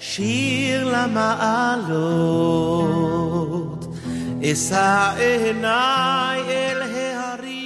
שיר 0.00 0.88
למעלות, 0.92 1.96
אשא 4.44 5.10
עיניי 5.18 6.40
אל 6.48 6.82
ההרים. 6.82 7.56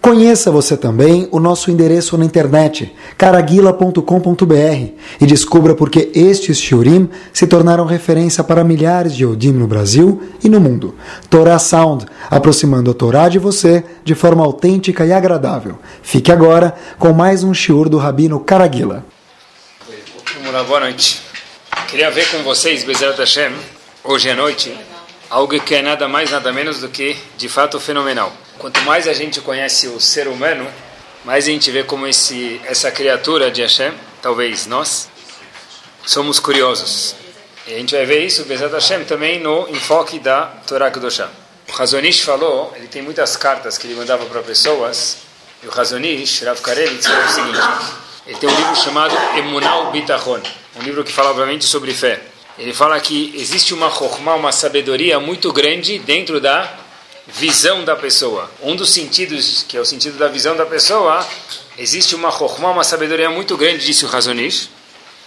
Conheça 0.00 0.50
você 0.50 0.76
também 0.78 1.28
o 1.30 1.38
nosso 1.38 1.70
endereço 1.70 2.16
na 2.16 2.24
internet, 2.24 2.90
caraguila.com.br, 3.18 4.80
e 5.20 5.26
descubra 5.26 5.74
por 5.74 5.90
que 5.90 6.10
estes 6.14 6.58
shiurim 6.58 7.08
se 7.32 7.46
tornaram 7.46 7.84
referência 7.84 8.42
para 8.42 8.64
milhares 8.64 9.14
de 9.14 9.24
Yodim 9.24 9.52
no 9.52 9.66
Brasil 9.66 10.22
e 10.42 10.48
no 10.48 10.58
mundo. 10.58 10.94
Torah 11.28 11.58
Sound, 11.58 12.06
aproximando 12.30 12.90
a 12.90 12.94
Torá 12.94 13.28
de 13.28 13.38
você 13.38 13.84
de 14.02 14.14
forma 14.14 14.42
autêntica 14.42 15.04
e 15.04 15.12
agradável. 15.12 15.76
Fique 16.02 16.32
agora 16.32 16.74
com 16.98 17.12
mais 17.12 17.44
um 17.44 17.52
shiur 17.52 17.88
do 17.88 17.98
Rabino 17.98 18.40
Caraguila. 18.40 19.04
Vamos 20.55 20.69
lá, 20.69 20.79
boa 20.79 20.89
noite. 20.89 21.21
Queria 21.89 22.09
ver 22.09 22.31
com 22.31 22.41
vocês, 22.41 22.85
Bezerra 22.85 23.13
Hashem, 23.13 23.53
hoje 24.05 24.29
à 24.29 24.35
noite, 24.37 24.73
algo 25.29 25.59
que 25.59 25.75
é 25.75 25.81
nada 25.81 26.07
mais, 26.07 26.31
nada 26.31 26.49
menos 26.53 26.79
do 26.79 26.87
que, 26.87 27.17
de 27.35 27.49
fato, 27.49 27.77
fenomenal. 27.77 28.31
Quanto 28.57 28.79
mais 28.83 29.05
a 29.05 29.11
gente 29.11 29.41
conhece 29.41 29.89
o 29.89 29.99
ser 29.99 30.29
humano, 30.29 30.65
mais 31.25 31.45
a 31.45 31.51
gente 31.51 31.69
vê 31.71 31.83
como 31.83 32.07
esse, 32.07 32.61
essa 32.63 32.89
criatura 32.89 33.51
de 33.51 33.63
Hashem, 33.63 33.91
talvez 34.21 34.65
nós, 34.65 35.09
somos 36.05 36.39
curiosos. 36.39 37.17
E 37.67 37.73
a 37.73 37.77
gente 37.77 37.93
vai 37.93 38.05
ver 38.05 38.25
isso, 38.25 38.45
Bezerra 38.45 38.75
Hashem, 38.75 39.03
também 39.03 39.41
no 39.41 39.67
enfoque 39.67 40.19
da 40.19 40.45
Torá 40.65 40.89
Kedoshá. 40.89 41.29
O 41.67 41.81
Hazonish 41.81 42.21
falou, 42.21 42.73
ele 42.77 42.87
tem 42.87 43.01
muitas 43.01 43.35
cartas 43.35 43.77
que 43.77 43.87
ele 43.87 43.95
mandava 43.95 44.25
para 44.25 44.41
pessoas, 44.41 45.17
e 45.61 45.67
o 45.67 45.77
Hazonish, 45.77 46.43
Rav 46.43 46.61
Karelitz, 46.61 47.05
falou 47.05 47.25
o 47.25 47.29
seguinte, 47.29 47.59
ele 48.27 48.37
tem 48.37 48.49
um 48.49 48.55
livro 48.55 48.75
chamado 48.75 49.15
Emunal 49.37 49.91
Bitachon, 49.91 50.41
um 50.77 50.81
livro 50.81 51.03
que 51.03 51.11
fala, 51.11 51.29
obviamente, 51.29 51.65
sobre 51.65 51.93
fé. 51.93 52.19
Ele 52.57 52.73
fala 52.73 52.99
que 52.99 53.31
existe 53.35 53.73
uma 53.73 53.91
chokmah, 53.91 54.35
uma 54.35 54.51
sabedoria 54.51 55.19
muito 55.19 55.53
grande 55.53 55.99
dentro 55.99 56.41
da 56.41 56.73
visão 57.27 57.83
da 57.83 57.95
pessoa. 57.95 58.49
Um 58.63 58.75
dos 58.75 58.89
sentidos, 58.91 59.63
que 59.67 59.77
é 59.77 59.79
o 59.79 59.85
sentido 59.85 60.17
da 60.17 60.27
visão 60.27 60.55
da 60.55 60.65
pessoa, 60.65 61.23
existe 61.77 62.15
uma 62.15 62.31
chokmah, 62.31 62.71
uma 62.71 62.83
sabedoria 62.83 63.29
muito 63.29 63.55
grande, 63.57 63.85
disse 63.85 64.05
o 64.05 64.07
Razonish. 64.07 64.69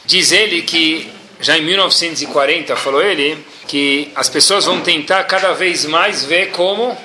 Diz 0.05 0.33
ele 0.33 0.62
que, 0.62 1.09
já 1.41 1.56
em 1.56 1.62
1940, 1.62 2.75
falou 2.75 3.03
ele, 3.03 3.39
que 3.69 4.11
as 4.17 4.28
pessoas 4.28 4.65
vão 4.65 4.81
tentar 4.81 5.22
cada 5.25 5.53
vez 5.53 5.84
mais 5.84 6.25
ver 6.25 6.50
como 6.50 6.97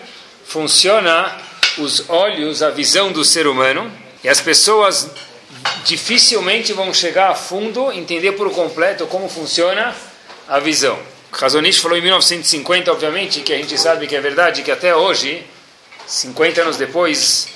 funciona 0.43 1.37
os 1.77 2.09
olhos, 2.09 2.63
a 2.63 2.71
visão 2.71 3.11
do 3.11 3.23
ser 3.23 3.45
humano, 3.45 3.91
e 4.23 4.29
as 4.29 4.39
pessoas 4.39 5.11
dificilmente 5.83 6.73
vão 6.73 6.93
chegar 6.93 7.31
a 7.31 7.35
fundo, 7.35 7.91
entender 7.91 8.33
por 8.33 8.51
completo 8.51 9.05
como 9.07 9.29
funciona 9.29 9.93
a 10.47 10.59
visão. 10.59 10.97
Razonish 11.31 11.79
falou 11.79 11.97
em 11.97 12.01
1950, 12.01 12.91
obviamente, 12.91 13.41
que 13.41 13.53
a 13.53 13.57
gente 13.57 13.77
sabe 13.77 14.07
que 14.07 14.15
é 14.15 14.21
verdade, 14.21 14.61
que 14.61 14.71
até 14.71 14.95
hoje, 14.95 15.43
50 16.05 16.61
anos 16.61 16.77
depois, 16.77 17.47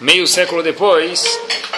meio 0.00 0.26
século 0.26 0.62
depois, 0.62 1.24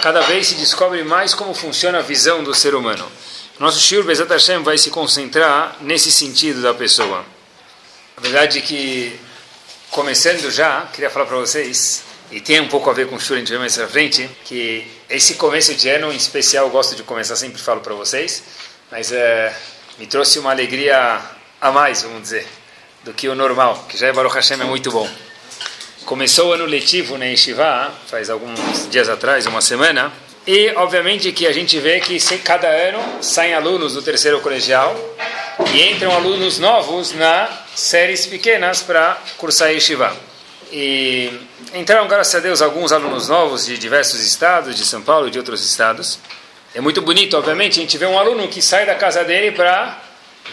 cada 0.01 0.21
vez 0.21 0.47
se 0.47 0.55
descobre 0.55 1.03
mais 1.03 1.33
como 1.33 1.53
funciona 1.53 1.99
a 1.99 2.01
visão 2.01 2.43
do 2.43 2.53
ser 2.53 2.75
humano. 2.75 3.09
Nosso 3.57 3.79
Shur 3.79 4.03
Bezat 4.03 4.29
Hashem 4.29 4.63
vai 4.63 4.77
se 4.77 4.89
concentrar 4.89 5.77
nesse 5.79 6.11
sentido 6.11 6.61
da 6.61 6.73
pessoa. 6.73 7.25
A 8.17 8.21
verdade 8.21 8.59
é 8.59 8.61
que, 8.61 9.17
começando 9.91 10.51
já, 10.51 10.89
queria 10.93 11.09
falar 11.09 11.25
para 11.25 11.37
vocês, 11.37 12.03
e 12.31 12.41
tem 12.41 12.59
um 12.59 12.67
pouco 12.67 12.89
a 12.89 12.93
ver 12.93 13.07
com 13.07 13.15
o 13.15 13.19
Shur, 13.19 13.37
a 13.37 13.39
gente 13.39 13.49
vai 13.49 13.59
mais 13.59 13.79
à 13.79 13.87
frente, 13.87 14.29
que 14.43 14.85
esse 15.09 15.35
começo 15.35 15.75
de 15.75 15.87
ano, 15.89 16.11
em 16.11 16.15
especial, 16.15 16.65
eu 16.65 16.71
gosto 16.71 16.95
de 16.95 17.03
começar, 17.03 17.35
sempre 17.35 17.61
falo 17.61 17.81
para 17.81 17.93
vocês, 17.93 18.43
mas 18.91 19.11
é, 19.11 19.55
me 19.99 20.07
trouxe 20.07 20.39
uma 20.39 20.51
alegria 20.51 21.21
a 21.61 21.71
mais, 21.71 22.01
vamos 22.01 22.23
dizer, 22.23 22.47
do 23.03 23.13
que 23.13 23.29
o 23.29 23.35
normal, 23.35 23.85
que 23.87 23.97
já 23.97 24.07
é 24.07 24.13
Baruch 24.13 24.35
Hashem 24.35 24.59
é 24.59 24.63
muito 24.63 24.91
bom. 24.91 25.07
Começou 26.05 26.49
o 26.49 26.53
ano 26.53 26.65
letivo 26.65 27.17
na 27.17 27.25
Yeshiva, 27.25 27.93
faz 28.07 28.29
alguns 28.29 28.89
dias 28.89 29.07
atrás, 29.07 29.45
uma 29.45 29.61
semana, 29.61 30.11
e 30.47 30.69
obviamente 30.75 31.31
que 31.31 31.47
a 31.47 31.51
gente 31.51 31.79
vê 31.79 31.99
que 31.99 32.19
cada 32.39 32.67
ano 32.67 33.23
saem 33.23 33.53
alunos 33.53 33.93
do 33.93 34.01
terceiro 34.01 34.41
colegial 34.41 34.95
e 35.73 35.83
entram 35.83 36.11
alunos 36.11 36.59
novos 36.59 37.13
na 37.13 37.49
séries 37.75 38.25
pequenas 38.25 38.81
para 38.81 39.19
cursar 39.37 39.71
Yeshiva. 39.71 40.15
E 40.71 41.31
entraram, 41.73 42.07
graças 42.07 42.35
a 42.35 42.39
Deus, 42.39 42.61
alguns 42.61 42.91
alunos 42.91 43.29
novos 43.29 43.65
de 43.65 43.77
diversos 43.77 44.19
estados, 44.21 44.75
de 44.75 44.85
São 44.85 45.01
Paulo 45.01 45.27
e 45.27 45.31
de 45.31 45.37
outros 45.37 45.63
estados. 45.63 46.19
É 46.73 46.81
muito 46.81 47.01
bonito, 47.01 47.37
obviamente, 47.37 47.79
a 47.79 47.81
gente 47.81 47.97
vê 47.97 48.05
um 48.05 48.19
aluno 48.19 48.47
que 48.47 48.61
sai 48.61 48.85
da 48.85 48.95
casa 48.95 49.23
dele 49.23 49.51
para 49.51 50.01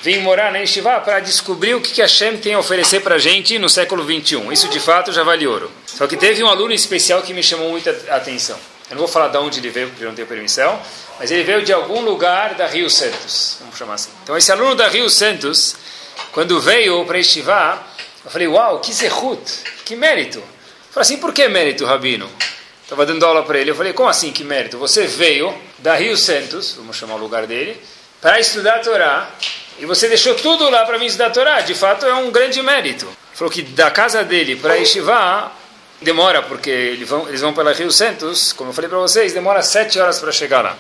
vir 0.00 0.20
morar 0.20 0.52
na 0.52 0.58
Yeshiva 0.58 1.00
para 1.00 1.20
descobrir 1.20 1.74
o 1.74 1.80
que 1.80 2.00
a 2.00 2.04
Hashem 2.04 2.38
tem 2.38 2.54
a 2.54 2.58
oferecer 2.58 3.00
para 3.00 3.16
a 3.16 3.18
gente 3.18 3.58
no 3.58 3.68
século 3.68 4.04
21. 4.04 4.52
Isso, 4.52 4.68
de 4.68 4.80
fato, 4.80 5.12
já 5.12 5.22
vale 5.22 5.46
ouro. 5.46 5.70
Só 5.86 6.06
que 6.06 6.16
teve 6.16 6.42
um 6.42 6.48
aluno 6.48 6.72
especial 6.72 7.22
que 7.22 7.34
me 7.34 7.42
chamou 7.42 7.70
muita 7.70 7.90
atenção. 8.08 8.56
Eu 8.88 8.96
não 8.96 8.98
vou 8.98 9.08
falar 9.08 9.28
de 9.28 9.38
onde 9.38 9.58
ele 9.58 9.70
veio, 9.70 9.88
porque 9.88 10.04
não 10.04 10.14
tenho 10.14 10.28
permissão, 10.28 10.80
mas 11.18 11.30
ele 11.30 11.42
veio 11.42 11.62
de 11.62 11.72
algum 11.72 12.02
lugar 12.02 12.54
da 12.54 12.66
Rio 12.66 12.90
Santos, 12.90 13.56
vamos 13.60 13.76
chamar 13.76 13.94
assim. 13.94 14.10
Então, 14.22 14.36
esse 14.36 14.52
aluno 14.52 14.74
da 14.74 14.88
Rio 14.88 15.08
Santos, 15.08 15.76
quando 16.32 16.60
veio 16.60 17.04
para 17.04 17.18
Yeshiva, 17.18 17.82
eu 18.24 18.30
falei, 18.30 18.46
uau, 18.48 18.80
que 18.80 18.92
zehut, 18.92 19.40
que 19.84 19.96
mérito. 19.96 20.38
Eu 20.38 20.92
falei 20.92 21.02
assim, 21.02 21.16
por 21.18 21.32
que 21.32 21.48
mérito, 21.48 21.84
Rabino? 21.84 22.30
Estava 22.82 23.06
dando 23.06 23.24
aula 23.24 23.42
para 23.42 23.58
ele. 23.58 23.70
Eu 23.70 23.74
falei, 23.74 23.92
como 23.92 24.08
assim 24.08 24.32
que 24.32 24.44
mérito? 24.44 24.78
Você 24.78 25.06
veio 25.06 25.54
da 25.78 25.94
Rio 25.94 26.16
Santos, 26.16 26.74
vamos 26.74 26.96
chamar 26.96 27.14
o 27.14 27.18
lugar 27.18 27.46
dele, 27.46 27.80
para 28.20 28.38
estudar 28.38 28.76
a 28.76 28.78
Torá, 28.80 29.30
e 29.78 29.86
você 29.86 30.08
deixou 30.08 30.34
tudo 30.34 30.68
lá 30.70 30.84
para 30.84 30.98
mim 30.98 31.06
estudar 31.06 31.26
a 31.26 31.30
Torá. 31.30 31.60
De 31.62 31.74
fato, 31.74 32.06
é 32.06 32.14
um 32.14 32.30
grande 32.30 32.62
mérito. 32.62 33.06
Ele 33.06 33.16
falou 33.36 33.50
que 33.50 33.62
da 33.62 33.90
casa 33.90 34.22
dele 34.22 34.56
para 34.56 34.74
Yeshiva 34.74 35.50
demora, 36.02 36.42
porque 36.42 36.70
eles 36.70 37.08
vão, 37.08 37.28
eles 37.28 37.40
vão 37.40 37.52
pela 37.54 37.72
Rio 37.72 37.90
Santos, 37.90 38.52
como 38.52 38.70
eu 38.70 38.74
falei 38.74 38.88
para 38.88 38.98
vocês, 38.98 39.32
demora 39.32 39.62
sete 39.62 39.98
horas 39.98 40.18
para 40.20 40.30
chegar 40.30 40.62
lá. 40.62 40.76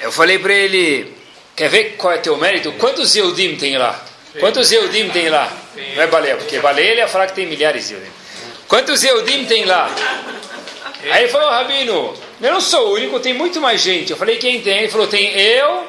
Eu 0.00 0.12
falei 0.12 0.38
para 0.38 0.52
ele, 0.52 1.14
quer 1.56 1.68
ver 1.68 1.96
qual 1.96 2.12
é 2.12 2.18
teu 2.18 2.36
mérito? 2.36 2.72
Quantos 2.72 3.14
Yehudim 3.14 3.56
tem 3.56 3.78
lá? 3.78 3.98
Quantos 4.38 4.70
Yehudim 4.70 5.08
tem 5.10 5.28
lá? 5.28 5.50
Não 5.76 6.02
é 6.02 6.06
baleia, 6.06 6.36
porque 6.36 6.58
baleia 6.58 6.90
ele 6.90 7.00
ia 7.00 7.08
falar 7.08 7.26
que 7.26 7.34
tem 7.34 7.46
milhares 7.46 7.88
de 7.88 7.94
Yehudim. 7.94 8.10
Quantos 8.68 9.02
Yehudim 9.02 9.44
tem 9.46 9.64
lá? 9.64 9.90
Aí 11.10 11.24
ele 11.24 11.32
falou, 11.32 11.50
Rabino, 11.50 12.14
eu 12.40 12.52
não 12.52 12.60
sou 12.60 12.88
o 12.88 12.94
único, 12.94 13.18
tem 13.20 13.34
muito 13.34 13.60
mais 13.60 13.80
gente. 13.80 14.10
Eu 14.10 14.16
falei, 14.16 14.36
quem 14.36 14.60
tem? 14.60 14.78
Ele 14.78 14.88
falou, 14.88 15.06
tem 15.06 15.30
eu, 15.30 15.86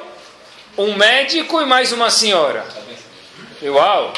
um 0.77 0.95
médico 0.95 1.61
e 1.61 1.65
mais 1.65 1.91
uma 1.91 2.09
senhora. 2.09 2.65
Eu, 3.61 3.75
Uau, 3.75 4.13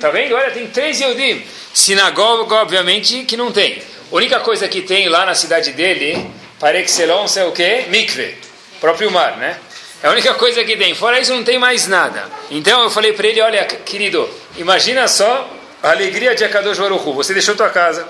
tá 0.00 0.10
vendo? 0.10 0.34
Olha, 0.34 0.50
tem 0.50 0.66
três 0.66 1.00
Yehudim. 1.00 1.44
Sinagoga, 1.72 2.54
obviamente, 2.56 3.24
que 3.24 3.36
não 3.36 3.50
tem. 3.50 3.82
A 4.10 4.14
única 4.14 4.40
coisa 4.40 4.68
que 4.68 4.82
tem 4.82 5.08
lá 5.08 5.26
na 5.26 5.34
cidade 5.34 5.72
dele, 5.72 6.30
para 6.60 6.78
excellence, 6.80 7.38
é 7.38 7.44
o 7.44 7.52
quê? 7.52 7.86
Mikve, 7.88 8.36
próprio 8.80 9.10
mar, 9.10 9.36
né? 9.38 9.58
É 10.04 10.06
a 10.06 10.10
única 10.10 10.34
coisa 10.34 10.62
que 10.62 10.76
tem. 10.76 10.94
Fora 10.94 11.18
isso, 11.18 11.32
não 11.32 11.42
tem 11.42 11.58
mais 11.58 11.86
nada. 11.86 12.28
Então 12.50 12.82
eu 12.82 12.90
falei 12.90 13.14
para 13.14 13.26
ele: 13.26 13.40
olha, 13.40 13.64
querido, 13.64 14.28
imagina 14.54 15.08
só 15.08 15.50
a 15.82 15.92
alegria 15.92 16.34
de 16.34 16.44
Akadosh 16.44 16.78
Baruch 16.78 17.10
Você 17.12 17.32
deixou 17.32 17.56
tua 17.56 17.70
casa, 17.70 18.06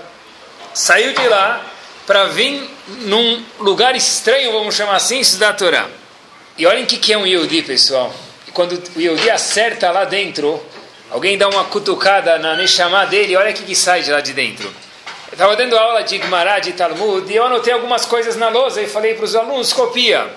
saiu 0.74 1.12
de 1.12 1.28
lá 1.28 1.64
para 2.04 2.24
vir 2.24 2.68
num 3.02 3.40
lugar 3.60 3.94
estranho, 3.94 4.50
vamos 4.50 4.74
chamar 4.74 4.96
assim, 4.96 5.20
estudar 5.20 5.50
a 5.50 5.52
Torá. 5.52 5.86
E 6.58 6.66
olhem 6.66 6.82
o 6.82 6.86
que 6.86 7.12
é 7.12 7.16
um 7.16 7.24
Yehudi, 7.24 7.62
pessoal. 7.62 8.12
E 8.48 8.50
quando 8.50 8.72
o 8.96 9.00
Yehudi 9.00 9.30
acerta 9.30 9.92
lá 9.92 10.04
dentro, 10.04 10.60
alguém 11.12 11.38
dá 11.38 11.48
uma 11.48 11.64
cutucada 11.66 12.40
na 12.40 12.56
Neshama 12.56 13.06
dele, 13.06 13.36
olha 13.36 13.52
o 13.52 13.54
que, 13.54 13.62
que 13.62 13.76
sai 13.76 14.02
de 14.02 14.10
lá 14.10 14.20
de 14.20 14.32
dentro. 14.32 14.66
Eu 14.66 15.34
estava 15.34 15.54
dando 15.54 15.78
aula 15.78 16.02
de 16.02 16.18
Gemara, 16.18 16.58
de 16.58 16.72
Talmud, 16.72 17.32
e 17.32 17.36
eu 17.36 17.44
anotei 17.44 17.72
algumas 17.72 18.04
coisas 18.04 18.34
na 18.34 18.48
lousa 18.48 18.82
e 18.82 18.88
falei 18.88 19.14
para 19.14 19.24
os 19.24 19.36
alunos, 19.36 19.72
copia. 19.72 20.28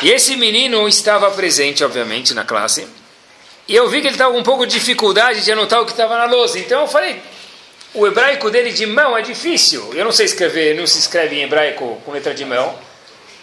E 0.00 0.10
esse 0.10 0.36
menino 0.36 0.86
estava 0.86 1.28
presente, 1.32 1.82
obviamente, 1.82 2.32
na 2.32 2.44
classe. 2.44 2.86
E 3.66 3.74
eu 3.74 3.88
vi 3.88 4.00
que 4.00 4.06
ele 4.06 4.14
estava 4.14 4.32
com 4.32 4.38
um 4.38 4.44
pouco 4.44 4.64
de 4.64 4.78
dificuldade 4.78 5.42
de 5.42 5.50
anotar 5.50 5.82
o 5.82 5.84
que 5.84 5.90
estava 5.90 6.16
na 6.16 6.24
lousa. 6.26 6.58
Então 6.58 6.82
eu 6.82 6.86
falei, 6.86 7.20
o 7.92 8.06
hebraico 8.06 8.48
dele 8.48 8.70
de 8.70 8.86
mão 8.86 9.18
é 9.18 9.22
difícil. 9.22 9.92
Eu 9.94 10.04
não 10.04 10.12
sei 10.12 10.26
escrever, 10.26 10.76
não 10.76 10.86
se 10.86 11.00
escreve 11.00 11.36
em 11.36 11.42
hebraico 11.42 12.00
com 12.04 12.12
letra 12.12 12.32
de 12.32 12.44
mão, 12.44 12.78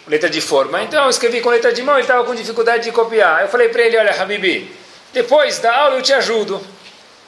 letra 0.08 0.30
de 0.30 0.40
forma. 0.40 0.82
Então 0.82 1.04
eu 1.04 1.10
escrevi 1.10 1.42
com 1.42 1.50
letra 1.50 1.74
de 1.74 1.82
mão 1.82 1.98
e 1.98 2.00
estava 2.00 2.24
com 2.24 2.34
dificuldade 2.34 2.84
de 2.84 2.92
copiar. 2.92 3.42
Eu 3.42 3.48
falei 3.48 3.68
para 3.68 3.82
ele, 3.82 3.98
olha, 3.98 4.10
Habibi, 4.20 4.72
depois 5.12 5.58
da 5.58 5.76
aula 5.76 5.96
eu 5.96 6.02
te 6.02 6.14
ajudo. 6.14 6.60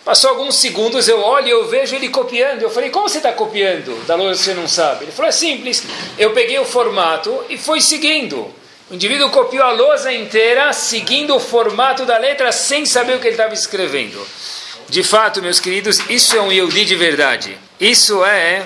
Passou 0.06 0.30
alguns 0.30 0.54
segundos, 0.56 1.06
eu 1.06 1.20
olho 1.20 1.46
e 1.46 1.50
eu 1.50 1.68
vejo 1.68 1.94
ele 1.94 2.08
copiando. 2.08 2.62
Eu 2.62 2.70
falei, 2.70 2.88
como 2.88 3.06
você 3.06 3.18
está 3.18 3.30
copiando? 3.30 4.06
Da 4.06 4.14
lousa 4.14 4.42
você 4.42 4.54
não 4.54 4.66
sabe. 4.66 5.04
Ele 5.04 5.12
falou, 5.12 5.28
é 5.28 5.32
simples. 5.32 5.84
Eu 6.16 6.32
peguei 6.32 6.58
o 6.58 6.64
formato 6.64 7.44
e 7.50 7.58
fui 7.58 7.82
seguindo. 7.82 8.56
O 8.90 8.94
indivíduo 8.94 9.30
copiou 9.30 9.64
a 9.64 9.72
lousa 9.72 10.10
inteira, 10.10 10.72
seguindo 10.72 11.36
o 11.36 11.40
formato 11.40 12.06
da 12.06 12.16
letra, 12.16 12.50
sem 12.50 12.86
saber 12.86 13.16
o 13.16 13.20
que 13.20 13.26
ele 13.26 13.34
estava 13.34 13.52
escrevendo. 13.52 14.26
De 14.88 15.02
fato, 15.02 15.42
meus 15.42 15.60
queridos, 15.60 16.00
isso 16.08 16.34
é 16.34 16.40
um 16.40 16.50
Yehudi 16.50 16.86
de 16.86 16.96
verdade. 16.96 17.58
Isso 17.78 18.24
é 18.24 18.64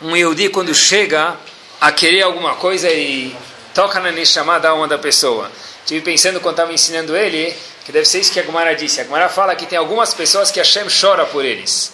um 0.00 0.16
Yehudi 0.16 0.48
quando 0.48 0.72
chega 0.72 1.36
a 1.80 1.90
querer 1.90 2.22
alguma 2.22 2.54
coisa 2.54 2.88
e 2.88 3.34
toca 3.74 3.98
na 3.98 4.12
Neshama 4.12 4.60
da 4.60 4.70
alma 4.70 4.86
da 4.86 4.96
pessoa. 4.96 5.50
Estive 5.80 6.02
pensando 6.02 6.40
quando 6.40 6.54
estava 6.54 6.72
ensinando 6.72 7.16
ele, 7.16 7.52
que 7.84 7.90
deve 7.90 8.04
ser 8.04 8.20
isso 8.20 8.32
que 8.32 8.38
a 8.38 8.44
Gumara 8.44 8.76
disse. 8.76 9.00
A 9.00 9.04
Gumara 9.04 9.28
fala 9.28 9.56
que 9.56 9.66
tem 9.66 9.76
algumas 9.76 10.14
pessoas 10.14 10.52
que 10.52 10.60
Hashem 10.60 10.84
chora 10.88 11.26
por 11.26 11.44
eles. 11.44 11.92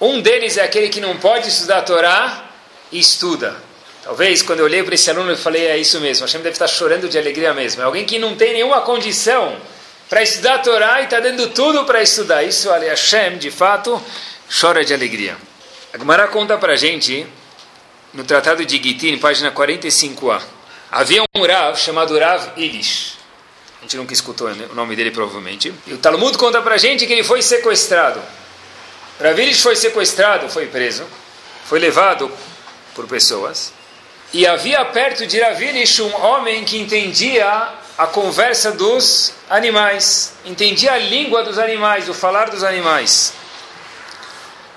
Um 0.00 0.20
deles 0.20 0.56
é 0.56 0.62
aquele 0.62 0.88
que 0.88 1.00
não 1.00 1.16
pode 1.16 1.48
estudar 1.48 1.78
a 1.78 1.82
Torá 1.82 2.50
e 2.92 3.00
estuda. 3.00 3.67
Talvez 4.08 4.40
quando 4.40 4.60
eu 4.60 4.64
olhei 4.64 4.82
para 4.82 4.94
esse 4.94 5.10
aluno 5.10 5.32
eu 5.32 5.36
falei, 5.36 5.66
é 5.66 5.76
isso 5.76 6.00
mesmo, 6.00 6.24
Hashem 6.24 6.40
deve 6.40 6.54
estar 6.54 6.66
chorando 6.66 7.10
de 7.10 7.18
alegria 7.18 7.52
mesmo. 7.52 7.82
É 7.82 7.84
alguém 7.84 8.06
que 8.06 8.18
não 8.18 8.34
tem 8.34 8.54
nenhuma 8.54 8.80
condição 8.80 9.60
para 10.08 10.22
estudar 10.22 10.54
a 10.54 10.58
Torá 10.60 11.02
e 11.02 11.04
está 11.04 11.20
dando 11.20 11.50
tudo 11.50 11.84
para 11.84 12.02
estudar. 12.02 12.42
Isso, 12.42 12.70
ali, 12.70 12.86
Hashem, 12.86 13.36
de 13.36 13.50
fato, 13.50 14.02
chora 14.48 14.82
de 14.82 14.94
alegria. 14.94 15.36
A 15.92 15.98
Gemara 15.98 16.26
conta 16.26 16.56
para 16.56 16.74
gente, 16.74 17.26
no 18.14 18.24
Tratado 18.24 18.64
de 18.64 18.82
Gitin, 18.82 19.18
página 19.18 19.52
45a, 19.52 20.40
havia 20.90 21.22
um 21.36 21.44
Rav 21.44 21.76
chamado 21.78 22.18
Rav 22.18 22.52
Ilish. 22.56 23.18
A 23.80 23.82
gente 23.82 23.98
nunca 23.98 24.14
escutou 24.14 24.48
o 24.48 24.74
nome 24.74 24.96
dele, 24.96 25.10
provavelmente. 25.10 25.70
E 25.86 25.92
o 25.92 25.98
Talmud 25.98 26.38
conta 26.38 26.62
para 26.62 26.78
gente 26.78 27.06
que 27.06 27.12
ele 27.12 27.24
foi 27.24 27.42
sequestrado. 27.42 28.22
Rav 29.20 29.38
Ilish 29.38 29.60
foi 29.60 29.76
sequestrado, 29.76 30.48
foi 30.48 30.64
preso, 30.64 31.04
foi 31.66 31.78
levado 31.78 32.32
por 32.94 33.06
pessoas. 33.06 33.76
E 34.32 34.46
havia 34.46 34.84
perto 34.84 35.26
de 35.26 35.40
Rav 35.40 35.62
Ilish 35.62 36.02
um 36.02 36.14
homem 36.22 36.64
que 36.64 36.78
entendia 36.78 37.72
a 37.96 38.06
conversa 38.06 38.72
dos 38.72 39.32
animais, 39.48 40.34
entendia 40.44 40.92
a 40.92 40.98
língua 40.98 41.42
dos 41.42 41.58
animais, 41.58 42.08
o 42.08 42.14
falar 42.14 42.50
dos 42.50 42.62
animais. 42.62 43.32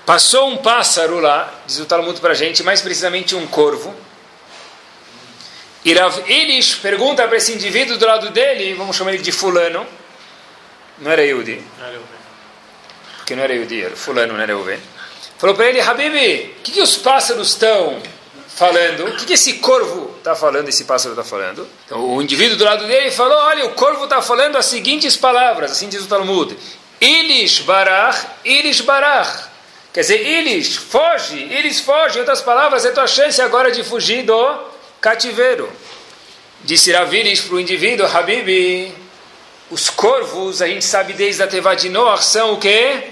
Passou 0.06 0.48
um 0.48 0.56
pássaro 0.56 1.20
lá, 1.20 1.52
diz 1.66 1.78
o 1.78 1.84
Talmud 1.84 2.18
para 2.20 2.32
a 2.32 2.34
gente, 2.34 2.62
mais 2.62 2.80
precisamente 2.80 3.36
um 3.36 3.46
corvo. 3.46 3.94
E 5.84 5.92
Rav 5.92 6.18
Ilish 6.26 6.76
pergunta 6.76 7.26
para 7.28 7.36
esse 7.36 7.52
indivíduo 7.52 7.98
do 7.98 8.06
lado 8.06 8.30
dele, 8.30 8.72
vamos 8.74 8.96
chamar 8.96 9.12
ele 9.12 9.22
de 9.22 9.32
fulano, 9.32 9.86
não 10.98 11.10
era 11.10 11.24
Yudi, 11.24 11.62
porque 13.18 13.36
não 13.36 13.42
era 13.42 13.54
Yudi, 13.54 13.82
era 13.82 13.96
fulano, 13.96 14.32
não 14.32 14.40
era 14.40 14.56
Uven. 14.56 14.80
Falou 15.38 15.56
para 15.56 15.66
ele, 15.66 15.80
Habibi, 15.80 16.54
o 16.58 16.62
que, 16.62 16.72
que 16.72 16.80
os 16.80 16.96
pássaros 16.96 17.48
estão 17.48 18.00
falando? 18.54 19.06
O 19.06 19.16
que, 19.16 19.26
que 19.26 19.32
esse 19.34 19.54
corvo 19.54 20.14
está 20.18 20.34
falando, 20.34 20.68
esse 20.68 20.84
pássaro 20.84 21.14
está 21.14 21.24
falando? 21.24 21.66
Então, 21.86 22.14
o 22.14 22.22
indivíduo 22.22 22.56
do 22.56 22.64
lado 22.64 22.86
dele 22.86 23.10
falou, 23.10 23.36
olha, 23.38 23.66
o 23.66 23.70
corvo 23.70 24.04
está 24.04 24.20
falando 24.20 24.56
as 24.56 24.66
seguintes 24.66 25.16
palavras, 25.16 25.72
assim 25.72 25.88
diz 25.88 26.02
o 26.02 26.06
Talmud. 26.06 26.56
Ilish 27.00 27.62
barach, 27.62 28.26
Ilish 28.44 28.82
barach. 28.82 29.50
Quer 29.92 30.00
dizer, 30.00 30.26
eles 30.26 30.76
foge, 30.76 31.42
eles 31.50 31.80
fogem. 31.80 32.16
Em 32.16 32.20
outras 32.20 32.40
palavras, 32.40 32.84
é 32.84 32.90
tua 32.90 33.06
chance 33.06 33.42
agora 33.42 33.70
de 33.70 33.82
fugir 33.84 34.22
do 34.22 34.58
cativeiro. 35.00 35.70
Disse 36.64 36.92
Raviris 36.92 37.40
para 37.40 37.56
o 37.56 37.60
indivíduo, 37.60 38.06
Habibi, 38.06 38.94
os 39.70 39.90
corvos, 39.90 40.62
a 40.62 40.68
gente 40.68 40.84
sabe 40.84 41.12
desde 41.12 41.42
a 41.42 41.46
Teva 41.46 41.74
de 41.74 41.88
Noah, 41.88 42.22
são 42.22 42.54
o 42.54 42.56
quê? 42.58 43.08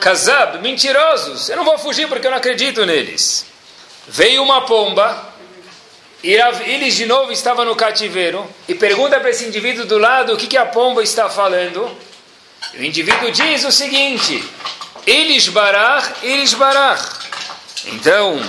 Kazab, 0.00 0.58
mentirosos. 0.58 1.48
Eu 1.48 1.56
não 1.56 1.64
vou 1.64 1.78
fugir 1.78 2.08
porque 2.08 2.26
eu 2.26 2.30
não 2.30 2.38
acredito 2.38 2.84
neles. 2.86 3.46
Veio 4.08 4.42
uma 4.42 4.62
pomba, 4.62 5.34
e 6.22 6.32
eles 6.32 6.94
de 6.94 7.06
novo 7.06 7.32
estavam 7.32 7.64
no 7.64 7.74
cativeiro, 7.74 8.46
e 8.68 8.74
pergunta 8.74 9.18
para 9.18 9.30
esse 9.30 9.44
indivíduo 9.44 9.84
do 9.84 9.98
lado 9.98 10.32
o 10.32 10.36
que, 10.36 10.46
que 10.46 10.56
a 10.56 10.66
pomba 10.66 11.02
está 11.02 11.28
falando. 11.28 11.90
E 12.74 12.78
o 12.78 12.84
indivíduo 12.84 13.30
diz 13.30 13.64
o 13.64 13.72
seguinte: 13.72 14.42
eles 15.06 15.48
barach, 15.48 16.08
eles 16.22 16.54
barach. 16.54 17.02
Então, 17.86 18.40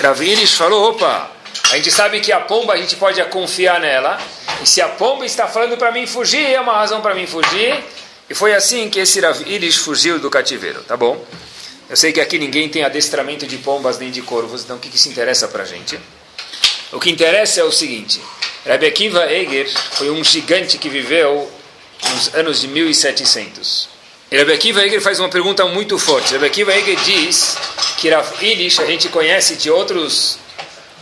Raviris 0.00 0.54
falou: 0.54 0.90
opa, 0.90 1.30
a 1.70 1.76
gente 1.76 1.90
sabe 1.90 2.20
que 2.20 2.32
a 2.32 2.40
pomba 2.40 2.74
a 2.74 2.76
gente 2.76 2.96
pode 2.96 3.22
confiar 3.26 3.80
nela, 3.80 4.20
e 4.62 4.66
se 4.66 4.80
a 4.80 4.88
pomba 4.88 5.24
está 5.24 5.46
falando 5.46 5.76
para 5.76 5.92
mim 5.92 6.06
fugir, 6.06 6.44
é 6.44 6.60
uma 6.60 6.74
razão 6.74 7.00
para 7.00 7.14
mim 7.14 7.26
fugir. 7.26 7.84
E 8.28 8.34
foi 8.34 8.54
assim 8.54 8.88
que 8.88 8.98
esse 8.98 9.20
Raviris 9.20 9.76
fugiu 9.76 10.18
do 10.18 10.30
cativeiro, 10.30 10.82
tá 10.84 10.96
bom? 10.96 11.22
Eu 11.92 11.96
sei 11.98 12.10
que 12.10 12.22
aqui 12.22 12.38
ninguém 12.38 12.70
tem 12.70 12.82
adestramento 12.84 13.46
de 13.46 13.58
pombas 13.58 13.98
nem 13.98 14.10
de 14.10 14.22
corvos, 14.22 14.64
então 14.64 14.76
o 14.76 14.78
que, 14.78 14.88
que 14.88 14.98
se 14.98 15.10
interessa 15.10 15.46
para 15.46 15.62
a 15.62 15.66
gente? 15.66 16.00
O 16.90 16.98
que 16.98 17.10
interessa 17.10 17.60
é 17.60 17.64
o 17.64 17.70
seguinte: 17.70 18.18
Rabbi 18.66 18.86
Akiva 18.86 19.30
Eger 19.30 19.70
foi 19.90 20.08
um 20.08 20.24
gigante 20.24 20.78
que 20.78 20.88
viveu 20.88 21.52
nos 22.08 22.34
anos 22.34 22.62
de 22.62 22.68
1700. 22.68 23.90
E 24.30 24.38
Rabbi 24.38 24.54
Akiva 24.54 24.82
Eger 24.82 25.02
faz 25.02 25.20
uma 25.20 25.28
pergunta 25.28 25.66
muito 25.66 25.98
forte. 25.98 26.32
Rabbi 26.32 26.46
Akiva 26.46 26.74
Eger 26.74 26.98
diz 27.04 27.58
que 27.98 28.08
Rav 28.08 28.42
Ilish, 28.42 28.80
a 28.80 28.86
gente 28.86 29.10
conhece 29.10 29.56
de 29.56 29.70
outras 29.70 30.38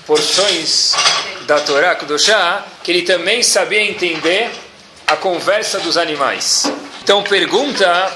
porções 0.04 0.94
da 1.46 1.60
Torá, 1.60 1.94
Kudoshá, 1.94 2.66
que 2.82 2.90
ele 2.90 3.02
também 3.02 3.44
sabia 3.44 3.80
entender 3.80 4.50
a 5.06 5.14
conversa 5.14 5.78
dos 5.78 5.96
animais. 5.96 6.64
Então 7.00 7.22
pergunta, 7.22 8.12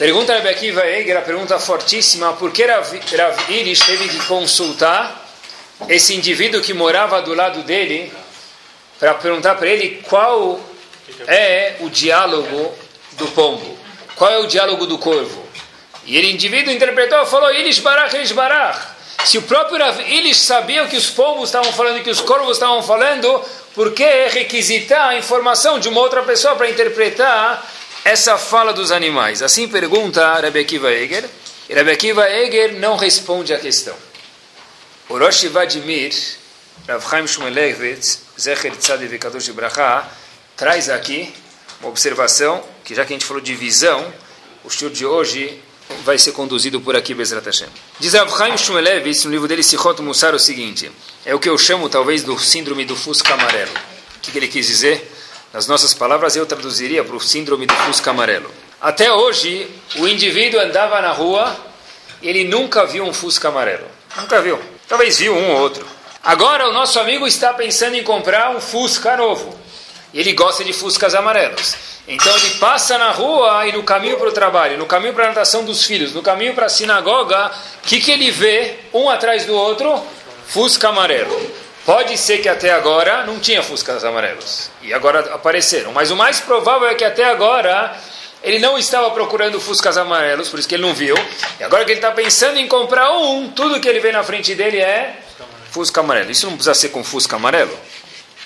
pergunta 0.00 0.32
Rabbi 0.32 0.48
Akiva 0.48 0.86
Eger, 0.86 1.14
a 1.14 1.20
pergunta 1.20 1.58
fortíssima, 1.58 2.32
por 2.32 2.50
que 2.52 2.64
Rav, 2.64 2.90
Rav 2.90 3.36
teve 3.46 4.08
que 4.08 4.24
consultar 4.24 5.28
esse 5.90 6.14
indivíduo 6.14 6.62
que 6.62 6.72
morava 6.72 7.20
do 7.20 7.34
lado 7.34 7.62
dele 7.64 8.10
para 8.98 9.12
perguntar 9.12 9.56
para 9.56 9.68
ele 9.68 10.02
qual 10.08 10.58
é 11.26 11.76
o 11.80 11.90
diálogo 11.90 12.74
do 13.12 13.26
pombo. 13.28 13.78
Qual 14.16 14.30
é 14.30 14.38
o 14.38 14.46
diálogo 14.46 14.86
do 14.86 14.96
corvo? 14.96 15.46
E 16.06 16.16
ele, 16.16 16.32
indivíduo, 16.32 16.72
interpretou, 16.72 17.26
falou, 17.26 17.52
Ilish 17.52 17.80
barach, 17.80 18.14
Ilish 18.14 18.32
barach. 18.32 18.80
Se 19.26 19.36
o 19.36 19.42
próprio 19.42 19.84
Rav 19.84 20.00
Ilish 20.00 20.40
sabia 20.40 20.82
o 20.82 20.88
que 20.88 20.96
os 20.96 21.10
pombos 21.10 21.50
estavam 21.50 21.74
falando 21.74 21.98
e 21.98 22.02
que 22.02 22.08
os 22.08 22.22
corvos 22.22 22.52
estavam 22.52 22.82
falando, 22.82 23.44
por 23.74 23.92
que 23.92 24.28
requisitar 24.28 25.10
a 25.10 25.18
informação 25.18 25.78
de 25.78 25.90
uma 25.90 26.00
outra 26.00 26.22
pessoa 26.22 26.56
para 26.56 26.70
interpretar 26.70 27.62
essa 28.04 28.38
fala 28.38 28.72
dos 28.72 28.90
animais? 28.90 29.42
Assim 29.42 29.68
pergunta 29.68 30.40
Rabbi 30.40 30.60
Akiva 30.60 30.92
Eger. 30.92 31.28
E 31.68 31.74
Rabbi 31.74 31.90
Akiva 31.90 32.28
Eger 32.28 32.74
não 32.74 32.96
responde 32.96 33.52
à 33.52 33.58
questão. 33.58 33.94
O 35.08 35.18
Rosh 35.18 35.44
Vladimir, 35.44 36.14
Rav 36.88 37.04
Chaim 37.08 37.26
Shmulevitz, 37.26 38.22
Zecher 38.38 38.76
Tzadik 38.76 39.18
Kadosh 39.18 39.48
Bracha, 39.50 40.08
traz 40.56 40.88
aqui 40.88 41.32
uma 41.80 41.88
observação, 41.88 42.62
que 42.84 42.94
já 42.94 43.04
que 43.04 43.12
a 43.12 43.16
gente 43.16 43.26
falou 43.26 43.42
de 43.42 43.54
visão, 43.54 44.12
o 44.64 44.68
estudo 44.68 44.94
de 44.94 45.04
hoje 45.04 45.60
vai 46.04 46.18
ser 46.18 46.32
conduzido 46.32 46.80
por 46.80 46.94
aqui, 46.94 47.14
Bezrat 47.14 47.44
Hashem. 47.44 47.68
Diz 47.98 48.14
Rav 48.14 48.30
Chaim 48.36 48.56
Shmulevitz, 48.56 49.24
no 49.24 49.30
livro 49.30 49.48
dele, 49.48 49.62
Sichot 49.62 50.00
Mussar, 50.00 50.34
o 50.34 50.38
seguinte, 50.38 50.90
é 51.24 51.34
o 51.34 51.38
que 51.38 51.48
eu 51.48 51.58
chamo, 51.58 51.88
talvez, 51.88 52.22
do 52.22 52.38
síndrome 52.38 52.84
do 52.84 52.96
Fusca 52.96 53.34
Amarelo. 53.34 53.72
O 54.16 54.20
que, 54.20 54.30
que 54.30 54.38
ele 54.38 54.48
quis 54.48 54.66
dizer? 54.66 55.10
Nas 55.52 55.66
nossas 55.66 55.92
palavras, 55.92 56.36
eu 56.36 56.46
traduziria 56.46 57.02
para 57.02 57.16
o 57.16 57.20
síndrome 57.20 57.66
do 57.66 57.74
Fusca 57.74 58.10
Amarelo. 58.10 58.50
Até 58.80 59.12
hoje, 59.12 59.68
o 59.96 60.06
indivíduo 60.06 60.60
andava 60.60 61.00
na 61.00 61.10
rua 61.10 61.56
e 62.22 62.28
ele 62.28 62.44
nunca 62.44 62.86
viu 62.86 63.04
um 63.04 63.12
Fusca 63.12 63.48
Amarelo. 63.48 63.86
Nunca 64.16 64.40
viu. 64.40 64.60
Talvez 64.88 65.18
viu 65.18 65.34
um 65.34 65.50
ou 65.52 65.60
outro. 65.60 65.84
Agora 66.22 66.68
o 66.68 66.72
nosso 66.72 67.00
amigo 67.00 67.26
está 67.26 67.52
pensando 67.52 67.96
em 67.96 68.04
comprar 68.04 68.50
um 68.50 68.60
Fusca 68.60 69.16
novo. 69.16 69.58
Ele 70.14 70.32
gosta 70.34 70.62
de 70.62 70.72
Fuscas 70.72 71.16
amarelos. 71.16 71.74
Então 72.06 72.32
ele 72.36 72.50
passa 72.54 72.96
na 72.96 73.10
rua 73.10 73.66
e 73.66 73.72
no 73.72 73.82
caminho 73.82 74.18
para 74.18 74.28
o 74.28 74.32
trabalho, 74.32 74.78
no 74.78 74.86
caminho 74.86 75.14
para 75.14 75.24
a 75.24 75.28
natação 75.28 75.64
dos 75.64 75.84
filhos, 75.84 76.12
no 76.12 76.22
caminho 76.22 76.54
para 76.54 76.66
a 76.66 76.68
sinagoga, 76.68 77.50
o 77.82 77.86
que, 77.88 78.00
que 78.00 78.10
ele 78.10 78.30
vê, 78.30 78.76
um 78.92 79.08
atrás 79.10 79.44
do 79.46 79.54
outro? 79.54 80.00
Fusca 80.46 80.88
amarelo. 80.88 81.59
Pode 81.90 82.16
ser 82.16 82.38
que 82.38 82.48
até 82.48 82.70
agora 82.70 83.26
não 83.26 83.40
tinha 83.40 83.64
Fuscas 83.64 84.04
amarelos. 84.04 84.70
E 84.80 84.94
agora 84.94 85.34
apareceram. 85.34 85.92
Mas 85.92 86.12
o 86.12 86.14
mais 86.14 86.38
provável 86.38 86.86
é 86.86 86.94
que 86.94 87.02
até 87.02 87.24
agora 87.24 87.96
ele 88.44 88.60
não 88.60 88.78
estava 88.78 89.10
procurando 89.10 89.60
Fuscas 89.60 89.98
amarelos, 89.98 90.48
por 90.48 90.60
isso 90.60 90.68
que 90.68 90.76
ele 90.76 90.86
não 90.86 90.94
viu. 90.94 91.16
E 91.58 91.64
agora 91.64 91.84
que 91.84 91.90
ele 91.90 91.98
está 91.98 92.12
pensando 92.12 92.60
em 92.60 92.68
comprar 92.68 93.10
um, 93.10 93.48
tudo 93.48 93.80
que 93.80 93.88
ele 93.88 93.98
vê 93.98 94.12
na 94.12 94.22
frente 94.22 94.54
dele 94.54 94.78
é 94.78 95.16
Fusca 95.72 95.98
amarelo. 95.98 96.30
Isso 96.30 96.46
não 96.46 96.52
precisa 96.52 96.74
ser 96.74 96.90
com 96.90 97.02
Fusca 97.02 97.34
amarelo. 97.34 97.76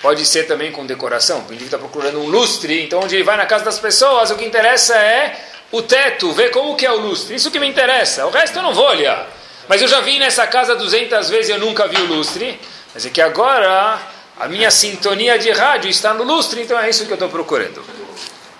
Pode 0.01 0.25
ser 0.25 0.47
também 0.47 0.71
com 0.71 0.83
decoração. 0.83 1.41
O 1.41 1.53
indivíduo 1.53 1.65
está 1.65 1.77
procurando 1.77 2.19
um 2.19 2.27
lustre, 2.27 2.81
então 2.81 3.01
onde 3.01 3.13
ele 3.13 3.23
vai 3.23 3.37
na 3.37 3.45
casa 3.45 3.63
das 3.63 3.77
pessoas, 3.77 4.31
o 4.31 4.37
que 4.37 4.43
interessa 4.43 4.95
é 4.95 5.39
o 5.71 5.83
teto, 5.83 6.31
ver 6.31 6.49
como 6.49 6.75
que 6.75 6.83
é 6.83 6.91
o 6.91 6.97
lustre. 6.97 7.35
Isso 7.35 7.51
que 7.51 7.59
me 7.59 7.67
interessa. 7.67 8.25
O 8.25 8.31
resto 8.31 8.57
eu 8.57 8.63
não 8.63 8.73
vou 8.73 8.87
olhar. 8.87 9.29
Mas 9.67 9.83
eu 9.83 9.87
já 9.87 10.01
vim 10.01 10.17
nessa 10.17 10.47
casa 10.47 10.75
200 10.75 11.29
vezes 11.29 11.49
e 11.49 11.51
eu 11.51 11.59
nunca 11.59 11.87
vi 11.87 11.97
o 11.97 12.05
lustre. 12.07 12.59
Mas 12.95 13.05
é 13.05 13.09
que 13.09 13.21
agora 13.21 13.99
a 14.39 14.47
minha 14.47 14.71
sintonia 14.71 15.37
de 15.37 15.51
rádio 15.51 15.89
está 15.89 16.13
no 16.13 16.23
lustre, 16.23 16.61
então 16.61 16.79
é 16.79 16.89
isso 16.89 17.05
que 17.05 17.11
eu 17.11 17.15
estou 17.15 17.27
procurando. 17.27 17.83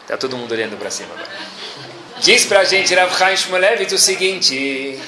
Está 0.01 0.17
todo 0.17 0.35
mundo 0.35 0.51
olhando 0.51 0.77
para 0.77 0.91
cima 0.91 1.13
agora. 1.13 1.29
Diz 2.19 2.43
para 2.43 2.59
a 2.59 2.63
gente 2.65 2.93
Rav 2.93 3.17
Chaim 3.17 3.37
Shmulevitz 3.37 3.93
o 3.93 3.97
seguinte: 3.97 4.99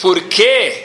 por 0.00 0.20
que 0.28 0.84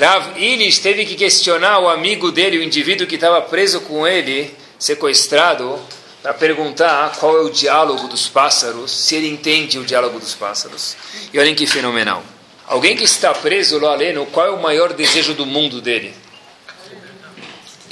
Rav 0.00 0.36
Ilish 0.36 0.80
teve 0.80 1.06
que 1.06 1.14
questionar 1.14 1.78
o 1.78 1.88
amigo 1.88 2.32
dele, 2.32 2.58
o 2.58 2.62
indivíduo 2.62 3.06
que 3.06 3.14
estava 3.14 3.40
preso 3.40 3.82
com 3.82 4.04
ele, 4.04 4.52
sequestrado, 4.76 5.80
para 6.20 6.34
perguntar 6.34 7.12
qual 7.20 7.38
é 7.38 7.42
o 7.42 7.50
diálogo 7.50 8.08
dos 8.08 8.26
pássaros, 8.26 8.90
se 8.90 9.14
ele 9.14 9.28
entende 9.28 9.78
o 9.78 9.84
diálogo 9.84 10.18
dos 10.18 10.34
pássaros. 10.34 10.96
E 11.32 11.38
olhem 11.38 11.54
que 11.54 11.68
fenomenal. 11.68 12.24
Alguém 12.66 12.96
que 12.96 13.04
está 13.04 13.32
preso 13.32 13.78
lá 13.78 13.92
aleno, 13.92 14.26
qual 14.26 14.46
é 14.48 14.50
o 14.50 14.60
maior 14.60 14.92
desejo 14.92 15.34
do 15.34 15.46
mundo 15.46 15.80
dele? 15.80 16.23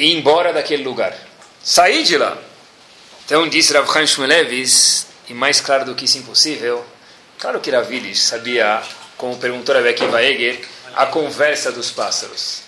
Ir 0.03 0.17
embora 0.17 0.53
daquele 0.53 0.83
lugar. 0.83 1.17
Sair 1.63 2.03
de 2.03 2.19
lá. 2.19 2.37
Então 3.25 3.49
disse 3.49 3.73
Rav 3.73 3.89
Chaim 3.93 4.05
Shmulevis, 4.05 5.07
e 5.29 5.33
mais 5.33 5.61
claro 5.61 5.85
do 5.85 5.95
que 5.95 6.07
isso 6.07 6.19
impossível, 6.19 6.85
claro 7.39 7.61
que 7.61 7.71
Ravilis 7.71 8.21
sabia, 8.21 8.83
como 9.17 9.37
perguntou 9.37 9.73
Rav 9.73 9.89
Akiva 9.89 10.21
Eger, 10.21 10.61
a 10.97 11.07
conversa 11.07 11.71
dos 11.71 11.93
pássaros. 11.93 12.63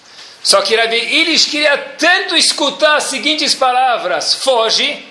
Só 0.45 0.63
que 0.63 0.77
Rabi 0.77 0.97
Ilis 0.97 1.47
queria 1.47 1.77
tanto 1.99 2.37
escutar 2.37 2.99
as 2.99 3.05
seguintes 3.05 3.53
palavras: 3.53 4.35
foge, 4.35 5.05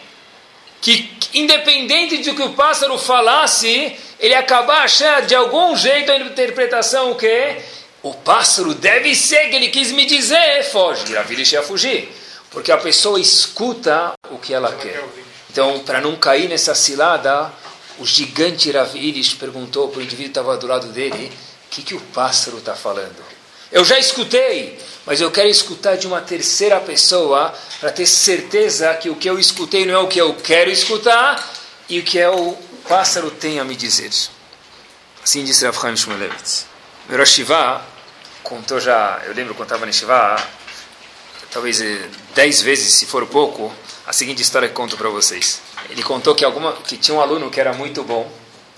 que 0.82 1.12
independente 1.34 2.20
de 2.20 2.32
que 2.32 2.42
o 2.42 2.54
pássaro 2.54 2.98
falasse, 2.98 3.98
ele 4.18 4.34
acabar 4.34 4.84
achando 4.84 5.28
de 5.28 5.36
algum 5.36 5.76
jeito 5.76 6.10
a 6.10 6.18
interpretação 6.18 7.12
o 7.12 7.16
quê? 7.16 7.58
O 8.04 8.14
pássaro 8.14 8.74
deve 8.74 9.16
ser 9.16 9.48
que 9.50 9.56
ele 9.56 9.70
quis 9.70 9.94
me 9.94 10.06
dizer, 10.06 10.64
foge. 10.66 11.14
Ilis 11.30 11.54
ia 11.54 11.64
fugir, 11.64 12.14
porque 12.52 12.70
a 12.70 12.78
pessoa 12.78 13.18
escuta 13.18 14.12
o 14.30 14.38
que 14.38 14.54
ela 14.54 14.74
quer. 14.76 15.02
Então, 15.50 15.80
para 15.80 16.02
não 16.02 16.18
cair 16.18 16.50
nessa 16.50 16.76
cilada, 16.76 17.50
o 18.00 18.06
gigante 18.06 18.70
Rav 18.72 18.94
Iris 18.98 19.34
perguntou 19.34 19.88
para 19.88 20.00
o 20.00 20.02
indivíduo 20.02 20.26
que 20.26 20.32
estava 20.32 20.58
do 20.58 20.68
lado 20.68 20.88
dele: 20.88 21.32
o 21.66 21.70
que, 21.70 21.82
que 21.82 21.96
o 21.96 22.02
pássaro 22.02 22.58
está 22.58 22.76
falando? 22.76 23.16
Eu 23.72 23.86
já 23.86 23.98
escutei, 23.98 24.78
mas 25.06 25.22
eu 25.22 25.32
quero 25.32 25.48
escutar 25.48 25.96
de 25.96 26.06
uma 26.06 26.20
terceira 26.20 26.82
pessoa 26.82 27.54
para 27.80 27.90
ter 27.90 28.06
certeza 28.06 28.94
que 28.96 29.10
o 29.10 29.16
que 29.16 29.30
eu 29.30 29.40
escutei 29.40 29.86
não 29.86 29.94
é 29.94 30.00
o 30.00 30.08
que 30.08 30.20
eu 30.20 30.34
quero 30.36 30.70
escutar 30.70 31.42
e 31.88 32.00
o 32.00 32.04
que 32.04 32.20
é 32.20 32.30
o 32.30 32.58
pássaro 32.90 33.32
tem 33.32 33.60
a 33.60 33.64
me 33.64 33.78
dizer. 33.78 34.12
Assim 35.24 35.46
disse 35.46 35.64
Rav 35.64 35.80
Chaim 35.80 35.96
Shmulevitz. 35.96 36.66
Contou 38.44 38.80
já, 38.80 39.22
eu 39.26 39.34
lembro 39.34 39.56
quando 39.56 39.68
estava 39.68 39.86
no 39.86 39.94
Shivá, 39.94 40.36
talvez 41.50 41.82
eh, 41.82 42.10
dez 42.36 42.62
vezes, 42.62 42.94
se 42.94 43.06
for 43.06 43.26
pouco, 43.26 43.74
a 44.06 44.14
seguinte 44.14 44.42
história 44.42 44.68
que 44.68 44.74
conto 44.74 44.98
para 44.98 45.10
vocês. 45.10 45.62
Ele 45.90 46.04
contou 46.04 46.36
que, 46.36 46.44
alguma, 46.44 46.74
que 46.74 46.98
tinha 46.98 47.16
um 47.16 47.22
aluno 47.22 47.50
que 47.50 47.60
era 47.60 47.74
muito 47.74 48.04
bom, 48.04 48.30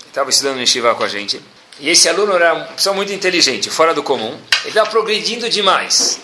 estava 0.06 0.30
estudando 0.30 0.58
no 0.58 0.66
Shivá 0.66 0.94
com 0.94 1.04
a 1.04 1.08
gente, 1.08 1.42
e 1.78 1.90
esse 1.90 2.08
aluno 2.08 2.34
era 2.34 2.54
uma 2.54 2.64
pessoa 2.66 2.94
muito 2.94 3.12
inteligente, 3.12 3.68
fora 3.68 3.92
do 3.92 4.02
comum. 4.02 4.38
Ele 4.60 4.68
estava 4.68 4.88
progredindo 4.88 5.48
demais. 5.50 6.18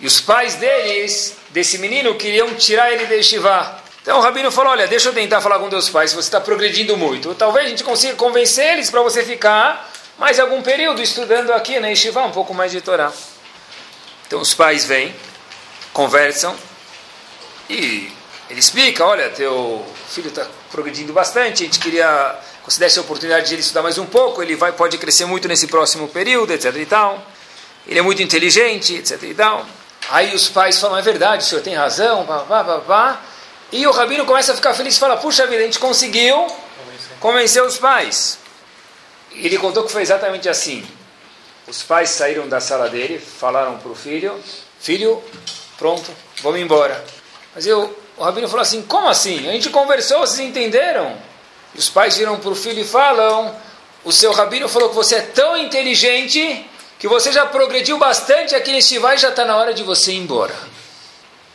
E 0.00 0.06
os 0.06 0.20
pais 0.20 0.54
deles, 0.54 1.36
desse 1.50 1.76
menino, 1.76 2.14
queriam 2.14 2.54
tirar 2.54 2.90
ele 2.90 3.04
da 3.04 3.14
Yeshiva. 3.14 3.82
Então 4.00 4.18
o 4.18 4.22
rabino 4.22 4.50
falou: 4.50 4.72
Olha, 4.72 4.86
deixa 4.86 5.10
eu 5.10 5.12
tentar 5.12 5.42
falar 5.42 5.58
com 5.58 5.68
teus 5.68 5.90
pais, 5.90 6.12
você 6.12 6.28
está 6.28 6.40
progredindo 6.40 6.96
muito. 6.96 7.34
Talvez 7.34 7.66
a 7.66 7.68
gente 7.68 7.84
consiga 7.84 8.14
convencer 8.14 8.72
eles 8.72 8.90
para 8.90 9.02
você 9.02 9.22
ficar 9.22 9.92
mais 10.18 10.38
algum 10.40 10.60
período 10.62 11.00
estudando 11.00 11.52
aqui 11.52 11.78
na 11.78 11.88
Yeshiva, 11.88 12.24
um 12.24 12.32
pouco 12.32 12.52
mais 12.52 12.72
de 12.72 12.80
Torá. 12.80 13.12
Então 14.26 14.40
os 14.40 14.52
pais 14.52 14.84
vêm, 14.84 15.14
conversam 15.92 16.54
e 17.70 18.12
ele 18.50 18.60
explica: 18.60 19.04
Olha, 19.04 19.30
teu 19.30 19.86
filho 20.08 20.28
está 20.28 20.46
progredindo 20.70 21.12
bastante, 21.12 21.62
a 21.62 21.66
gente 21.66 21.78
queria 21.78 22.36
você 22.64 22.80
desse 22.80 22.98
a 22.98 23.02
oportunidade 23.02 23.48
de 23.48 23.54
ele 23.54 23.62
estudar 23.62 23.82
mais 23.82 23.96
um 23.96 24.04
pouco, 24.04 24.42
ele 24.42 24.54
vai, 24.54 24.72
pode 24.72 24.98
crescer 24.98 25.24
muito 25.24 25.48
nesse 25.48 25.66
próximo 25.68 26.06
período, 26.06 26.52
etc. 26.52 26.74
e 26.76 26.84
tal. 26.84 27.26
Ele 27.86 27.98
é 27.98 28.02
muito 28.02 28.22
inteligente, 28.22 28.94
etc. 28.94 29.22
e 29.22 29.32
tal. 29.32 29.64
Aí 30.10 30.34
os 30.34 30.48
pais 30.48 30.78
falam, 30.78 30.98
é 30.98 31.02
verdade, 31.02 31.44
o 31.44 31.46
senhor 31.46 31.62
tem 31.62 31.74
razão, 31.74 32.26
pá, 32.26 32.40
pá, 32.40 32.62
pá, 32.64 32.78
pá. 32.80 33.20
E 33.72 33.86
o 33.86 33.90
rabino 33.90 34.26
começa 34.26 34.52
a 34.52 34.54
ficar 34.54 34.74
feliz 34.74 34.96
e 34.96 35.00
fala, 35.00 35.16
puxa 35.16 35.46
vida, 35.46 35.62
a 35.62 35.64
gente 35.64 35.78
conseguiu 35.78 36.46
convencer 37.20 37.62
os 37.62 37.78
pais. 37.78 38.38
Ele 39.38 39.58
contou 39.58 39.84
que 39.84 39.92
foi 39.92 40.02
exatamente 40.02 40.48
assim. 40.48 40.84
Os 41.66 41.82
pais 41.82 42.10
saíram 42.10 42.48
da 42.48 42.60
sala 42.60 42.88
dele, 42.88 43.18
falaram 43.18 43.78
para 43.78 43.90
o 43.90 43.94
filho, 43.94 44.38
filho, 44.80 45.22
pronto, 45.76 46.10
vamos 46.42 46.60
embora. 46.60 47.04
Mas 47.54 47.66
eu, 47.66 47.96
o 48.16 48.22
rabino 48.22 48.48
falou 48.48 48.62
assim, 48.62 48.82
como 48.82 49.08
assim? 49.08 49.48
A 49.48 49.52
gente 49.52 49.70
conversou, 49.70 50.20
vocês 50.20 50.40
entenderam? 50.40 51.16
E 51.74 51.78
os 51.78 51.88
pais 51.88 52.16
viram 52.16 52.38
para 52.38 52.50
o 52.50 52.54
filho 52.54 52.80
e 52.80 52.84
falam: 52.84 53.54
O 54.04 54.12
seu 54.12 54.32
rabino 54.32 54.68
falou 54.68 54.88
que 54.88 54.94
você 54.94 55.16
é 55.16 55.20
tão 55.20 55.56
inteligente 55.56 56.66
que 56.98 57.06
você 57.06 57.30
já 57.30 57.46
progrediu 57.46 57.98
bastante 57.98 58.54
aqui 58.54 58.72
nesse 58.72 58.98
vai 58.98 59.16
e 59.16 59.18
já 59.18 59.28
está 59.28 59.44
na 59.44 59.56
hora 59.56 59.72
de 59.72 59.82
você 59.82 60.12
ir 60.12 60.16
embora. 60.16 60.54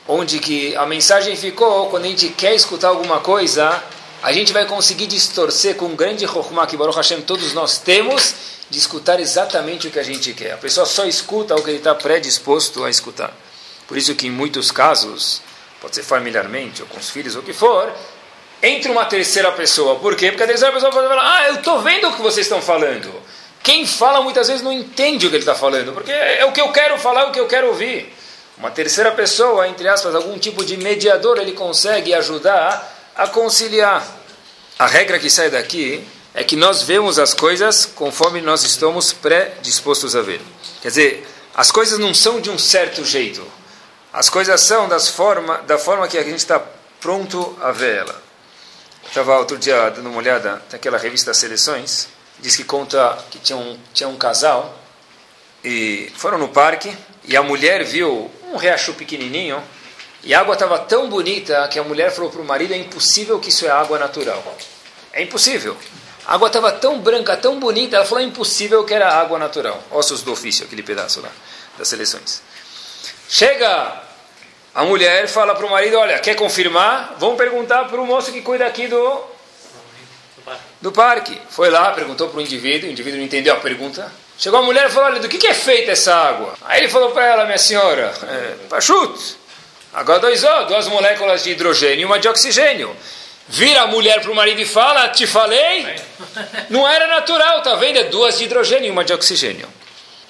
Onde 0.07 0.39
que 0.39 0.75
a 0.75 0.85
mensagem 0.85 1.35
ficou, 1.35 1.89
quando 1.89 2.05
a 2.05 2.07
gente 2.07 2.29
quer 2.29 2.53
escutar 2.53 2.89
alguma 2.89 3.19
coisa, 3.19 3.81
a 4.23 4.31
gente 4.31 4.53
vai 4.53 4.65
conseguir 4.65 5.05
distorcer 5.05 5.75
com 5.75 5.87
um 5.87 5.95
grande 5.97 6.25
Chokhmah 6.25 6.65
que 6.65 6.77
Baruch 6.77 6.95
Hashem 6.95 7.21
todos 7.23 7.53
nós 7.53 7.77
temos, 7.77 8.33
de 8.69 8.79
escutar 8.79 9.19
exatamente 9.19 9.87
o 9.89 9.91
que 9.91 9.99
a 9.99 10.03
gente 10.03 10.33
quer. 10.33 10.53
A 10.53 10.57
pessoa 10.57 10.85
só 10.85 11.05
escuta 11.05 11.53
o 11.55 11.61
que 11.61 11.69
ele 11.69 11.77
está 11.79 11.93
predisposto 11.93 12.85
a 12.85 12.89
escutar. 12.89 13.35
Por 13.85 13.97
isso 13.97 14.15
que 14.15 14.27
em 14.27 14.31
muitos 14.31 14.71
casos, 14.71 15.41
pode 15.81 15.93
ser 15.95 16.03
familiarmente 16.03 16.81
ou 16.81 16.87
com 16.87 16.97
os 16.97 17.09
filhos 17.09 17.35
ou 17.35 17.41
o 17.41 17.45
que 17.45 17.51
for, 17.51 17.93
entre 18.61 18.89
uma 18.89 19.03
terceira 19.03 19.51
pessoa. 19.51 19.99
Por 19.99 20.15
quê? 20.15 20.29
Porque 20.29 20.43
a 20.43 20.47
terceira 20.47 20.73
pessoa 20.73 20.89
pode 20.89 21.05
falar, 21.05 21.39
ah, 21.39 21.47
eu 21.49 21.55
estou 21.55 21.81
vendo 21.81 22.07
o 22.07 22.13
que 22.13 22.21
vocês 22.21 22.45
estão 22.45 22.61
falando. 22.61 23.13
Quem 23.61 23.85
fala 23.85 24.21
muitas 24.21 24.47
vezes 24.47 24.63
não 24.63 24.71
entende 24.71 25.27
o 25.27 25.29
que 25.29 25.35
ele 25.35 25.41
está 25.43 25.53
falando, 25.53 25.91
porque 25.91 26.13
é 26.13 26.45
o 26.45 26.53
que 26.53 26.61
eu 26.61 26.71
quero 26.71 26.97
falar, 26.97 27.23
é 27.23 27.25
o 27.25 27.31
que 27.31 27.39
eu 27.41 27.47
quero 27.47 27.67
ouvir. 27.67 28.13
Uma 28.57 28.71
terceira 28.71 29.11
pessoa, 29.11 29.67
entre 29.67 29.85
aspas, 29.89 30.15
algum 30.15 30.39
tipo 30.39 30.63
de 30.63 30.77
mediador, 30.77 31.37
ele 31.39 31.51
consegue 31.51 32.13
ajudar 32.13 33.02
a 33.15 33.27
conciliar. 33.27 34.05
A 34.77 34.87
regra 34.87 35.19
que 35.19 35.29
sai 35.29 35.49
daqui 35.49 36.05
é 36.33 36.43
que 36.43 36.55
nós 36.55 36.83
vemos 36.83 37.19
as 37.19 37.33
coisas 37.33 37.85
conforme 37.85 38.41
nós 38.41 38.63
estamos 38.63 39.13
predispostos 39.13 40.15
a 40.15 40.21
ver. 40.21 40.41
Quer 40.81 40.87
dizer, 40.87 41.27
as 41.55 41.71
coisas 41.71 41.99
não 41.99 42.13
são 42.13 42.41
de 42.41 42.49
um 42.49 42.57
certo 42.57 43.05
jeito. 43.05 43.45
As 44.11 44.29
coisas 44.29 44.59
são 44.61 44.87
das 44.87 45.07
forma, 45.07 45.59
da 45.59 45.77
forma 45.77 46.07
que 46.07 46.17
a 46.17 46.23
gente 46.23 46.37
está 46.37 46.59
pronto 46.99 47.57
a 47.61 47.71
ver 47.71 47.97
ela. 47.97 48.23
Estava 49.05 49.37
outro 49.37 49.57
dia 49.57 49.89
dando 49.89 50.09
uma 50.09 50.17
olhada 50.17 50.61
naquela 50.71 50.97
revista 50.97 51.33
Seleções, 51.33 52.07
diz 52.39 52.55
que 52.55 52.63
conta 52.63 53.17
que 53.29 53.37
tinha 53.37 53.57
um, 53.57 53.77
tinha 53.93 54.09
um 54.09 54.17
casal 54.17 54.79
e 55.63 56.11
foram 56.15 56.37
no 56.37 56.49
parque 56.49 56.95
e 57.25 57.37
a 57.37 57.43
mulher 57.43 57.83
viu 57.83 58.31
um 58.51 58.57
riacho 58.57 58.93
pequenininho 58.93 59.61
e 60.23 60.33
a 60.33 60.39
água 60.39 60.53
estava 60.53 60.79
tão 60.79 61.09
bonita 61.09 61.67
que 61.67 61.77
a 61.77 61.83
mulher 61.83 62.11
falou 62.11 62.31
para 62.31 62.41
o 62.41 62.45
marido: 62.45 62.73
é 62.73 62.77
impossível 62.77 63.39
que 63.39 63.49
isso 63.49 63.65
é 63.65 63.69
água 63.69 63.99
natural. 63.99 64.43
É 65.11 65.21
impossível. 65.21 65.75
A 66.25 66.35
água 66.35 66.47
estava 66.47 66.71
tão 66.71 66.99
branca, 66.99 67.35
tão 67.35 67.59
bonita, 67.59 67.97
ela 67.97 68.05
falou: 68.05 68.23
é 68.23 68.27
impossível 68.27 68.83
que 68.85 68.93
era 68.93 69.09
água 69.09 69.37
natural. 69.37 69.83
Ossos 69.91 70.21
do 70.21 70.31
ofício, 70.31 70.65
aquele 70.65 70.83
pedaço 70.83 71.21
lá 71.21 71.29
das 71.77 71.87
seleções. 71.87 72.41
Chega 73.27 74.03
a 74.73 74.83
mulher 74.85 75.27
fala 75.27 75.53
para 75.53 75.65
o 75.65 75.69
marido: 75.69 75.97
Olha, 75.97 76.17
quer 76.19 76.35
confirmar? 76.35 77.15
Vamos 77.19 77.37
perguntar 77.37 77.85
para 77.85 78.01
o 78.01 78.05
moço 78.05 78.31
que 78.31 78.41
cuida 78.41 78.65
aqui 78.65 78.87
do, 78.87 79.21
do 80.81 80.91
parque. 80.91 81.39
Foi 81.49 81.69
lá, 81.69 81.91
perguntou 81.91 82.29
para 82.29 82.39
o 82.39 82.41
indivíduo, 82.41 82.89
o 82.89 82.91
indivíduo 82.91 83.19
não 83.19 83.25
entendeu 83.25 83.53
a 83.53 83.59
pergunta. 83.59 84.11
Chegou 84.37 84.59
a 84.59 84.63
mulher 84.63 84.87
e 84.87 84.89
falou: 84.89 85.09
Olha, 85.09 85.19
do 85.19 85.29
que, 85.29 85.37
que 85.37 85.47
é 85.47 85.53
feita 85.53 85.91
essa 85.91 86.15
água? 86.15 86.55
Aí 86.63 86.79
ele 86.79 86.89
falou 86.89 87.11
para 87.11 87.25
ela: 87.25 87.45
Minha 87.45 87.59
senhora, 87.59 88.13
é, 88.23 88.55
pachut, 88.67 89.37
água 89.93 90.19
2O, 90.19 90.67
duas 90.67 90.87
moléculas 90.87 91.43
de 91.43 91.51
hidrogênio 91.51 92.01
e 92.01 92.05
uma 92.05 92.19
de 92.19 92.27
oxigênio. 92.27 92.95
Vira 93.47 93.83
a 93.83 93.87
mulher 93.87 94.21
para 94.21 94.31
o 94.31 94.35
marido 94.35 94.59
e 94.61 94.65
fala: 94.65 95.09
Te 95.09 95.27
falei? 95.27 95.95
Não 96.69 96.87
era 96.87 97.07
natural, 97.07 97.61
tá 97.61 97.75
vendo? 97.75 97.99
É 97.99 98.05
duas 98.05 98.37
de 98.37 98.45
hidrogênio 98.45 98.87
e 98.87 98.91
uma 98.91 99.03
de 99.03 99.13
oxigênio. 99.13 99.67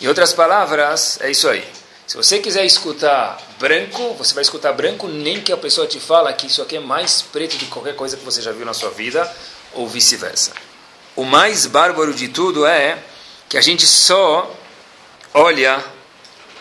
Em 0.01 0.07
outras 0.07 0.33
palavras, 0.33 1.19
é 1.21 1.31
isso 1.31 1.47
aí. 1.47 1.63
Se 2.05 2.17
você 2.17 2.39
quiser 2.39 2.65
escutar 2.65 3.41
branco, 3.57 4.13
você 4.15 4.33
vai 4.33 4.41
escutar 4.41 4.73
branco, 4.73 5.07
nem 5.07 5.39
que 5.39 5.53
a 5.53 5.57
pessoa 5.57 5.87
te 5.87 5.99
fala 5.99 6.33
que 6.33 6.47
isso 6.47 6.61
aqui 6.61 6.75
é 6.75 6.79
mais 6.79 7.21
preto 7.21 7.57
de 7.57 7.65
qualquer 7.65 7.95
coisa 7.95 8.17
que 8.17 8.25
você 8.25 8.41
já 8.41 8.51
viu 8.51 8.65
na 8.65 8.73
sua 8.73 8.89
vida, 8.89 9.31
ou 9.71 9.87
vice-versa. 9.87 10.51
O 11.15 11.23
mais 11.23 11.65
bárbaro 11.65 12.13
de 12.13 12.27
tudo 12.27 12.65
é 12.65 12.97
que 13.47 13.57
a 13.57 13.61
gente 13.61 13.87
só 13.87 14.53
olha 15.33 15.81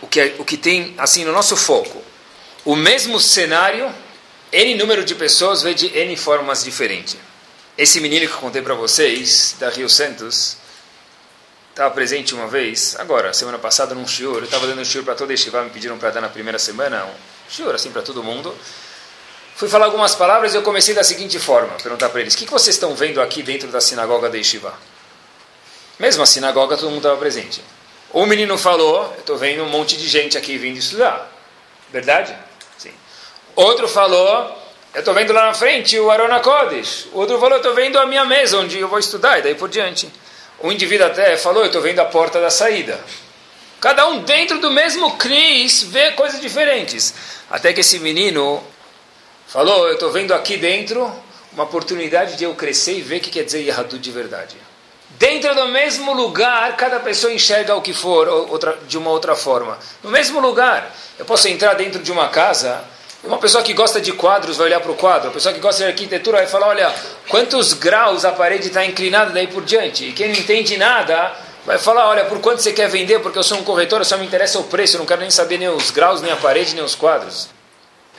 o 0.01 0.07
que, 0.07 0.21
é, 0.21 0.35
o 0.39 0.45
que 0.45 0.55
tem 0.55 0.93
assim 0.97 1.25
no 1.25 1.33
nosso 1.33 1.57
foco. 1.57 2.01
O 2.65 2.77
mesmo 2.77 3.19
cenário, 3.19 3.93
N 4.51 4.75
número 4.75 5.03
de 5.03 5.15
pessoas 5.15 5.61
vê 5.61 5.73
de 5.73 5.87
N 5.97 6.15
formas 6.15 6.63
diferentes. 6.63 7.17
Esse 7.77 7.99
menino 7.99 8.25
que 8.25 8.33
eu 8.33 8.37
contei 8.37 8.61
para 8.61 8.73
vocês, 8.73 9.55
da 9.59 9.69
Rio 9.69 9.89
Santos, 9.89 10.55
estava 11.71 11.93
presente 11.93 12.33
uma 12.33 12.47
vez, 12.47 12.95
agora, 12.99 13.33
semana 13.33 13.57
passada, 13.59 13.93
num 13.93 14.07
shiur, 14.07 14.37
eu 14.37 14.43
estava 14.45 14.65
dando 14.65 14.79
um 14.79 14.85
shiur 14.85 15.03
para 15.03 15.15
toda 15.15 15.33
Yeshiva, 15.33 15.63
me 15.63 15.71
pediram 15.71 15.97
para 15.97 16.11
dar 16.11 16.21
na 16.21 16.29
primeira 16.29 16.57
semana, 16.57 17.03
um 17.03 17.13
shiur 17.49 17.75
assim 17.75 17.91
para 17.91 18.01
todo 18.01 18.23
mundo. 18.23 18.55
Fui 19.55 19.67
falar 19.67 19.85
algumas 19.85 20.15
palavras 20.15 20.53
e 20.53 20.57
eu 20.57 20.61
comecei 20.61 20.95
da 20.95 21.03
seguinte 21.03 21.37
forma, 21.39 21.73
perguntar 21.81 22.09
para 22.09 22.21
eles, 22.21 22.33
o 22.33 22.37
que, 22.37 22.45
que 22.45 22.51
vocês 22.51 22.75
estão 22.75 22.95
vendo 22.95 23.21
aqui 23.21 23.43
dentro 23.43 23.67
da 23.67 23.81
sinagoga 23.81 24.29
da 24.29 24.37
Yeshiva? 24.37 24.73
Mesmo 25.99 26.23
a 26.23 26.25
sinagoga, 26.25 26.77
todo 26.77 26.89
mundo 26.89 26.99
estava 26.99 27.17
presente. 27.17 27.61
O 28.11 28.25
menino 28.25 28.57
falou, 28.57 29.11
eu 29.15 29.19
estou 29.19 29.37
vendo 29.37 29.63
um 29.63 29.69
monte 29.69 29.97
de 29.97 30.07
gente 30.07 30.37
aqui 30.37 30.57
vindo 30.57 30.77
estudar. 30.77 31.29
Verdade? 31.91 32.35
Sim. 32.77 32.93
Outro 33.55 33.87
falou, 33.87 34.57
eu 34.93 34.99
estou 34.99 35.13
vendo 35.13 35.33
lá 35.33 35.47
na 35.47 35.53
frente 35.53 35.97
o 35.99 36.09
Arona 36.11 36.39
Kodesh. 36.39 37.07
O 37.13 37.19
outro 37.19 37.39
falou, 37.39 37.53
eu 37.53 37.57
estou 37.57 37.73
vendo 37.73 37.97
a 37.97 38.05
minha 38.05 38.25
mesa 38.25 38.57
onde 38.57 38.79
eu 38.79 38.87
vou 38.87 38.99
estudar, 38.99 39.39
e 39.39 39.41
daí 39.41 39.55
por 39.55 39.69
diante. 39.69 40.09
O 40.59 40.71
indivíduo 40.71 41.07
até 41.07 41.35
falou, 41.37 41.63
eu 41.63 41.67
estou 41.67 41.81
vendo 41.81 41.99
a 41.99 42.05
porta 42.05 42.39
da 42.39 42.49
saída. 42.49 42.99
Cada 43.81 44.07
um 44.07 44.19
dentro 44.19 44.59
do 44.59 44.71
mesmo 44.71 45.17
Cris 45.17 45.83
vê 45.83 46.11
coisas 46.11 46.39
diferentes. 46.39 47.13
Até 47.49 47.73
que 47.73 47.81
esse 47.81 47.99
menino 47.99 48.63
falou, 49.45 49.87
eu 49.87 49.95
estou 49.95 50.11
vendo 50.11 50.33
aqui 50.33 50.55
dentro 50.57 51.11
uma 51.51 51.65
oportunidade 51.65 52.35
de 52.37 52.43
eu 52.43 52.55
crescer 52.55 52.93
e 52.93 53.01
ver 53.01 53.17
o 53.17 53.19
que 53.19 53.29
quer 53.29 53.43
dizer 53.43 53.61
Yahadut 53.61 54.01
de 54.01 54.11
verdade. 54.11 54.55
Dentro 55.19 55.53
do 55.55 55.67
mesmo 55.67 56.13
lugar, 56.13 56.75
cada 56.75 56.99
pessoa 56.99 57.31
enxerga 57.31 57.75
o 57.75 57.81
que 57.81 57.93
for 57.93 58.27
outra, 58.27 58.77
de 58.87 58.97
uma 58.97 59.09
outra 59.09 59.35
forma. 59.35 59.77
No 60.03 60.09
mesmo 60.09 60.39
lugar, 60.39 60.93
eu 61.17 61.25
posso 61.25 61.47
entrar 61.47 61.73
dentro 61.75 62.01
de 62.01 62.11
uma 62.11 62.29
casa 62.29 62.83
uma 63.23 63.37
pessoa 63.37 63.63
que 63.63 63.71
gosta 63.73 64.01
de 64.01 64.11
quadros 64.11 64.57
vai 64.57 64.67
olhar 64.67 64.81
para 64.81 64.91
o 64.91 64.95
quadro, 64.95 65.29
a 65.29 65.31
pessoa 65.31 65.53
que 65.53 65.59
gosta 65.61 65.81
de 65.83 65.89
arquitetura 65.89 66.39
vai 66.39 66.47
falar, 66.47 66.67
olha, 66.67 66.93
quantos 67.29 67.71
graus 67.71 68.25
a 68.25 68.33
parede 68.33 68.67
está 68.67 68.85
inclinada 68.85 69.31
daí 69.31 69.47
por 69.47 69.63
diante. 69.63 70.09
E 70.09 70.11
quem 70.11 70.27
não 70.27 70.35
entende 70.35 70.75
nada 70.75 71.31
vai 71.65 71.77
falar, 71.77 72.09
olha, 72.09 72.25
por 72.25 72.41
quanto 72.41 72.61
você 72.61 72.73
quer 72.73 72.89
vender, 72.89 73.19
porque 73.19 73.39
eu 73.39 73.43
sou 73.43 73.57
um 73.57 73.63
corretor, 73.63 74.03
só 74.03 74.17
me 74.17 74.25
interessa 74.25 74.59
o 74.59 74.65
preço, 74.65 74.97
eu 74.97 74.99
não 74.99 75.05
quero 75.05 75.21
nem 75.21 75.31
saber 75.31 75.57
nem 75.57 75.69
os 75.69 75.89
graus, 75.89 76.21
nem 76.21 76.33
a 76.33 76.35
parede, 76.35 76.75
nem 76.75 76.83
os 76.83 76.95
quadros. 76.95 77.47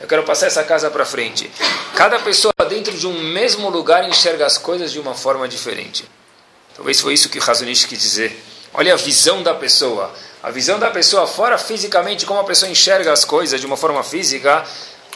Eu 0.01 0.07
quero 0.07 0.23
passar 0.23 0.47
essa 0.47 0.63
casa 0.63 0.89
para 0.89 1.05
frente. 1.05 1.51
Cada 1.95 2.17
pessoa 2.19 2.53
dentro 2.67 2.97
de 2.97 3.05
um 3.05 3.13
mesmo 3.13 3.69
lugar 3.69 4.09
enxerga 4.09 4.45
as 4.45 4.57
coisas 4.57 4.91
de 4.91 4.99
uma 4.99 5.13
forma 5.13 5.47
diferente. 5.47 6.03
Talvez 6.75 6.99
foi 6.99 7.13
isso 7.13 7.29
que 7.29 7.39
o 7.39 7.41
Razonich 7.41 7.87
quis 7.87 7.99
dizer. 7.99 8.43
Olha 8.73 8.93
a 8.93 8.97
visão 8.97 9.41
da 9.41 9.53
pessoa. 9.53 10.13
A 10.43 10.51
visão 10.51 10.77
da 10.77 10.91
pessoa 10.91 11.25
fora 11.25 11.57
fisicamente, 11.57 12.25
como 12.25 12.39
a 12.39 12.43
pessoa 12.43 12.69
enxerga 12.69 13.11
as 13.11 13.23
coisas 13.23 13.59
de 13.59 13.65
uma 13.65 13.77
forma 13.77 14.03
física, 14.03 14.65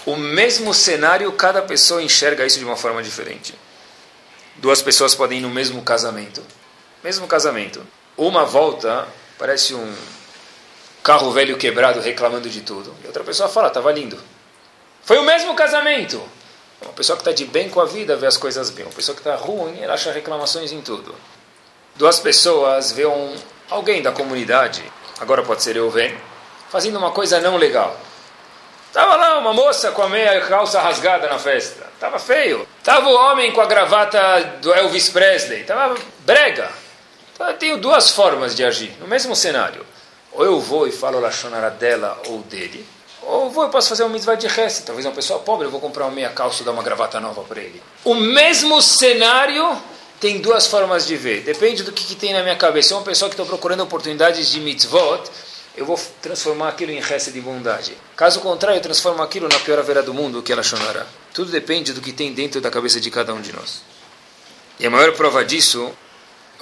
o 0.06 0.16
mesmo 0.16 0.74
cenário, 0.74 1.32
cada 1.34 1.62
pessoa 1.62 2.02
enxerga 2.02 2.46
isso 2.46 2.58
de 2.58 2.66
uma 2.66 2.78
forma 2.78 3.04
diferente. 3.04 3.54
Duas 4.56 4.82
pessoas 4.82 5.14
podem 5.14 5.40
ir 5.40 5.42
no 5.42 5.50
mesmo 5.50 5.82
casamento. 5.82 6.42
Mesmo 7.04 7.28
casamento. 7.28 7.86
Uma 8.18 8.46
volta, 8.46 9.08
parece 9.38 9.76
um 9.76 9.96
carro 11.04 11.32
velho 11.32 11.58
quebrado 11.58 12.00
reclamando 12.00 12.50
de 12.50 12.62
tudo. 12.62 12.96
E 13.04 13.08
outra 13.08 13.24
pessoa 13.24 13.50
fala, 13.50 13.68
estava 13.68 13.92
lindo. 13.92 14.18
Foi 15.04 15.18
o 15.18 15.24
mesmo 15.24 15.54
casamento. 15.56 16.22
Uma 16.82 16.94
pessoa 16.94 17.18
que 17.18 17.22
está 17.22 17.32
de 17.32 17.46
bem 17.46 17.70
com 17.70 17.82
a 17.82 17.86
vida 17.86 18.16
vê 18.16 18.26
as 18.26 18.38
coisas 18.38 18.70
bem. 18.70 18.86
Uma 18.86 18.94
pessoa 18.94 19.16
que 19.16 19.22
está 19.22 19.36
ruim, 19.36 19.80
ela 19.82 19.94
acha 19.94 20.12
reclamações 20.12 20.72
em 20.72 20.82
tudo. 20.82 21.14
Duas 22.00 22.18
pessoas 22.18 22.94
vê 22.94 23.06
um, 23.06 23.36
alguém 23.70 24.02
da 24.02 24.10
comunidade, 24.10 24.82
agora 25.20 25.44
pode 25.44 25.62
ser 25.62 25.76
eu 25.76 25.90
vendo, 25.90 26.16
fazendo 26.70 26.98
uma 26.98 27.12
coisa 27.12 27.42
não 27.42 27.58
legal. 27.58 27.94
Tava 28.94 29.18
lá 29.18 29.38
uma 29.38 29.52
moça 29.52 29.92
com 29.92 30.04
a 30.04 30.08
meia 30.08 30.40
calça 30.46 30.80
rasgada 30.80 31.28
na 31.28 31.38
festa. 31.38 31.86
Tava 32.00 32.18
feio. 32.18 32.66
Tava 32.86 33.10
o 33.10 33.14
homem 33.14 33.52
com 33.52 33.60
a 33.60 33.66
gravata 33.66 34.20
do 34.62 34.74
Elvis 34.74 35.10
Presley. 35.10 35.66
Tava 35.66 35.94
brega. 36.20 36.72
Então, 37.34 37.48
eu 37.50 37.58
tenho 37.58 37.78
duas 37.78 38.12
formas 38.12 38.56
de 38.56 38.64
agir 38.64 38.96
no 39.02 39.06
mesmo 39.06 39.36
cenário. 39.36 39.86
Ou 40.32 40.46
eu 40.46 40.58
vou 40.58 40.88
e 40.88 40.94
falo 40.94 41.20
Lachonara 41.20 41.70
dela 41.70 42.18
ou 42.28 42.40
dele. 42.44 42.88
Ou 43.24 43.44
eu 43.44 43.50
vou 43.50 43.68
e 43.68 43.72
posso 43.72 43.90
fazer 43.90 44.06
um 44.06 44.10
mitzvah 44.10 44.36
de 44.36 44.48
resto. 44.48 44.86
Talvez 44.86 45.06
uma 45.06 45.14
pessoa 45.14 45.40
pobre, 45.40 45.68
eu 45.68 45.72
vou 45.72 45.82
comprar 45.82 46.06
uma 46.06 46.16
meia 46.16 46.30
calça 46.30 46.62
e 46.62 46.66
dar 46.66 46.72
uma 46.72 46.82
gravata 46.82 47.20
nova 47.20 47.42
para 47.42 47.60
ele. 47.60 47.84
O 48.06 48.16
mesmo 48.16 48.82
cenário 48.82 49.78
tem 50.20 50.40
duas 50.40 50.68
formas 50.68 51.08
de 51.08 51.16
ver. 51.16 51.42
Depende 51.42 51.84
do 51.84 51.92
que, 51.92 52.04
que 52.04 52.16
tem 52.16 52.34
na 52.34 52.44
minha 52.44 52.56
cabeça. 52.56 52.90
Se 52.90 52.94
é 52.94 52.98
uma 52.98 53.06
pessoa 53.06 53.30
que 53.30 53.36
está 53.36 53.46
procurando 53.46 53.82
oportunidades 53.82 54.50
de 54.50 54.60
mitzvot, 54.60 55.24
eu 55.78 55.86
vou 55.86 56.00
transformar 56.22 56.70
aquilo 56.70 56.92
em 56.92 57.00
resto 57.00 57.32
de 57.32 57.40
bondade. 57.40 57.94
Caso 58.16 58.42
contrário, 58.42 58.78
eu 58.78 58.82
transformo 58.82 59.24
aquilo 59.24 59.48
na 59.48 59.58
pior 59.60 59.80
haverá 59.80 60.02
do 60.02 60.14
mundo, 60.14 60.44
que 60.44 60.52
ela 60.52 60.62
chonará. 60.62 61.06
Tudo 61.34 61.52
depende 61.52 61.94
do 61.94 62.02
que 62.02 62.12
tem 62.12 62.34
dentro 62.34 62.60
da 62.60 62.70
cabeça 62.70 63.00
de 63.00 63.10
cada 63.10 63.34
um 63.34 63.40
de 63.40 63.54
nós. 63.54 63.82
E 64.78 64.86
a 64.86 64.90
maior 64.90 65.14
prova 65.14 65.44
disso, 65.46 65.90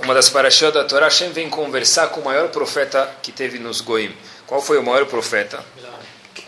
uma 0.04 0.14
das 0.14 0.30
parashot 0.30 0.72
da 0.72 0.84
Torá, 0.84 1.06
Hashem 1.06 1.32
vem 1.32 1.50
conversar 1.50 2.10
com 2.10 2.22
o 2.22 2.26
maior 2.26 2.50
profeta 2.50 3.12
que 3.24 3.32
teve 3.32 3.58
nos 3.58 3.82
Goim. 3.82 4.16
Qual 4.46 4.62
foi 4.62 4.78
o 4.78 4.84
maior 4.84 5.08
profeta? 5.08 5.66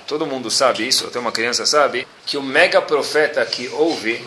Todo 0.06 0.26
mundo 0.28 0.52
sabe 0.52 0.88
isso, 0.88 1.08
até 1.08 1.20
uma 1.20 1.32
criança 1.32 1.66
sabe, 1.66 2.08
que 2.26 2.38
o 2.38 2.44
mega 2.44 2.82
profeta 2.82 3.44
que 3.46 3.68
houve 3.70 4.24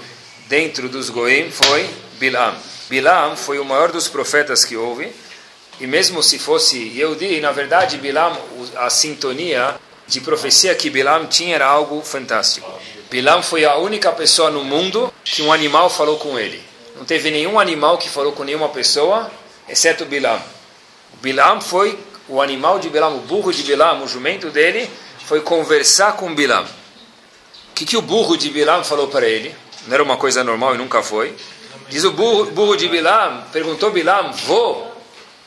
dentro 0.49 0.89
dos 0.89 1.11
Goim 1.11 1.51
foi 1.51 1.89
Bilam. 2.19 2.72
Bilam 2.93 3.35
foi 3.39 3.59
o 3.59 3.65
maior 3.65 3.91
dos 3.91 4.07
profetas 4.07 4.67
que 4.67 4.77
houve, 4.77 5.11
e 5.81 5.87
mesmo 5.87 6.23
se 6.23 6.39
fosse 6.39 6.77
Yehudi, 6.77 7.41
na 7.41 7.51
verdade, 7.51 7.97
Bilam, 7.97 8.39
a 8.77 8.91
sintonia 8.91 9.77
de 10.07 10.21
profecia 10.21 10.75
que 10.75 10.91
Bilam 10.91 11.25
tinha 11.25 11.55
era 11.55 11.65
algo 11.67 12.03
fantástico. 12.03 12.71
Bilam 13.11 13.43
foi 13.43 13.65
a 13.65 13.77
única 13.77 14.13
pessoa 14.13 14.51
no 14.51 14.63
mundo 14.63 15.11
que 15.25 15.41
um 15.41 15.51
animal 15.51 15.89
falou 15.89 16.19
com 16.19 16.39
ele. 16.39 16.63
Não 16.95 17.07
teve 17.07 17.31
nenhum 17.31 17.59
animal 17.59 17.97
que 17.97 18.11
falou 18.11 18.33
com 18.33 18.45
nenhuma 18.45 18.69
pessoa, 18.69 19.33
exceto 19.67 20.05
Bilam. 20.05 20.39
Bilam 21.23 21.63
foi 21.63 21.99
o 22.29 22.43
animal 22.43 22.79
de 22.79 22.91
Bilam, 22.91 23.17
o 23.17 23.21
burro 23.21 23.55
de 23.55 23.63
Bilam, 23.63 24.05
o 24.05 24.07
jumento 24.07 24.51
dele, 24.51 24.87
foi 25.25 25.41
conversar 25.41 26.13
com 26.19 26.35
Bilam. 26.35 26.65
O 26.65 27.75
que, 27.75 27.87
que 27.87 27.97
o 27.97 28.03
burro 28.03 28.37
de 28.37 28.51
Bilam 28.51 28.85
falou 28.85 29.09
para 29.09 29.27
ele? 29.27 29.55
Não 29.87 29.95
era 29.95 30.03
uma 30.03 30.19
coisa 30.19 30.45
normal 30.45 30.75
e 30.75 30.79
nunca 30.79 31.03
foi. 31.03 31.35
Diz 31.93 32.05
o 32.05 32.13
burro, 32.13 32.47
burro 32.53 32.75
de 32.75 32.89
Bilam, 32.89 33.45
perguntou 33.53 33.91
Bilam, 33.91 34.33
vou 34.33 34.97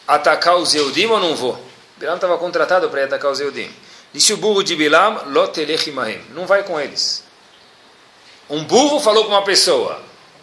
atacar 0.08 0.56
os 0.58 0.76
Eudim 0.76 1.08
ou 1.08 1.20
não 1.20 1.36
vou? 1.36 1.60
Bilam 1.98 2.14
estava 2.14 2.38
contratado 2.38 2.88
para 2.88 3.04
atacar 3.04 3.32
os 3.32 3.40
Eudim. 3.40 3.68
Disse 4.14 4.32
o 4.32 4.38
burro 4.38 4.62
de 4.62 4.76
Bilam, 4.76 5.24
Lotelechimahem, 5.26 6.22
não 6.36 6.46
vai 6.46 6.62
com 6.62 6.80
eles. 6.80 7.24
Um 8.48 8.64
burro 8.64 9.00
falou 9.00 9.24
com 9.24 9.32
uma 9.32 9.42
pessoa, 9.42 10.00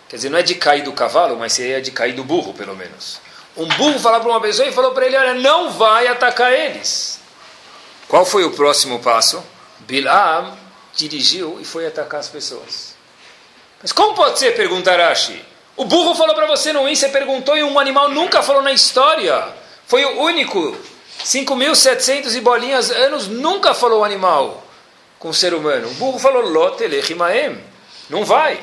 quer 0.08 0.16
dizer, 0.16 0.28
não 0.28 0.38
é 0.38 0.42
de 0.42 0.56
cair 0.56 0.82
do 0.82 0.92
cavalo, 0.92 1.36
mas 1.36 1.52
seria 1.52 1.80
de 1.80 1.92
cair 1.92 2.14
do 2.14 2.24
burro, 2.24 2.52
pelo 2.52 2.74
menos. 2.74 3.20
Um 3.56 3.68
burro 3.68 4.00
falou 4.00 4.18
para 4.18 4.28
uma 4.28 4.40
pessoa 4.40 4.66
e 4.66 4.72
falou 4.72 4.90
para 4.90 5.06
ele, 5.06 5.16
olha, 5.16 5.34
não 5.34 5.70
vai 5.70 6.08
atacar 6.08 6.52
eles. 6.52 7.20
Qual 8.08 8.26
foi 8.26 8.42
o 8.42 8.50
próximo 8.50 8.98
passo? 8.98 9.40
Bilam 9.78 10.58
dirigiu 10.96 11.58
e 11.60 11.64
foi 11.64 11.86
atacar 11.86 12.18
as 12.18 12.28
pessoas. 12.28 12.96
Mas 13.80 13.92
como 13.92 14.16
pode 14.16 14.40
ser? 14.40 14.56
Pergunta 14.56 14.96
Rashi. 14.96 15.51
O 15.76 15.84
burro 15.84 16.14
falou 16.14 16.34
para 16.34 16.46
você 16.46 16.72
não 16.72 16.88
ir, 16.88 16.96
você 16.96 17.08
perguntou 17.08 17.56
e 17.56 17.62
um 17.62 17.78
animal 17.78 18.10
nunca 18.10 18.42
falou 18.42 18.62
na 18.62 18.72
história. 18.72 19.48
Foi 19.86 20.04
o 20.04 20.20
único. 20.20 20.76
5.700 21.24 22.34
e 22.34 22.40
bolinhas 22.40 22.90
anos 22.90 23.28
nunca 23.28 23.74
falou 23.74 24.00
o 24.00 24.04
animal 24.04 24.62
com 25.18 25.28
o 25.28 25.34
ser 25.34 25.54
humano. 25.54 25.88
O 25.88 25.94
burro 25.94 26.18
falou 26.18 26.42
Lotelechimaem. 26.42 27.58
Não 28.10 28.24
vai. 28.24 28.60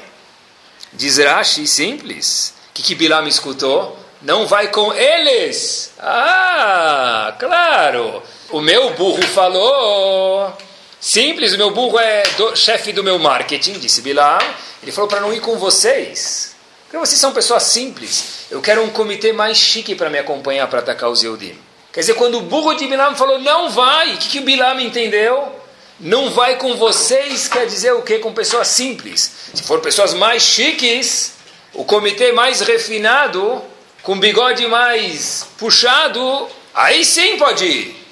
Diz 0.93 1.17
Rashi, 1.17 1.65
simples. 1.65 2.53
Que, 2.73 2.83
que 2.83 2.95
Bilam 2.95 3.27
escutou? 3.27 3.97
Não 4.21 4.45
vai 4.45 4.67
com 4.67 4.93
eles. 4.93 5.93
Ah, 5.97 7.33
claro. 7.39 8.21
O 8.49 8.59
meu 8.59 8.93
burro 8.95 9.21
falou. 9.27 10.53
Simples, 10.99 11.53
o 11.53 11.57
meu 11.57 11.71
burro 11.71 11.97
é 11.97 12.23
do, 12.35 12.55
chefe 12.55 12.91
do 12.91 13.03
meu 13.03 13.17
marketing, 13.17 13.79
disse 13.79 14.01
Bilam. 14.01 14.39
Ele 14.83 14.91
falou 14.91 15.09
para 15.09 15.21
não 15.21 15.33
ir 15.33 15.39
com 15.39 15.57
vocês. 15.57 16.55
Porque 16.89 17.05
vocês 17.05 17.21
são 17.21 17.31
pessoas 17.31 17.61
simples. 17.63 18.47
Eu 18.49 18.61
quero 18.61 18.81
um 18.81 18.89
comitê 18.89 19.31
mais 19.31 19.59
chique 19.59 19.93
para 19.93 20.09
me 20.09 20.17
acompanhar 20.17 20.67
para 20.67 20.79
atacar 20.79 21.11
os 21.11 21.23
Eudim. 21.23 21.55
Quer 21.93 21.99
dizer, 21.99 22.15
quando 22.15 22.39
o 22.39 22.41
burro 22.41 22.73
de 22.73 22.87
Bilam 22.87 23.15
falou, 23.15 23.37
não 23.37 23.69
vai, 23.69 24.15
o 24.15 24.17
que, 24.17 24.29
que 24.29 24.39
o 24.39 24.41
Bilam 24.41 24.79
entendeu? 24.79 25.55
Não 25.99 26.31
vai 26.31 26.57
com 26.57 26.75
vocês, 26.77 27.47
quer 27.47 27.67
dizer 27.67 27.93
o 27.93 28.01
quê? 28.01 28.17
Com 28.17 28.33
pessoas 28.33 28.69
simples. 28.69 29.31
Se 29.53 29.61
for 29.61 29.81
pessoas 29.81 30.15
mais 30.15 30.41
chiques, 30.41 31.33
o 31.75 31.85
comitê 31.85 32.31
mais 32.31 32.61
refinado, 32.61 33.61
com 34.01 34.19
bigode 34.19 34.65
mais 34.65 35.45
puxado, 35.59 36.47
aí 36.73 37.05
sim 37.05 37.37
pode 37.37 37.65
ir. 37.65 38.05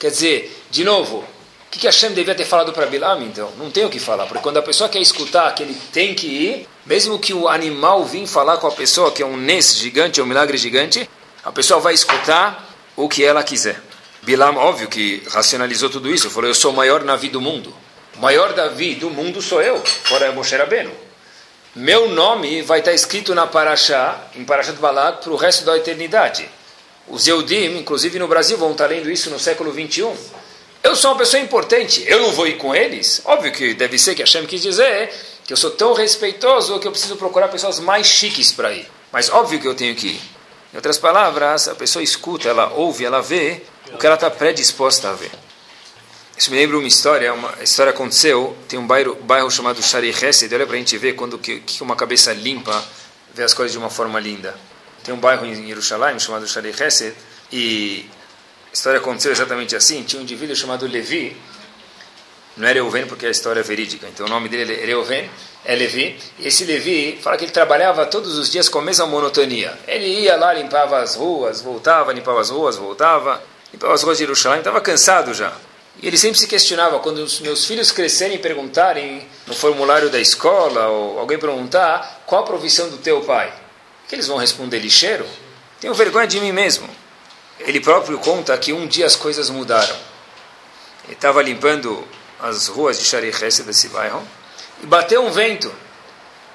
Quer 0.00 0.10
dizer, 0.10 0.64
de 0.72 0.82
novo, 0.82 1.24
que, 1.74 1.80
que 1.80 1.86
Hashem 1.86 2.12
devia 2.12 2.34
ter 2.34 2.44
falado 2.44 2.72
para 2.72 2.86
Bilam 2.86 3.20
então? 3.22 3.50
Não 3.58 3.68
tem 3.68 3.84
o 3.84 3.90
que 3.90 3.98
falar, 3.98 4.26
porque 4.26 4.42
quando 4.42 4.58
a 4.58 4.62
pessoa 4.62 4.88
quer 4.88 5.00
escutar 5.00 5.52
que 5.54 5.64
ele 5.64 5.76
tem 5.92 6.14
que 6.14 6.26
ir, 6.26 6.68
mesmo 6.86 7.18
que 7.18 7.34
o 7.34 7.48
animal 7.48 8.04
vim 8.04 8.26
falar 8.26 8.58
com 8.58 8.68
a 8.68 8.70
pessoa, 8.70 9.10
que 9.10 9.22
é 9.22 9.26
um 9.26 9.36
nes 9.36 9.76
gigante, 9.76 10.20
é 10.20 10.22
um 10.22 10.26
milagre 10.26 10.56
gigante, 10.56 11.08
a 11.42 11.50
pessoa 11.50 11.80
vai 11.80 11.92
escutar 11.92 12.72
o 12.96 13.08
que 13.08 13.24
ela 13.24 13.42
quiser. 13.42 13.80
Bilam, 14.22 14.56
óbvio 14.56 14.88
que 14.88 15.22
racionalizou 15.28 15.90
tudo 15.90 16.08
isso, 16.08 16.30
falou, 16.30 16.48
eu 16.48 16.54
sou 16.54 16.72
o 16.72 16.76
maior 16.76 17.02
Navi 17.02 17.28
do 17.28 17.40
mundo. 17.40 17.74
O 18.16 18.20
maior 18.20 18.52
Davi 18.52 18.94
do 18.94 19.10
mundo 19.10 19.42
sou 19.42 19.60
eu, 19.60 19.82
fora 19.84 20.30
Moshe 20.30 20.56
Rabbeinu. 20.56 20.92
Meu 21.74 22.08
nome 22.08 22.62
vai 22.62 22.78
estar 22.78 22.92
escrito 22.92 23.34
na 23.34 23.48
Parashá, 23.48 24.28
em 24.36 24.44
Parashat 24.44 24.78
Balak, 24.78 25.24
para 25.24 25.32
o 25.32 25.36
resto 25.36 25.64
da 25.64 25.76
eternidade. 25.76 26.48
Os 27.08 27.26
Eudim, 27.26 27.76
inclusive 27.76 28.16
no 28.18 28.28
Brasil, 28.28 28.56
vão 28.56 28.70
estar 28.72 28.86
lendo 28.86 29.10
isso 29.10 29.28
no 29.28 29.40
século 29.40 29.72
21. 29.72 30.16
Eu 30.84 30.94
sou 30.94 31.12
uma 31.12 31.16
pessoa 31.16 31.42
importante, 31.42 32.04
eu 32.06 32.20
não 32.20 32.30
vou 32.32 32.46
ir 32.46 32.58
com 32.58 32.76
eles? 32.76 33.22
Óbvio 33.24 33.50
que 33.50 33.72
deve 33.72 33.98
ser 33.98 34.14
que 34.14 34.20
Hashem 34.20 34.44
quis 34.44 34.60
dizer 34.60 35.10
que 35.42 35.50
eu 35.50 35.56
sou 35.56 35.70
tão 35.70 35.94
respeitoso 35.94 36.78
que 36.78 36.86
eu 36.86 36.90
preciso 36.90 37.16
procurar 37.16 37.48
pessoas 37.48 37.80
mais 37.80 38.06
chiques 38.06 38.52
para 38.52 38.70
ir. 38.70 38.86
Mas 39.10 39.30
óbvio 39.30 39.58
que 39.58 39.66
eu 39.66 39.74
tenho 39.74 39.94
que 39.94 40.08
ir. 40.08 40.20
Em 40.74 40.76
outras 40.76 40.98
palavras, 40.98 41.68
a 41.68 41.74
pessoa 41.74 42.02
escuta, 42.02 42.50
ela 42.50 42.70
ouve, 42.74 43.02
ela 43.02 43.22
vê 43.22 43.62
o 43.94 43.96
que 43.96 44.04
ela 44.04 44.16
está 44.16 44.30
predisposta 44.30 45.08
a 45.08 45.14
ver. 45.14 45.30
Isso 46.36 46.50
me 46.50 46.58
lembra 46.58 46.76
uma 46.76 46.86
história, 46.86 47.32
uma 47.32 47.54
história 47.62 47.88
aconteceu, 47.88 48.54
tem 48.68 48.78
um 48.78 48.86
bairro, 48.86 49.14
bairro 49.22 49.50
chamado 49.50 49.82
Shari 49.82 50.10
Hesed, 50.10 50.54
olha 50.54 50.66
para 50.66 50.76
a 50.76 50.78
gente 50.78 50.98
ver 50.98 51.14
quando 51.14 51.38
que, 51.38 51.60
que 51.60 51.82
uma 51.82 51.96
cabeça 51.96 52.30
limpa 52.34 52.84
vê 53.32 53.42
as 53.42 53.54
coisas 53.54 53.72
de 53.72 53.78
uma 53.78 53.88
forma 53.88 54.20
linda. 54.20 54.54
Tem 55.02 55.14
um 55.14 55.18
bairro 55.18 55.46
em 55.46 55.66
Jerusalém 55.66 56.18
chamado 56.18 56.46
Shari 56.46 56.74
Hesed, 56.78 57.14
e 57.50 58.10
a 58.74 58.76
história 58.76 58.98
aconteceu 58.98 59.30
exatamente 59.30 59.76
assim, 59.76 60.02
tinha 60.02 60.18
um 60.18 60.24
indivíduo 60.24 60.56
chamado 60.56 60.84
Levi, 60.84 61.36
Não 62.56 62.66
é 62.66 62.72
Reuven 62.72 63.06
porque 63.06 63.24
a 63.24 63.30
história 63.30 63.60
é 63.60 63.62
verídica. 63.62 64.08
Então 64.08 64.26
o 64.26 64.28
nome 64.28 64.48
dele 64.48 64.74
é 64.74 64.84
Reuven, 64.84 65.30
é 65.64 65.76
Levi. 65.76 66.18
E 66.40 66.48
esse 66.48 66.64
Levi 66.64 67.16
fala 67.22 67.36
que 67.36 67.44
ele 67.44 67.52
trabalhava 67.52 68.04
todos 68.04 68.36
os 68.36 68.50
dias 68.50 68.68
com 68.68 68.80
a 68.80 68.82
mesma 68.82 69.06
monotonia. 69.06 69.78
Ele 69.86 70.06
ia 70.06 70.34
lá, 70.34 70.52
limpava 70.52 70.98
as 70.98 71.14
ruas, 71.14 71.60
voltava, 71.62 72.12
limpava 72.12 72.40
as 72.40 72.50
ruas, 72.50 72.74
voltava, 72.74 73.40
limpava 73.72 73.94
as 73.94 74.02
ruas 74.02 74.18
de 74.18 74.24
Jerusalém, 74.24 74.58
estava 74.58 74.80
cansado 74.80 75.32
já. 75.32 75.52
E 76.02 76.08
ele 76.08 76.18
sempre 76.18 76.40
se 76.40 76.48
questionava, 76.48 76.98
quando 76.98 77.18
os 77.18 77.38
meus 77.38 77.64
filhos 77.64 77.92
crescerem 77.92 78.38
e 78.38 78.40
perguntarem 78.40 79.24
no 79.46 79.54
formulário 79.54 80.10
da 80.10 80.18
escola, 80.18 80.88
ou 80.88 81.20
alguém 81.20 81.38
perguntar, 81.38 82.24
qual 82.26 82.42
a 82.42 82.44
profissão 82.44 82.88
do 82.88 82.98
teu 82.98 83.20
pai? 83.20 83.54
O 84.04 84.08
que 84.08 84.16
eles 84.16 84.26
vão 84.26 84.36
responder? 84.36 84.80
Lixeiro? 84.80 85.24
Tenho 85.80 85.94
vergonha 85.94 86.26
de 86.26 86.40
mim 86.40 86.50
mesmo. 86.50 86.88
Ele 87.64 87.80
próprio 87.80 88.18
conta 88.18 88.56
que 88.58 88.72
um 88.72 88.86
dia 88.86 89.06
as 89.06 89.16
coisas 89.16 89.50
mudaram. 89.50 89.96
Ele 91.04 91.14
estava 91.14 91.42
limpando 91.42 92.06
as 92.40 92.66
ruas 92.66 92.98
de 92.98 93.04
Shari 93.04 93.30
desse 93.30 93.88
bairro, 93.88 94.22
e 94.82 94.86
bateu 94.86 95.24
um 95.24 95.30
vento. 95.30 95.72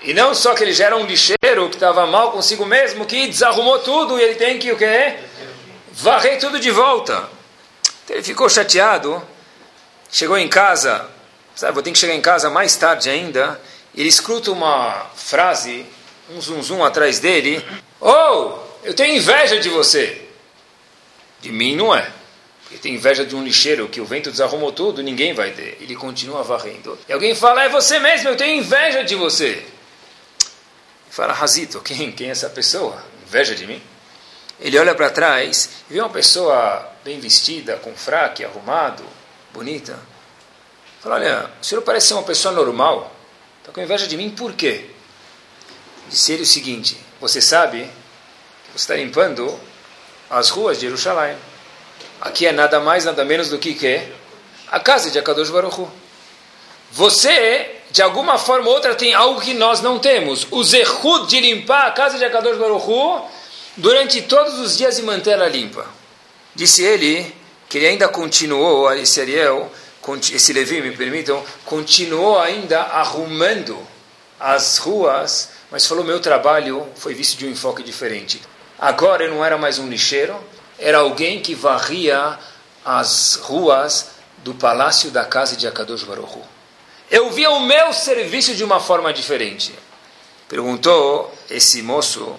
E 0.02 0.14
não 0.14 0.34
só 0.34 0.54
que 0.54 0.64
ele 0.64 0.72
já 0.72 0.86
era 0.86 0.96
um 0.96 1.06
lixeiro 1.06 1.68
que 1.70 1.76
estava 1.76 2.06
mal 2.06 2.32
consigo 2.32 2.66
mesmo, 2.66 3.06
que 3.06 3.28
desarrumou 3.28 3.80
tudo 3.80 4.20
e 4.20 4.22
ele 4.22 4.36
tem 4.36 4.60
que 4.60 4.72
o 4.72 4.78
quê? 4.78 5.18
Varrer 5.92 6.40
tudo 6.40 6.60
de 6.60 6.72
volta. 6.72 7.28
Então 8.06 8.16
ele 8.16 8.24
ficou 8.24 8.48
chateado, 8.48 9.22
chegou 10.12 10.38
em 10.38 10.48
casa, 10.48 11.10
sabe, 11.56 11.74
vou 11.74 11.84
ter 11.84 11.92
que 11.92 11.98
chegar 11.98 12.14
em 12.14 12.22
casa 12.22 12.50
mais 12.50 12.76
tarde 12.76 13.10
ainda, 13.10 13.60
ele 13.96 14.08
escuta 14.08 14.52
uma 14.52 15.08
frase, 15.16 15.86
um 16.30 16.40
zum 16.40 16.62
zum 16.62 16.84
atrás 16.84 17.20
dele, 17.20 17.66
Oh, 18.00 18.60
eu 18.84 18.94
tenho 18.94 19.18
inveja 19.18 19.60
de 19.60 19.68
você. 19.68 20.29
De 21.42 21.52
mim 21.52 21.76
não 21.76 21.96
é. 21.96 22.12
Ele 22.70 22.80
tem 22.80 22.94
inveja 22.94 23.26
de 23.26 23.36
um 23.36 23.44
lixeiro 23.44 23.88
que 23.88 24.00
o 24.00 24.06
vento 24.06 24.30
desarrumou 24.30 24.72
tudo, 24.72 25.02
ninguém 25.02 25.34
vai 25.34 25.52
ter. 25.52 25.78
Ele 25.82 25.96
continua 25.96 26.44
varrendo. 26.44 26.98
E 27.08 27.14
alguém 27.14 27.34
fala, 27.34 27.64
é 27.64 27.70
você 27.70 28.00
mesmo, 28.00 28.30
eu 28.30 28.38
tenho 28.38 28.60
inveja 28.60 29.04
de 29.04 29.16
você. 29.16 29.48
Ele 29.48 29.66
fala, 31.10 31.34
Razito, 31.34 31.82
quem, 31.82 32.12
quem 32.12 32.28
é 32.28 32.32
essa 32.32 32.50
pessoa? 32.50 33.04
Inveja 33.28 33.56
de 33.56 33.66
mim? 33.66 33.82
Ele 34.60 34.78
olha 34.78 34.94
para 34.94 35.10
trás 35.10 35.70
e 35.90 35.94
vê 35.94 36.00
uma 36.00 36.10
pessoa 36.10 36.88
bem 37.04 37.20
vestida, 37.20 37.78
com 37.78 37.96
fraque, 37.96 38.44
arrumado, 38.44 39.04
bonita. 39.54 39.98
Fala, 41.02 41.16
olha, 41.16 41.50
o 41.62 41.66
senhor 41.66 41.82
parece 41.82 42.08
ser 42.08 42.14
uma 42.14 42.24
pessoa 42.24 42.54
normal. 42.54 43.16
Está 43.60 43.72
com 43.72 43.82
inveja 43.82 44.06
de 44.06 44.18
mim 44.18 44.30
por 44.30 44.54
quê? 44.54 44.90
Disse 46.10 46.34
ele 46.34 46.44
o 46.44 46.46
seguinte, 46.46 46.98
você 47.22 47.42
sabe 47.42 47.84
que 47.84 48.72
você 48.74 48.84
está 48.84 48.96
limpando 48.96 49.60
as 50.30 50.50
ruas 50.50 50.78
de 50.78 50.86
Jerusalém. 50.86 51.36
Aqui 52.22 52.46
é 52.46 52.52
nada 52.52 52.80
mais, 52.80 53.06
nada 53.06 53.24
menos 53.26 53.50
do 53.50 53.58
que 53.58 53.74
que 53.74 54.02
a 54.72 54.80
casa 54.80 55.10
de 55.10 55.18
Akadosh 55.18 55.50
Baruch 55.50 55.80
Hu. 55.80 55.90
Você, 56.92 57.76
de 57.92 58.02
alguma 58.02 58.38
forma 58.38 58.68
ou 58.68 58.76
outra, 58.76 58.94
tem 58.96 59.14
algo 59.14 59.42
que 59.42 59.54
nós 59.54 59.82
não 59.82 60.00
temos. 60.00 60.46
O 60.52 60.64
zehut 60.64 61.28
de 61.28 61.40
limpar 61.40 61.88
a 61.88 61.92
casa 61.92 62.18
de 62.18 62.26
Akadosh 62.26 62.58
Baruch 62.58 62.86
Hu 62.86 63.22
durante 63.78 64.22
todos 64.24 64.60
os 64.60 64.78
dias 64.78 65.00
e 65.00 65.02
mantê-la 65.02 65.48
limpa. 65.48 65.86
Disse 66.54 66.84
ele 66.84 67.34
que 67.68 67.78
ele 67.78 67.88
ainda 67.88 68.08
continuou, 68.08 68.92
esse 68.94 69.22
Ariel, 69.22 69.72
esse 70.34 70.52
Levi, 70.52 70.82
me 70.82 70.96
permitam, 70.96 71.44
continuou 71.66 72.40
ainda 72.40 72.82
arrumando 72.82 73.78
as 74.40 74.78
ruas, 74.78 75.50
mas 75.72 75.86
falou: 75.86 76.04
meu 76.04 76.20
trabalho 76.20 76.88
foi 76.96 77.14
visto 77.14 77.38
de 77.38 77.46
um 77.46 77.52
enfoque 77.52 77.84
diferente. 77.84 78.42
Agora 78.80 79.26
eu 79.26 79.30
não 79.30 79.44
era 79.44 79.58
mais 79.58 79.78
um 79.78 79.90
lixeiro, 79.90 80.40
era 80.78 81.00
alguém 81.00 81.42
que 81.42 81.54
varria 81.54 82.40
as 82.86 83.36
ruas 83.36 84.12
do 84.38 84.54
palácio 84.54 85.12
da 85.12 85.26
casa 85.26 85.58
de 85.58 85.68
Akadosh 85.68 86.04
Baruch 86.04 86.38
Hu. 86.38 86.42
Eu 87.12 87.30
via 87.32 87.50
o 87.52 87.60
meu 87.60 87.92
serviço 87.92 88.56
de 88.56 88.64
uma 88.64 88.80
forma 88.80 89.12
diferente. 89.12 89.74
Perguntou 90.48 91.34
esse 91.50 91.82
moço, 91.82 92.36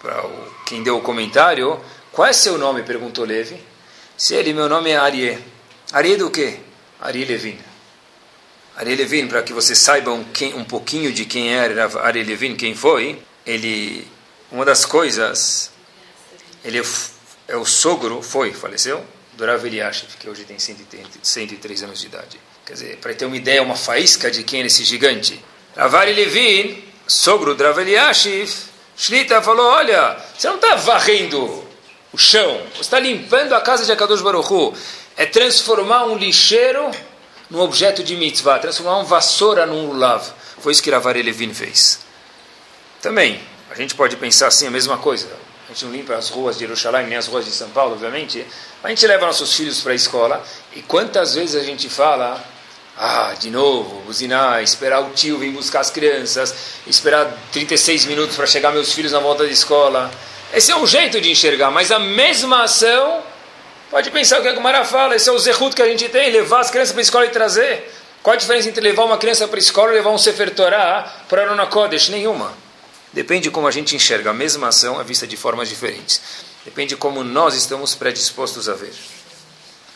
para 0.00 0.24
quem 0.66 0.82
deu 0.82 0.98
o 0.98 1.02
comentário, 1.02 1.80
qual 2.12 2.28
é 2.28 2.32
seu 2.32 2.56
nome? 2.56 2.82
Perguntou 2.82 3.24
Levi. 3.24 3.60
Se 4.16 4.34
ele, 4.34 4.52
meu 4.52 4.68
nome 4.68 4.90
é 4.90 4.96
Arié. 4.96 5.38
Arié 5.92 6.16
do 6.16 6.30
quê? 6.30 6.60
Arié 7.00 7.24
Levin. 7.24 7.58
Arié 8.76 8.94
Levin, 8.94 9.26
para 9.26 9.42
que 9.42 9.52
vocês 9.52 9.78
saibam 9.78 10.24
um 10.54 10.64
pouquinho 10.64 11.12
de 11.12 11.24
quem 11.24 11.52
era 11.52 11.90
Arié 12.02 12.22
Levin, 12.22 12.54
quem 12.54 12.74
foi, 12.74 13.20
ele, 13.44 14.06
uma 14.50 14.64
das 14.64 14.84
coisas, 14.84 15.70
ele 16.64 16.82
é 17.48 17.56
o 17.56 17.64
sogro, 17.64 18.22
foi, 18.22 18.52
faleceu, 18.52 19.04
do 19.34 19.46
Rav 19.46 19.64
Eliashiv, 19.64 20.10
que 20.18 20.28
hoje 20.28 20.44
tem 20.44 20.58
103 20.58 21.82
anos 21.82 22.00
de 22.00 22.06
idade. 22.06 22.40
Quer 22.66 22.72
dizer, 22.74 22.96
para 22.98 23.14
ter 23.14 23.24
uma 23.24 23.36
ideia, 23.36 23.62
uma 23.62 23.76
faísca 23.76 24.30
de 24.30 24.42
quem 24.42 24.62
é 24.62 24.66
esse 24.66 24.84
gigante. 24.84 25.42
Ravari 25.76 26.12
Levin, 26.12 26.84
sogro 27.06 27.54
do 27.54 27.64
Rav 27.64 27.78
Eliashiv, 27.78 28.52
Shlita 28.96 29.40
falou, 29.40 29.66
olha, 29.66 30.16
você 30.36 30.46
não 30.46 30.56
está 30.56 30.74
varrendo 30.76 31.64
o 32.12 32.18
chão, 32.18 32.60
você 32.74 32.82
está 32.82 33.00
limpando 33.00 33.54
a 33.54 33.60
casa 33.60 33.84
de 33.84 33.92
Akadosh 33.92 34.20
Baruch 34.20 34.52
Hu. 34.52 34.74
É 35.16 35.26
transformar 35.26 36.04
um 36.04 36.16
lixeiro 36.16 36.90
num 37.48 37.60
objeto 37.60 38.02
de 38.02 38.16
mitzvah, 38.16 38.58
transformar 38.58 38.96
uma 38.96 39.04
vassoura 39.04 39.64
num 39.64 39.86
lulav. 39.86 40.24
Foi 40.60 40.72
isso 40.72 40.82
que 40.82 40.90
Ravari 40.90 41.22
Levin 41.22 41.54
fez. 41.54 42.00
Também, 43.00 43.40
a 43.70 43.74
gente 43.74 43.94
pode 43.94 44.16
pensar 44.16 44.48
assim, 44.48 44.66
a 44.66 44.70
mesma 44.70 44.98
coisa 44.98 45.28
a 45.70 45.72
gente 45.72 45.84
não 45.84 45.92
limpa 45.92 46.16
as 46.16 46.30
ruas 46.30 46.56
de 46.58 46.64
Jerusalém, 46.66 47.06
nem 47.06 47.16
as 47.16 47.28
ruas 47.28 47.44
de 47.44 47.52
São 47.52 47.70
Paulo, 47.70 47.92
obviamente, 47.92 48.44
mas 48.82 48.86
a 48.86 48.88
gente 48.88 49.06
leva 49.06 49.24
nossos 49.24 49.54
filhos 49.54 49.80
para 49.80 49.92
a 49.92 49.94
escola, 49.94 50.44
e 50.74 50.82
quantas 50.82 51.34
vezes 51.34 51.54
a 51.54 51.62
gente 51.62 51.88
fala, 51.88 52.44
ah, 52.98 53.32
de 53.38 53.52
novo, 53.52 54.00
buzinar, 54.00 54.64
esperar 54.64 55.00
o 55.00 55.10
tio 55.10 55.38
vir 55.38 55.52
buscar 55.52 55.78
as 55.78 55.88
crianças, 55.88 56.52
esperar 56.88 57.32
36 57.52 58.04
minutos 58.06 58.34
para 58.34 58.46
chegar 58.46 58.72
meus 58.72 58.92
filhos 58.92 59.12
na 59.12 59.20
volta 59.20 59.44
da 59.44 59.48
escola. 59.48 60.10
Esse 60.52 60.72
é 60.72 60.76
um 60.76 60.88
jeito 60.88 61.20
de 61.20 61.30
enxergar, 61.30 61.70
mas 61.70 61.92
a 61.92 62.00
mesma 62.00 62.64
ação, 62.64 63.22
pode 63.92 64.10
pensar 64.10 64.40
o 64.40 64.42
que 64.42 64.48
a 64.48 64.52
Gumara 64.52 64.84
fala, 64.84 65.14
esse 65.14 65.28
é 65.28 65.32
o 65.32 65.38
zerut 65.38 65.76
que 65.76 65.82
a 65.82 65.86
gente 65.86 66.08
tem, 66.08 66.32
levar 66.32 66.62
as 66.62 66.70
crianças 66.70 66.90
para 66.90 67.00
a 67.00 67.04
escola 67.04 67.26
e 67.26 67.30
trazer. 67.30 67.94
Qual 68.24 68.34
a 68.34 68.36
diferença 68.36 68.68
entre 68.68 68.82
levar 68.82 69.04
uma 69.04 69.18
criança 69.18 69.46
para 69.46 69.56
a 69.56 69.60
escola 69.60 69.92
e 69.92 69.94
levar 69.94 70.10
um 70.10 70.18
Sefer 70.18 70.52
Torah 70.52 71.22
para 71.28 71.42
Arona 71.42 71.66
Kodesh? 71.66 72.08
Nenhuma. 72.08 72.52
Depende 73.12 73.44
de 73.44 73.50
como 73.50 73.66
a 73.66 73.70
gente 73.70 73.96
enxerga. 73.96 74.30
A 74.30 74.34
mesma 74.34 74.68
ação 74.68 75.00
é 75.00 75.04
vista 75.04 75.26
de 75.26 75.36
formas 75.36 75.68
diferentes. 75.68 76.20
Depende 76.64 76.90
de 76.90 76.96
como 76.96 77.24
nós 77.24 77.54
estamos 77.54 77.94
predispostos 77.94 78.68
a 78.68 78.74
ver. 78.74 78.92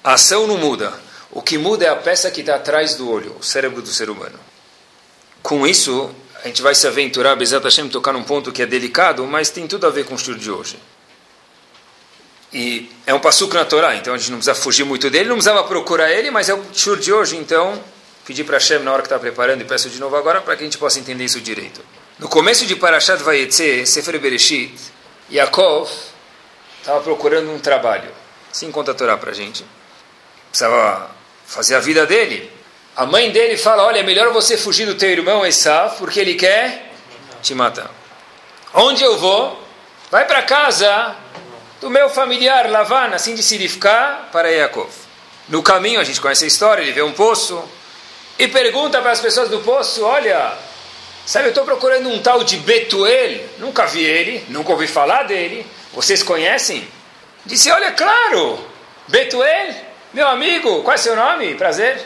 A 0.03 0.15
ação 0.15 0.47
não 0.47 0.59
muda. 0.59 0.93
O 1.31 1.43
que 1.43 1.59
muda 1.59 1.85
é 1.85 1.89
a 1.89 1.97
peça 1.97 2.31
que 2.31 2.41
está 2.41 2.57
atrás 2.57 2.95
do 2.95 3.11
olho, 3.11 3.37
o 3.39 3.43
cérebro 3.43 3.83
do 3.83 3.89
ser 3.89 4.09
humano. 4.09 4.39
Com 5.43 5.67
isso, 5.67 6.15
a 6.43 6.47
gente 6.47 6.63
vai 6.63 6.75
se 6.75 6.87
aventurar, 6.87 7.35
Bezat 7.37 7.65
Hashem, 7.65 7.89
tocar 7.89 8.13
num 8.13 8.23
ponto 8.23 8.53
que 8.53 8.63
é 8.63 8.67
delicado, 8.67 9.27
mas 9.27 9.51
tem 9.51 9.67
tudo 9.67 9.87
a 9.87 9.91
ver 9.91 10.05
com 10.05 10.15
o 10.15 10.17
estudo 10.17 10.39
de 10.39 10.51
hoje. 10.51 10.79
E 12.53 12.89
é 13.05 13.13
um 13.13 13.19
passuco 13.19 13.55
na 13.55 13.65
Torá, 13.65 13.97
então 13.97 14.15
a 14.15 14.19
gente 14.19 14.31
não 14.31 14.39
precisa 14.39 14.55
fugir 14.55 14.85
muito 14.85 15.11
dele, 15.11 15.29
não 15.29 15.35
precisava 15.35 15.65
procurar 15.65 16.13
ele, 16.13 16.31
mas 16.31 16.49
é 16.49 16.55
o 16.55 16.63
shur 16.73 16.99
de 16.99 17.13
hoje, 17.13 17.37
então 17.37 17.83
pedi 18.25 18.45
para 18.45 18.59
Hashem 18.59 18.79
na 18.79 18.93
hora 18.93 19.03
que 19.03 19.07
está 19.07 19.19
preparando 19.19 19.61
e 19.61 19.65
peço 19.65 19.91
de 19.91 19.99
novo 19.99 20.15
agora 20.15 20.41
para 20.41 20.55
que 20.55 20.63
a 20.63 20.67
gente 20.67 20.79
possa 20.79 21.01
entender 21.01 21.25
isso 21.25 21.41
direito. 21.41 21.81
No 22.17 22.29
começo 22.29 22.65
de 22.65 22.77
Parashat 22.77 23.21
Vayetze, 23.25 23.85
Sefer 23.87 24.21
Bereshit, 24.21 24.73
Yaakov 25.33 25.91
estava 26.79 27.01
procurando 27.01 27.51
um 27.51 27.59
trabalho. 27.59 28.09
Assim 28.53 28.71
conta 28.71 28.93
a 28.93 28.95
Torá 28.95 29.17
para 29.17 29.33
gente. 29.33 29.65
Precisava 30.49 31.11
fazer 31.45 31.75
a 31.75 31.81
vida 31.81 32.07
dele. 32.07 32.49
A 32.95 33.05
mãe 33.05 33.33
dele 33.33 33.57
fala, 33.57 33.83
olha, 33.83 33.99
é 33.99 34.03
melhor 34.05 34.33
você 34.33 34.57
fugir 34.57 34.87
do 34.87 34.95
teu 34.95 35.11
irmão 35.11 35.45
Esav, 35.45 35.97
porque 35.99 36.21
ele 36.21 36.35
quer 36.35 36.93
te 37.43 37.53
matar. 37.53 37.91
Onde 38.73 39.03
eu 39.03 39.19
vou? 39.19 39.61
Vai 40.09 40.25
para 40.25 40.43
casa 40.43 41.17
do 41.81 41.91
meu 41.91 42.09
familiar 42.09 42.71
Lavan, 42.71 43.09
assim 43.09 43.35
de 43.35 43.43
Sirifká, 43.43 44.29
para 44.31 44.49
Yaakov. 44.51 44.93
No 45.49 45.65
caminho, 45.65 45.99
a 45.99 46.05
gente 46.05 46.21
conhece 46.21 46.45
a 46.45 46.49
história, 46.49 46.83
ele 46.83 46.93
vê 46.93 47.03
um 47.03 47.13
poço 47.13 47.61
e 48.39 48.47
pergunta 48.47 49.03
para 49.03 49.11
as 49.11 49.21
pessoas 49.21 49.49
do 49.49 49.59
poço, 49.63 50.05
olha, 50.05 50.57
Sabe, 51.27 51.47
eu 51.47 51.51
estou 51.51 51.65
procurando 51.65 52.09
um 52.11 52.19
tal 52.21 52.45
de 52.45 52.59
Betuel, 52.59 53.41
nunca 53.59 53.87
vi 53.87 54.05
ele, 54.05 54.45
nunca 54.49 54.73
ouvi 54.73 54.87
falar 54.87 55.23
dele. 55.23 55.67
Vocês 55.93 56.23
conhecem? 56.23 56.87
Disse, 57.47 57.71
olha, 57.71 57.93
claro, 57.93 58.59
Betuel, 59.09 59.75
meu 60.13 60.29
amigo, 60.29 60.83
qual 60.83 60.95
é 60.95 60.99
seu 60.99 61.17
nome? 61.17 61.55
Prazer. 61.55 62.01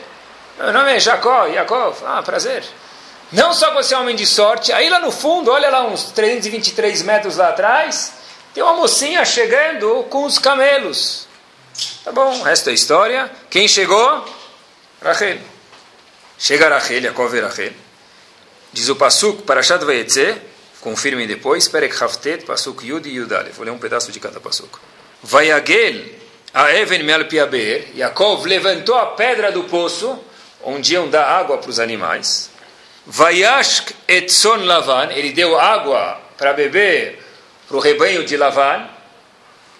Meu 0.57 0.71
nome 0.71 0.95
é 0.95 0.99
Jacó, 0.99 1.47
Yaakov. 1.47 2.03
Ah, 2.05 2.23
prazer. 2.23 2.63
Não 3.31 3.53
só 3.53 3.73
você 3.73 3.93
é 3.93 3.97
homem 3.97 4.15
de 4.15 4.25
sorte, 4.25 4.71
aí 4.71 4.89
lá 4.89 4.99
no 4.99 5.11
fundo, 5.11 5.51
olha 5.51 5.69
lá 5.69 5.85
uns 5.85 6.05
323 6.11 7.03
metros 7.03 7.37
lá 7.37 7.49
atrás, 7.49 8.13
tem 8.53 8.63
uma 8.63 8.73
mocinha 8.73 9.23
chegando 9.25 10.03
com 10.09 10.23
os 10.23 10.39
camelos. 10.39 11.27
Tá 12.03 12.11
bom, 12.11 12.39
o 12.39 12.43
resto 12.43 12.69
é 12.69 12.73
história. 12.73 13.29
Quem 13.49 13.67
chegou? 13.67 14.25
Rachel. 15.01 15.37
Chega 16.37 16.69
Rachel, 16.69 17.03
Yaakov 17.03 17.35
e 17.35 17.41
Rachel. 17.41 17.73
Diz 18.71 18.87
o 18.89 18.95
Pasuk, 18.95 19.43
Parashat 19.43 19.83
Vayetze, 19.83 20.35
confirmem 20.81 21.25
depois, 21.27 21.67
Perek 21.67 22.03
Haftet, 22.03 22.45
Pasuk 22.45 22.85
Yud 22.85 23.09
e 23.09 23.15
Yudalef. 23.15 23.55
Vou 23.55 23.65
ler 23.65 23.71
um 23.71 23.79
pedaço 23.79 24.11
de 24.11 24.19
cada 24.19 24.39
Pasuk. 24.39 24.79
Vayagel 25.23 26.05
a 26.53 26.71
Even 26.73 27.03
Melpiaber, 27.03 27.89
Yaakov 27.95 28.45
levantou 28.45 28.95
a 28.95 29.07
pedra 29.07 29.51
do 29.51 29.63
poço, 29.63 30.19
onde 30.63 30.93
iam 30.93 31.09
dar 31.09 31.25
água 31.25 31.57
para 31.57 31.69
os 31.69 31.79
animais. 31.79 32.49
Vayashk 33.05 33.93
etson 34.07 34.65
Lavan, 34.65 35.11
ele 35.11 35.31
deu 35.31 35.59
água 35.59 36.19
para 36.37 36.53
beber 36.53 37.19
para 37.67 37.77
o 37.77 37.79
rebanho 37.79 38.23
de 38.25 38.37
Lavan, 38.37 38.87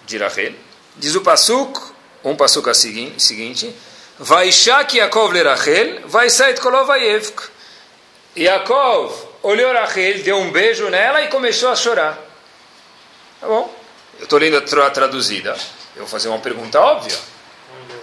de 0.06 0.18
Rachel. 0.18 0.54
Diz 0.96 1.14
o 1.14 1.20
Pasuk, 1.20 1.80
um 2.24 2.36
Pasuk 2.36 2.68
a 2.68 2.74
seguinte, 2.74 3.74
Vaishak 4.18 4.96
Yaakov 4.96 5.32
le 5.32 5.42
Rachel, 5.42 6.02
Vaisait 6.06 6.60
Kolovayevk. 6.60 7.59
Yaakov 8.36 9.12
olhou 9.42 9.72
Rachel, 9.72 10.22
deu 10.22 10.36
um 10.36 10.50
beijo 10.50 10.88
nela 10.88 11.22
e 11.22 11.28
começou 11.28 11.70
a 11.70 11.76
chorar. 11.76 12.18
Tá 13.40 13.46
bom? 13.46 13.74
Eu 14.18 14.24
estou 14.24 14.38
lendo 14.38 14.56
a 14.56 14.90
traduzida. 14.90 15.56
Eu 15.96 16.02
vou 16.02 16.08
fazer 16.08 16.28
uma 16.28 16.38
pergunta 16.38 16.80
óbvia. 16.80 17.16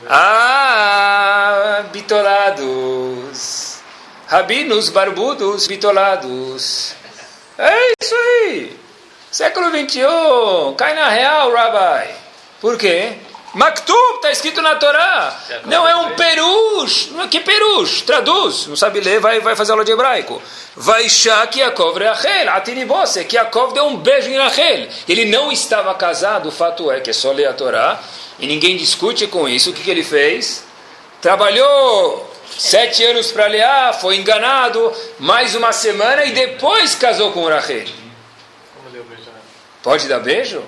Ah, 0.09 1.85
bitolados. 1.91 3.77
Rabinos 4.27 4.89
barbudos 4.89 5.67
bitolados. 5.67 6.93
É 7.57 7.93
isso 8.01 8.15
aí. 8.15 8.77
Século 9.31 9.71
21. 9.71 10.75
Cai 10.75 10.93
na 10.93 11.09
real, 11.09 11.51
Rabbi. 11.53 12.13
Por 12.59 12.77
quê? 12.77 13.17
Maktub, 13.53 14.15
está 14.15 14.31
escrito 14.31 14.61
na 14.61 14.75
Torá. 14.75 15.35
Não 15.65 15.87
é 15.87 15.95
um 15.95 16.15
perush. 16.15 17.09
Não 17.11 17.23
é 17.23 17.27
que 17.27 17.39
perush? 17.39 18.01
Traduz. 18.01 18.67
Não 18.67 18.75
sabe 18.75 18.99
ler, 18.99 19.19
vai, 19.19 19.39
vai 19.39 19.55
fazer 19.55 19.71
aula 19.71 19.85
de 19.85 19.91
hebraico. 19.91 20.41
Vaishá 20.75 21.47
que 21.47 21.59
Yaakov 21.59 21.97
Rachel. 21.97 22.49
Atinibose. 22.49 23.23
Que 23.25 23.35
Yaakov 23.35 23.73
deu 23.73 23.85
um 23.85 23.97
beijo 23.97 24.29
em 24.29 24.37
Rachel. 24.37 24.87
Ele 25.07 25.25
não 25.25 25.51
estava 25.51 25.93
casado. 25.95 26.49
O 26.49 26.51
fato 26.51 26.91
é 26.91 26.99
que 26.99 27.09
é 27.09 27.13
só 27.13 27.31
ler 27.31 27.47
a 27.47 27.53
Torá. 27.53 27.99
E 28.37 28.45
ninguém 28.45 28.77
discute 28.77 29.25
com 29.27 29.47
isso. 29.47 29.71
O 29.71 29.73
que, 29.73 29.81
que 29.81 29.89
ele 29.89 30.03
fez? 30.03 30.63
Trabalhou 31.21 32.31
sete 32.57 33.03
anos 33.03 33.31
para 33.31 33.47
Leá, 33.47 33.93
foi 33.93 34.17
enganado, 34.17 34.93
mais 35.19 35.55
uma 35.55 35.71
semana 35.71 36.25
e 36.25 36.31
depois 36.31 36.95
casou 36.95 37.31
com 37.31 37.45
Rachel. 37.45 37.85
Pode 39.83 40.07
dar 40.07 40.19
beijo? 40.19 40.63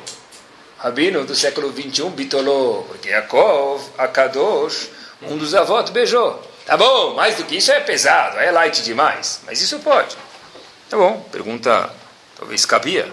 Rabino 0.80 1.26
do 1.26 1.36
século 1.36 1.72
21 1.72 2.12
bitolou, 2.12 2.84
porque 2.84 3.10
Yaakov, 3.10 3.84
Akadosh, 3.98 4.90
um 5.22 5.38
dos 5.38 5.54
avós, 5.54 5.90
beijou. 5.90 6.42
Tá 6.66 6.78
bom, 6.78 7.16
mais 7.16 7.36
do 7.36 7.44
que 7.44 7.58
isso 7.58 7.70
é 7.72 7.82
pesado, 7.82 8.38
é 8.40 8.50
light 8.50 8.82
demais, 8.84 9.42
mas 9.46 9.62
isso 9.62 9.78
pode. 9.80 10.16
Tá 10.90 10.96
bom, 10.96 11.20
pergunta 11.32 11.94
talvez 12.38 12.66
cabia. 12.66 13.12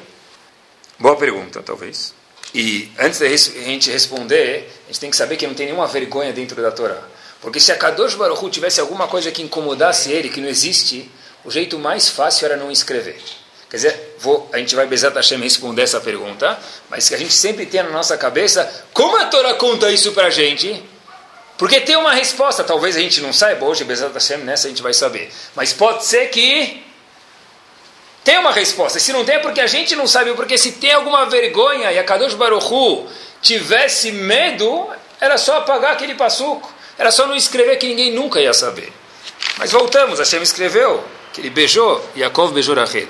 Boa 0.96 1.16
pergunta, 1.16 1.60
talvez. 1.60 2.14
E 2.54 2.88
antes 2.98 3.18
da 3.18 3.28
gente 3.28 3.90
responder, 3.90 4.72
a 4.84 4.86
gente 4.86 5.00
tem 5.00 5.10
que 5.10 5.16
saber 5.16 5.36
que 5.36 5.46
não 5.46 5.54
tem 5.54 5.66
nenhuma 5.66 5.88
vergonha 5.88 6.32
dentro 6.32 6.62
da 6.62 6.70
Torá. 6.70 7.02
Porque 7.40 7.58
se 7.58 7.72
a 7.72 7.76
Kadosh 7.76 8.14
Baruch 8.14 8.48
tivesse 8.48 8.80
alguma 8.80 9.08
coisa 9.08 9.32
que 9.32 9.42
incomodasse 9.42 10.12
ele, 10.12 10.28
que 10.28 10.40
não 10.40 10.48
existe, 10.48 11.10
o 11.44 11.50
jeito 11.50 11.78
mais 11.78 12.08
fácil 12.08 12.46
era 12.46 12.56
não 12.56 12.70
escrever. 12.70 13.20
Quer 13.76 13.88
dizer, 13.88 14.16
vou, 14.20 14.48
a 14.54 14.58
gente 14.58 14.74
vai 14.74 14.86
Bezat 14.86 15.14
Hashem 15.14 15.38
responder 15.38 15.82
essa 15.82 16.00
pergunta, 16.00 16.58
mas 16.88 17.10
que 17.10 17.14
a 17.14 17.18
gente 17.18 17.34
sempre 17.34 17.66
tenha 17.66 17.82
na 17.82 17.90
nossa 17.90 18.16
cabeça, 18.16 18.86
como 18.94 19.18
a 19.18 19.26
Torá 19.26 19.52
conta 19.52 19.92
isso 19.92 20.12
para 20.12 20.28
a 20.28 20.30
gente? 20.30 20.82
Porque 21.58 21.78
tem 21.82 21.94
uma 21.94 22.14
resposta, 22.14 22.64
talvez 22.64 22.96
a 22.96 23.00
gente 23.00 23.20
não 23.20 23.34
saiba 23.34 23.66
hoje, 23.66 23.84
Bezat 23.84 24.14
Hashem, 24.14 24.38
nessa 24.38 24.66
a 24.66 24.70
gente 24.70 24.82
vai 24.82 24.94
saber. 24.94 25.30
Mas 25.54 25.74
pode 25.74 26.06
ser 26.06 26.28
que 26.30 26.82
tem 28.24 28.38
uma 28.38 28.50
resposta. 28.50 28.98
Se 28.98 29.12
não 29.12 29.26
tem, 29.26 29.34
é 29.34 29.38
porque 29.40 29.60
a 29.60 29.66
gente 29.66 29.94
não 29.94 30.06
sabe. 30.06 30.32
Porque 30.32 30.56
se 30.56 30.72
tem 30.72 30.92
alguma 30.92 31.26
vergonha 31.26 31.92
e 31.92 31.98
a 31.98 32.04
Kadosh 32.04 32.32
Baruchu 32.32 33.06
tivesse 33.42 34.10
medo, 34.10 34.88
era 35.20 35.36
só 35.36 35.58
apagar 35.58 35.92
aquele 35.92 36.14
passuco. 36.14 36.72
Era 36.96 37.10
só 37.10 37.26
não 37.26 37.36
escrever 37.36 37.76
que 37.76 37.86
ninguém 37.86 38.12
nunca 38.12 38.40
ia 38.40 38.54
saber. 38.54 38.90
Mas 39.58 39.70
voltamos, 39.70 40.18
Hashem 40.18 40.42
escreveu 40.42 41.04
que 41.34 41.42
ele 41.42 41.50
beijou, 41.50 42.02
Yaakov 42.16 42.52
beijou 42.52 42.74
Rachel. 42.74 43.06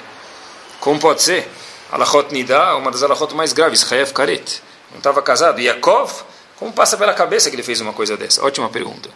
Como 0.86 1.00
pode 1.00 1.20
ser? 1.20 1.50
Alachot 1.90 2.32
Nida, 2.32 2.76
uma 2.76 2.92
das 2.92 3.02
alachot 3.02 3.34
mais 3.34 3.52
graves, 3.52 3.80
Chayev 3.80 4.12
Karet. 4.12 4.62
Não 4.92 4.98
estava 4.98 5.20
casado. 5.20 5.60
Yaakov, 5.60 6.22
como 6.54 6.72
passa 6.72 6.96
pela 6.96 7.12
cabeça 7.12 7.50
que 7.50 7.56
ele 7.56 7.64
fez 7.64 7.80
uma 7.80 7.92
coisa 7.92 8.16
dessa? 8.16 8.40
Ótima 8.44 8.68
pergunta. 8.68 9.10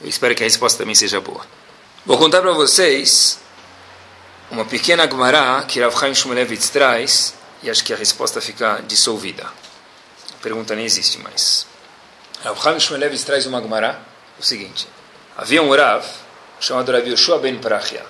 Eu 0.00 0.08
espero 0.08 0.36
que 0.36 0.44
a 0.44 0.46
resposta 0.46 0.78
também 0.78 0.94
seja 0.94 1.20
boa. 1.20 1.44
Vou 2.06 2.16
contar 2.16 2.40
para 2.42 2.52
vocês 2.52 3.40
uma 4.52 4.64
pequena 4.64 5.04
Gemara 5.10 5.64
que 5.66 5.80
Rav 5.80 5.98
Chaim 5.98 6.14
Shmulevitz 6.14 6.68
traz 6.68 7.34
e 7.60 7.68
acho 7.68 7.82
que 7.82 7.92
a 7.92 7.96
resposta 7.96 8.40
fica 8.40 8.84
dissolvida. 8.86 9.42
A 9.42 10.42
pergunta 10.42 10.76
nem 10.76 10.84
existe 10.84 11.18
mais. 11.18 11.66
Rav 12.44 12.56
Chaim 12.62 12.78
Shmulevitz 12.78 13.24
traz 13.24 13.46
uma 13.46 13.60
Gemara, 13.60 14.00
o 14.38 14.44
seguinte. 14.44 14.86
Havia 15.36 15.60
um 15.60 15.74
Rav 15.74 16.06
chamado 16.60 16.92
Rav 16.92 17.04
Yoshua 17.04 17.40
ben 17.40 17.58
Prachia. 17.58 18.06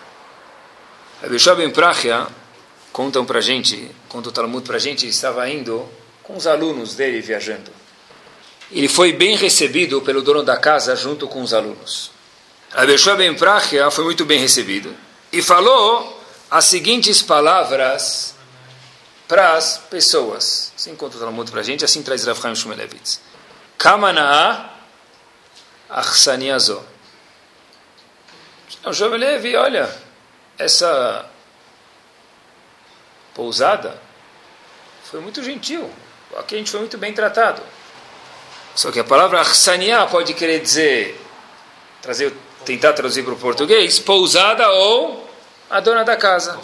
Rav 1.23 1.33
Yoshua 1.33 1.55
ben 1.55 1.71
Prachia 1.71 2.29
contam 2.93 3.25
para 3.25 3.41
gente, 3.41 3.91
conta 4.09 4.29
o 4.29 4.33
Talmud 4.33 4.67
para 4.67 4.79
gente, 4.79 5.07
estava 5.09 5.49
indo 5.49 5.89
com 6.23 6.37
os 6.37 6.47
alunos 6.47 6.95
dele 6.95 7.21
viajando. 7.21 7.71
Ele 8.71 8.89
foi 8.89 9.13
bem 9.13 9.37
recebido 9.37 10.01
pelo 10.03 10.23
dono 10.23 10.43
da 10.43 10.57
casa 10.57 10.95
junto 10.95 11.27
com 11.27 11.43
os 11.43 11.53
alunos. 11.53 12.11
Abeshua 12.73 13.17
Ben 13.17 13.35
Prachia 13.35 13.91
foi 13.91 14.05
muito 14.05 14.25
bem 14.25 14.39
recebido 14.39 14.95
e 15.33 15.43
falou 15.43 16.23
as 16.51 16.67
seguintes 16.67 17.23
palavras 17.23 18.35
para 19.27 19.55
as 19.55 19.79
pessoas. 19.91 20.73
Assim 20.77 20.95
conta 20.95 21.17
o 21.17 21.21
Talmud 21.21 21.51
para 21.51 21.63
gente, 21.63 21.85
assim 21.85 22.03
traz 22.03 22.25
Rav 22.25 22.41
Chaim 22.41 22.55
Shumelevitz. 22.55 23.21
Kamana'a 23.79 24.71
achsaniazo. 25.89 26.83
O 28.85 28.93
Shumelevi, 28.93 29.55
olha, 29.57 29.89
essa 30.59 31.31
pousada 33.35 34.01
foi 35.13 35.21
muito 35.21 35.43
gentil. 35.43 35.91
Aqui 36.39 36.55
a 36.55 36.59
gente 36.59 36.71
foi 36.71 36.81
muito 36.81 36.97
bem 36.97 37.13
tratado. 37.13 37.61
Só 38.75 38.91
que 38.91 38.99
a 38.99 39.05
palavra 39.05 39.41
achsania 39.41 40.07
pode 40.07 40.33
querer 40.33 40.61
dizer, 40.61 41.21
trazer, 42.01 42.33
tentar 42.65 42.95
traduzir 42.95 43.23
para 43.23 43.35
o 43.35 43.37
português, 43.37 43.99
pousada 43.99 44.67
ou 44.71 45.29
a 45.69 45.81
dona 45.81 46.03
da 46.03 46.17
casa. 46.17 46.59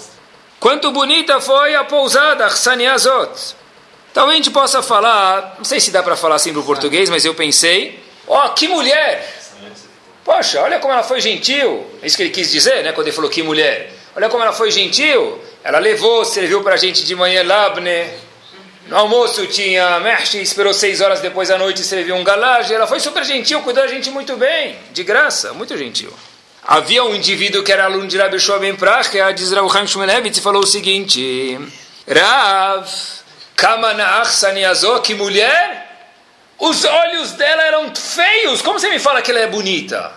Quanto 0.58 0.90
bonita 0.90 1.40
foi 1.40 1.74
a 1.74 1.84
pousada, 1.84 2.46
achsaniazot. 2.46 3.54
Talvez 4.14 4.34
a 4.34 4.36
gente 4.36 4.50
possa 4.50 4.82
falar, 4.82 5.56
não 5.58 5.64
sei 5.64 5.78
se 5.78 5.90
dá 5.90 6.02
para 6.02 6.16
falar 6.16 6.36
assim 6.36 6.50
para 6.50 6.60
o 6.60 6.64
português, 6.64 7.10
mas 7.10 7.26
eu 7.26 7.34
pensei, 7.34 8.02
ó, 8.26 8.46
oh, 8.46 8.50
que 8.50 8.66
mulher! 8.66 9.36
Poxa, 10.24 10.60
olha 10.62 10.78
como 10.78 10.92
ela 10.92 11.02
foi 11.02 11.20
gentil. 11.20 11.86
É 12.02 12.06
isso 12.06 12.16
que 12.16 12.22
ele 12.22 12.30
quis 12.30 12.50
dizer, 12.50 12.82
né, 12.82 12.92
quando 12.92 13.06
ele 13.06 13.14
falou 13.14 13.30
que 13.30 13.42
mulher. 13.42 13.92
Olha 14.16 14.28
como 14.28 14.42
ela 14.42 14.52
foi 14.52 14.70
gentil. 14.70 15.40
Ela 15.68 15.80
levou, 15.80 16.24
serviu 16.24 16.62
para 16.62 16.76
a 16.76 16.78
gente 16.78 17.04
de 17.04 17.14
manhã 17.14 17.42
labne. 17.44 18.08
No 18.86 18.96
almoço 18.96 19.46
tinha 19.48 20.00
merche, 20.00 20.40
esperou 20.40 20.72
seis 20.72 21.02
horas 21.02 21.20
depois 21.20 21.50
da 21.50 21.58
noite 21.58 21.82
serviu 21.82 22.16
um 22.16 22.24
galage. 22.24 22.72
Ela 22.72 22.86
foi 22.86 22.98
super 22.98 23.22
gentil, 23.22 23.60
cuidou 23.60 23.82
da 23.82 23.88
gente 23.90 24.10
muito 24.10 24.34
bem, 24.34 24.78
de 24.92 25.04
graça, 25.04 25.52
muito 25.52 25.76
gentil. 25.76 26.10
Havia 26.64 27.04
um 27.04 27.14
indivíduo 27.14 27.62
que 27.62 27.70
era 27.70 27.84
aluno 27.84 28.06
de 28.06 28.16
Rabi 28.16 28.40
Shua 28.40 28.58
Ben 28.58 28.74
Prachia, 28.76 29.30
diz 29.32 29.52
Rav 29.52 29.70
Chaim 29.70 29.86
Shmuelevitz, 29.86 30.38
e 30.38 30.40
falou 30.40 30.62
o 30.62 30.66
seguinte, 30.66 31.60
Rav, 32.08 32.88
Kamanach 33.54 34.30
Saniazó, 34.30 35.00
que 35.00 35.14
mulher? 35.14 36.08
Os 36.58 36.82
olhos 36.82 37.32
dela 37.32 37.62
eram 37.62 37.94
feios, 37.94 38.62
como 38.62 38.80
você 38.80 38.88
me 38.88 38.98
fala 38.98 39.20
que 39.20 39.30
ela 39.30 39.40
é 39.40 39.46
bonita? 39.46 40.14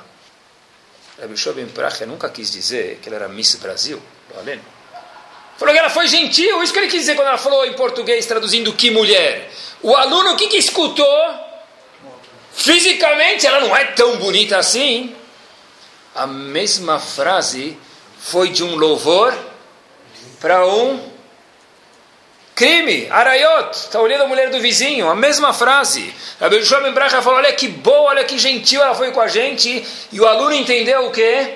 Rabi 1.19 1.35
Shua 1.35 1.51
Ben 1.51 1.67
Prachia 1.67 2.07
nunca 2.07 2.29
quis 2.29 2.49
dizer 2.49 2.99
que 3.01 3.09
ela 3.09 3.17
era 3.17 3.27
Miss 3.27 3.55
Brasil, 3.55 4.01
Falou 5.57 5.73
que 5.73 5.79
ela 5.79 5.89
foi 5.89 6.07
gentil, 6.07 6.63
isso 6.63 6.73
que 6.73 6.79
ele 6.79 6.87
quis 6.87 7.01
dizer 7.01 7.15
quando 7.15 7.27
ela 7.27 7.37
falou 7.37 7.65
em 7.65 7.73
português, 7.73 8.25
traduzindo 8.25 8.73
que 8.73 8.89
mulher. 8.89 9.51
O 9.81 9.95
aluno, 9.95 10.33
o 10.33 10.35
que, 10.35 10.47
que 10.47 10.57
escutou? 10.57 11.05
Fisicamente, 12.53 13.45
ela 13.45 13.61
não 13.61 13.75
é 13.75 13.85
tão 13.85 14.17
bonita 14.17 14.57
assim. 14.57 15.15
A 16.15 16.27
mesma 16.27 16.99
frase 16.99 17.77
foi 18.19 18.49
de 18.49 18.63
um 18.63 18.75
louvor 18.75 19.37
para 20.39 20.65
um 20.67 21.11
crime. 22.53 23.07
Arayot, 23.09 23.71
está 23.71 23.99
olhando 23.99 24.25
a 24.25 24.27
mulher 24.27 24.49
do 24.49 24.59
vizinho, 24.59 25.09
a 25.09 25.15
mesma 25.15 25.53
frase. 25.53 26.13
A 26.39 26.49
Joshua 26.49 26.81
Ben 26.81 26.91
Bracha 26.91 27.21
falou, 27.21 27.39
olha 27.39 27.53
que 27.53 27.67
boa, 27.67 28.09
olha 28.09 28.23
que 28.23 28.37
gentil 28.37 28.81
ela 28.81 28.93
foi 28.93 29.11
com 29.11 29.21
a 29.21 29.27
gente. 29.27 29.85
E 30.11 30.19
o 30.19 30.27
aluno 30.27 30.53
entendeu 30.53 31.07
o 31.07 31.11
quê? 31.11 31.55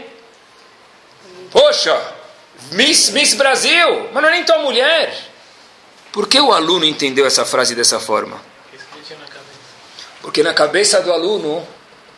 Poxa, 1.51 2.14
Miss, 2.71 3.09
Miss 3.11 3.33
Brasil, 3.33 4.09
mas 4.11 4.21
não 4.21 4.29
é 4.29 4.33
nem 4.33 4.43
tua 4.43 4.59
mulher. 4.59 5.15
Por 6.11 6.27
que 6.27 6.39
o 6.39 6.53
aluno 6.53 6.85
entendeu 6.85 7.25
essa 7.25 7.45
frase 7.45 7.75
dessa 7.75 7.99
forma? 7.99 8.41
Porque 10.21 10.41
na 10.41 10.53
cabeça 10.53 11.01
do 11.01 11.11
aluno 11.11 11.65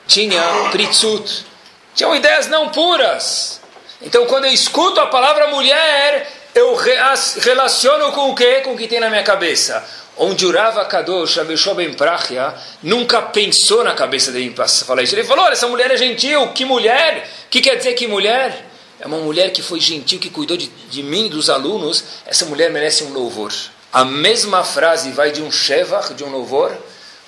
tinha 0.08 0.42
pritzut, 0.72 1.46
tinham 1.94 2.16
ideias 2.16 2.48
não 2.48 2.70
puras. 2.70 3.60
Então 4.02 4.26
quando 4.26 4.46
eu 4.46 4.52
escuto 4.52 5.00
a 5.00 5.08
palavra 5.08 5.48
mulher, 5.48 6.32
eu 6.56 6.76
relaciono 6.76 8.12
com 8.14 8.32
o 8.32 8.36
quê? 8.36 8.62
Com 8.64 8.74
o 8.74 8.78
que 8.78 8.88
tem 8.88 9.00
na 9.00 9.10
minha 9.10 9.24
cabeça. 9.24 9.84
onde 10.18 10.46
o 10.46 10.52
Rava 10.52 10.84
Kadosh, 10.86 11.38
Abishua 11.38 11.76
Ben 11.76 11.94
Prachia, 11.94 12.54
nunca 12.82 13.22
pensou 13.22 13.84
na 13.84 13.94
cabeça 13.94 14.32
dele 14.32 14.46
em 14.48 14.56
falar 14.86 15.04
isso. 15.04 15.16
Ele 15.16 15.24
falou, 15.24 15.46
olha, 15.46 15.54
essa 15.54 15.68
mulher 15.68 15.92
é 15.92 15.98
gentil, 15.98 16.48
que 16.50 16.66
mulher? 16.66 17.30
O 17.46 17.50
que 17.50 17.62
quer 17.62 17.76
dizer 17.76 17.94
que 17.94 18.08
mulher? 18.08 18.67
É 19.00 19.06
uma 19.06 19.20
mulher 19.20 19.52
que 19.52 19.62
foi 19.62 19.80
gentil, 19.80 20.20
que 20.20 20.30
cuidou 20.30 20.58
de, 20.58 20.68
de 20.68 21.04
mim, 21.04 21.30
dos 21.30 21.50
alunos. 21.50 22.04
Essa 22.26 22.46
mulher 22.46 22.72
merece 22.72 23.04
um 23.04 23.14
louvor. 23.14 23.54
A 23.94 24.04
mesma 24.04 24.64
frase 24.64 25.12
vai 25.12 25.32
de 25.32 25.42
um 25.42 25.52
Shevach, 25.52 26.14
de 26.14 26.24
um 26.24 26.30
louvor, 26.30 26.76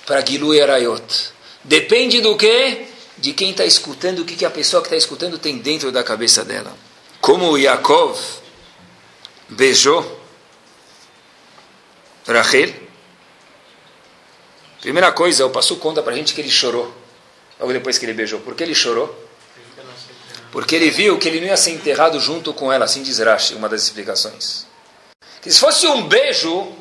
para 0.04 0.24
Gilu 0.24 0.60
Arayot. 0.60 1.32
Depende 1.62 2.20
do 2.20 2.36
que? 2.36 2.86
De 3.18 3.32
quem 3.32 3.50
está 3.50 3.64
escutando, 3.64 4.20
o 4.20 4.24
que, 4.24 4.34
que 4.34 4.44
a 4.44 4.50
pessoa 4.50 4.82
que 4.82 4.86
está 4.86 4.96
escutando 4.96 5.38
tem 5.38 5.58
dentro 5.58 5.92
da 5.92 6.02
cabeça 6.02 6.44
dela. 6.44 6.74
Como 7.20 7.56
Yaakov 7.56 8.18
beijou 9.48 10.20
Rachel, 12.26 12.72
primeira 14.80 15.12
coisa, 15.12 15.44
o 15.44 15.50
Passu 15.50 15.76
conta 15.76 16.02
para 16.02 16.12
a 16.12 16.16
gente 16.16 16.32
que 16.32 16.40
ele 16.40 16.50
chorou, 16.50 16.94
logo 17.58 17.72
depois 17.72 17.98
que 17.98 18.06
ele 18.06 18.14
beijou. 18.14 18.40
Por 18.40 18.54
que 18.54 18.62
ele 18.62 18.74
chorou? 18.74 19.29
Porque 20.52 20.74
ele 20.74 20.90
viu 20.90 21.18
que 21.18 21.28
ele 21.28 21.40
não 21.40 21.46
ia 21.46 21.56
ser 21.56 21.70
enterrado 21.70 22.18
junto 22.18 22.52
com 22.52 22.72
ela, 22.72 22.84
assim 22.84 23.02
diz 23.02 23.18
Rashi, 23.18 23.54
uma 23.54 23.68
das 23.68 23.82
explicações. 23.82 24.66
Que 25.40 25.50
se 25.50 25.60
fosse 25.60 25.86
um 25.86 26.02
beijo, 26.02 26.72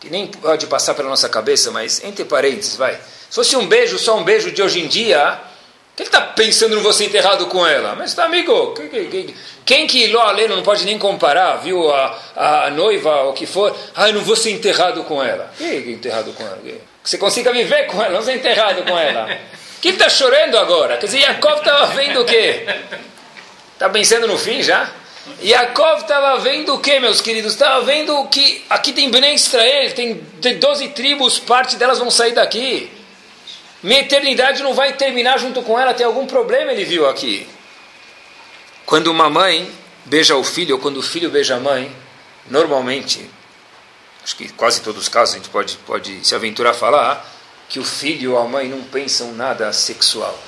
que 0.00 0.10
nem 0.10 0.26
pode 0.26 0.66
passar 0.66 0.94
pela 0.94 1.08
nossa 1.08 1.28
cabeça, 1.28 1.70
mas 1.70 2.02
entre 2.02 2.24
parênteses, 2.24 2.76
vai. 2.76 2.94
Se 2.94 3.36
fosse 3.36 3.56
um 3.56 3.66
beijo, 3.66 3.98
só 3.98 4.18
um 4.18 4.24
beijo 4.24 4.50
de 4.50 4.60
hoje 4.60 4.80
em 4.80 4.88
dia, 4.88 5.40
quem 5.94 6.06
está 6.06 6.20
pensando 6.20 6.76
em 6.76 6.82
você 6.82 7.04
enterrado 7.04 7.46
com 7.46 7.66
ela? 7.66 7.94
Mas 7.94 8.12
tá, 8.12 8.24
amigo, 8.24 8.74
quem 9.64 9.86
que 9.86 10.08
Ló 10.08 10.20
Aleno 10.20 10.56
não 10.56 10.62
pode 10.62 10.84
nem 10.84 10.98
comparar, 10.98 11.56
viu? 11.56 11.90
A, 11.90 12.66
a 12.66 12.70
noiva, 12.70 13.24
o 13.24 13.32
que 13.32 13.46
for, 13.46 13.76
ah, 13.94 14.08
eu 14.08 14.14
não 14.14 14.22
vou 14.22 14.34
ser 14.34 14.50
enterrado 14.50 15.04
com 15.04 15.22
ela. 15.22 15.52
Que 15.56 15.92
enterrado 15.92 16.32
com 16.32 16.42
ela? 16.42 16.58
Que 16.64 16.80
você 17.04 17.18
consiga 17.18 17.52
viver 17.52 17.86
com 17.86 18.02
ela, 18.02 18.14
não 18.14 18.22
ser 18.22 18.34
enterrado 18.34 18.82
com 18.84 18.98
ela. 18.98 19.38
Quem 19.80 19.92
está 19.92 20.08
chorando 20.08 20.56
agora? 20.56 20.96
Quer 20.96 21.06
dizer, 21.06 21.18
Yaakov 21.18 21.58
estava 21.58 21.86
vendo 21.86 22.20
o 22.20 22.24
quê? 22.24 22.64
Está 23.82 23.90
pensando 23.90 24.28
no 24.28 24.38
fim 24.38 24.62
já? 24.62 24.88
Yaakov 25.42 26.02
estava 26.02 26.38
vendo 26.38 26.72
o 26.72 26.78
que, 26.78 27.00
meus 27.00 27.20
queridos? 27.20 27.54
Estava 27.54 27.84
vendo 27.84 28.28
que 28.28 28.64
aqui 28.70 28.92
tem 28.92 29.10
Bnei 29.10 29.34
Israel, 29.34 29.92
tem 29.92 30.14
12 30.14 30.90
tribos, 30.90 31.40
parte 31.40 31.74
delas 31.74 31.98
vão 31.98 32.08
sair 32.08 32.30
daqui. 32.30 32.88
Minha 33.82 34.02
eternidade 34.02 34.62
não 34.62 34.72
vai 34.72 34.92
terminar 34.92 35.36
junto 35.40 35.62
com 35.62 35.76
ela, 35.76 35.92
tem 35.92 36.06
algum 36.06 36.28
problema, 36.28 36.70
ele 36.70 36.84
viu 36.84 37.08
aqui. 37.08 37.44
Quando 38.86 39.08
uma 39.08 39.28
mãe 39.28 39.68
beija 40.04 40.36
o 40.36 40.44
filho, 40.44 40.76
ou 40.76 40.80
quando 40.80 40.98
o 40.98 41.02
filho 41.02 41.28
beija 41.28 41.56
a 41.56 41.58
mãe, 41.58 41.90
normalmente, 42.48 43.28
acho 44.22 44.36
que 44.36 44.48
quase 44.52 44.80
todos 44.80 45.02
os 45.02 45.08
casos 45.08 45.34
a 45.34 45.38
gente 45.38 45.50
pode, 45.50 45.76
pode 45.78 46.24
se 46.24 46.36
aventurar 46.36 46.70
a 46.70 46.74
falar, 46.74 47.28
que 47.68 47.80
o 47.80 47.84
filho 47.84 48.34
ou 48.34 48.38
a 48.38 48.46
mãe 48.46 48.68
não 48.68 48.84
pensam 48.84 49.32
nada 49.32 49.72
sexual. 49.72 50.38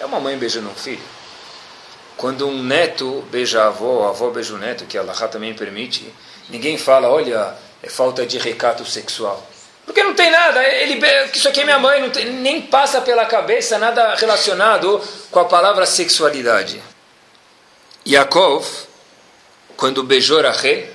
É 0.00 0.06
uma 0.06 0.18
mãe 0.18 0.38
beijando 0.38 0.70
um 0.70 0.74
filho. 0.74 1.19
Quando 2.20 2.46
um 2.46 2.62
neto 2.62 3.24
beija 3.30 3.62
a 3.62 3.68
avó, 3.68 4.04
a 4.04 4.10
avó 4.10 4.28
beija 4.28 4.52
o 4.52 4.58
neto, 4.58 4.84
que 4.84 4.98
a 4.98 5.00
Allah 5.00 5.26
também 5.26 5.54
permite, 5.54 6.12
ninguém 6.50 6.76
fala, 6.76 7.08
olha, 7.08 7.56
é 7.82 7.88
falta 7.88 8.26
de 8.26 8.36
recato 8.36 8.84
sexual. 8.84 9.42
Porque 9.86 10.02
não 10.02 10.12
tem 10.12 10.30
nada, 10.30 10.62
ele, 10.62 11.00
isso 11.32 11.48
aqui 11.48 11.60
é 11.60 11.64
minha 11.64 11.78
mãe, 11.78 11.98
não 11.98 12.10
tem, 12.10 12.26
nem 12.26 12.60
passa 12.60 13.00
pela 13.00 13.24
cabeça 13.24 13.78
nada 13.78 14.16
relacionado 14.16 15.02
com 15.30 15.40
a 15.40 15.46
palavra 15.46 15.86
sexualidade. 15.86 16.82
Yaakov, 18.06 18.66
quando 19.74 20.02
beijou 20.02 20.42
Rachel, 20.42 20.88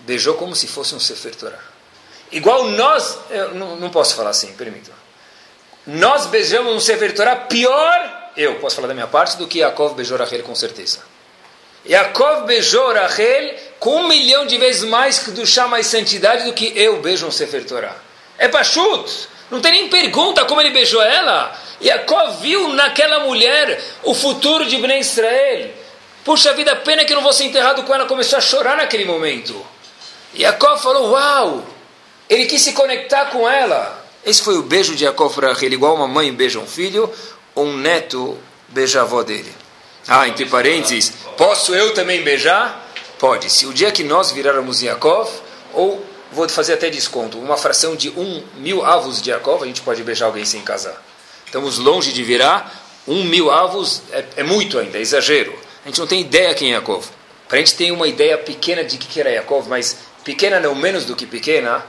beijou 0.00 0.34
como 0.34 0.56
se 0.56 0.66
fosse 0.66 0.92
um 0.92 0.98
Sefer 0.98 1.36
Torah. 1.36 1.62
Igual 2.32 2.64
nós, 2.70 3.16
não, 3.54 3.76
não, 3.76 3.90
posso 3.90 4.16
falar 4.16 4.30
assim, 4.30 4.52
permita. 4.54 4.90
Nós 5.86 6.26
beijamos 6.26 6.74
um 6.74 6.80
Sefer 6.80 7.14
Torah 7.14 7.36
pior 7.36 8.15
eu 8.36 8.56
posso 8.56 8.76
falar 8.76 8.88
da 8.88 8.94
minha 8.94 9.06
parte, 9.06 9.36
do 9.36 9.46
que 9.46 9.60
Yaakov 9.60 9.94
beijou 9.94 10.18
Rachel 10.18 10.42
com 10.42 10.54
certeza. 10.54 11.00
Yaakov 11.88 12.46
beijou 12.46 12.92
Rachel 12.92 13.54
com 13.78 13.96
um 13.96 14.08
milhão 14.08 14.46
de 14.46 14.58
vezes 14.58 14.84
mais 14.84 15.18
do 15.28 15.46
chá 15.46 15.66
mais 15.68 15.86
santidade 15.86 16.44
do 16.44 16.52
que 16.52 16.72
eu 16.76 17.00
beijo 17.00 17.26
um 17.26 17.30
Sefer 17.30 17.64
Torah. 17.64 17.96
É 18.38 18.48
Pachut. 18.48 19.28
Não 19.50 19.60
tem 19.60 19.72
nem 19.72 19.88
pergunta 19.88 20.44
como 20.44 20.60
ele 20.60 20.70
beijou 20.70 21.00
ela. 21.00 21.56
Yaakov 21.80 22.40
viu 22.40 22.68
naquela 22.70 23.20
mulher 23.20 23.80
o 24.02 24.14
futuro 24.14 24.66
de 24.66 24.76
Bnei 24.76 24.98
Israel. 24.98 25.70
Puxa 26.24 26.52
vida, 26.54 26.74
pena 26.76 27.04
que 27.04 27.12
eu 27.12 27.16
não 27.16 27.22
vou 27.22 27.32
ser 27.32 27.44
enterrado 27.44 27.84
com 27.84 27.94
ela. 27.94 28.06
Começou 28.06 28.38
a 28.38 28.42
chorar 28.42 28.76
naquele 28.76 29.04
momento. 29.04 29.64
Yaakov 30.36 30.82
falou, 30.82 31.12
uau! 31.12 31.64
Ele 32.28 32.46
quis 32.46 32.60
se 32.60 32.72
conectar 32.72 33.26
com 33.26 33.48
ela. 33.48 34.04
Esse 34.24 34.42
foi 34.42 34.58
o 34.58 34.62
beijo 34.62 34.96
de 34.96 35.04
Yaakov 35.04 35.32
para 35.32 35.48
Rachel, 35.50 35.72
igual 35.72 35.94
uma 35.94 36.08
mãe 36.08 36.32
beija 36.32 36.58
um 36.58 36.66
filho 36.66 37.08
um 37.56 37.76
neto 37.76 38.38
beija 38.68 39.00
a 39.00 39.02
avó 39.02 39.22
dele. 39.22 39.52
Ah, 40.06 40.28
entre 40.28 40.46
parênteses, 40.46 41.12
posso 41.36 41.74
eu 41.74 41.94
também 41.94 42.22
beijar? 42.22 42.86
Pode. 43.18 43.50
Se 43.50 43.66
o 43.66 43.72
dia 43.72 43.90
que 43.90 44.04
nós 44.04 44.30
virarmos 44.30 44.82
Yaakov, 44.82 45.28
ou 45.72 46.04
vou 46.30 46.48
fazer 46.48 46.74
até 46.74 46.90
desconto, 46.90 47.38
uma 47.38 47.56
fração 47.56 47.96
de 47.96 48.10
um 48.10 48.42
mil 48.56 48.84
avos 48.84 49.22
de 49.22 49.30
Yaakov, 49.30 49.64
a 49.64 49.66
gente 49.66 49.80
pode 49.80 50.02
beijar 50.04 50.26
alguém 50.26 50.44
sem 50.44 50.60
casar. 50.60 51.02
Estamos 51.44 51.78
longe 51.78 52.12
de 52.12 52.22
virar, 52.22 52.84
um 53.08 53.24
mil 53.24 53.50
avos 53.50 54.02
é, 54.12 54.24
é 54.36 54.42
muito 54.42 54.78
ainda, 54.78 54.98
é 54.98 55.00
exagero. 55.00 55.58
A 55.84 55.88
gente 55.88 55.98
não 55.98 56.06
tem 56.06 56.20
ideia 56.20 56.54
quem 56.54 56.68
é 56.68 56.72
Yaakov. 56.72 57.06
Para 57.48 57.56
a 57.56 57.60
gente 57.60 57.74
ter 57.74 57.90
uma 57.90 58.06
ideia 58.06 58.36
pequena 58.36 58.84
de 58.84 58.98
que 58.98 59.18
era 59.18 59.30
Yaakov, 59.30 59.68
mas 59.68 59.96
pequena 60.24 60.60
não 60.60 60.74
menos 60.74 61.04
do 61.04 61.16
que 61.16 61.24
pequena, 61.24 61.84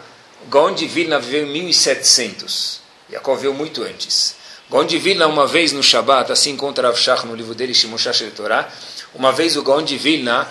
Gaon 0.50 0.74
de 0.74 0.88
Vilna 0.88 1.20
viveu 1.20 1.46
em 1.46 1.52
1700. 1.52 2.82
Yaakov 3.12 3.42
veio 3.42 3.54
muito 3.54 3.84
antes. 3.84 4.37
Gaon 4.70 4.86
de 4.86 4.98
Vilna, 4.98 5.28
uma 5.28 5.48
vez 5.48 5.72
no 5.72 5.82
Shabat, 5.82 6.30
assim 6.32 6.52
encontra 6.52 6.88
Rav 6.88 7.00
Shach 7.00 7.26
no 7.26 7.34
livro 7.34 7.56
dele, 7.56 7.74
Shimoshash 7.74 8.24
Torah, 8.36 8.68
uma 9.16 9.32
vez 9.32 9.56
o 9.56 9.64
Gaon 9.64 9.82
de 9.82 9.98
Vilna 9.98 10.46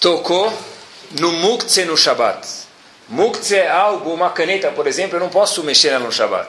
tocou 0.00 0.52
no 1.20 1.30
Muktzeh 1.32 1.84
no 1.84 1.96
Shabat. 1.96 2.46
Muktzeh 3.08 3.58
é 3.58 3.70
algo, 3.70 4.12
uma 4.12 4.30
caneta, 4.30 4.72
por 4.72 4.88
exemplo, 4.88 5.16
eu 5.16 5.20
não 5.20 5.28
posso 5.28 5.62
mexer 5.62 5.90
nela 5.90 6.04
no 6.04 6.12
Shabat. 6.12 6.48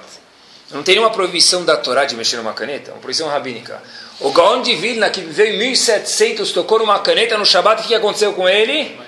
Não 0.72 0.82
tem 0.82 0.96
nenhuma 0.96 1.12
proibição 1.12 1.64
da 1.64 1.78
Torá 1.78 2.06
de 2.06 2.16
mexer 2.16 2.38
numa 2.38 2.54
caneta, 2.54 2.92
uma 2.92 3.00
proibição 3.00 3.28
rabínica. 3.28 3.84
O 4.20 4.32
Gaon 4.32 4.64
de 4.64 4.74
Vilna, 4.76 5.10
que 5.12 5.22
viveu 5.22 5.46
em 5.46 5.58
1700, 5.60 6.52
tocou 6.52 6.80
numa 6.80 7.00
caneta 7.00 7.38
no 7.38 7.46
Shabat, 7.46 7.84
o 7.84 7.88
que 7.88 7.94
aconteceu 7.94 8.34
com 8.34 8.50
ele? 8.50 9.00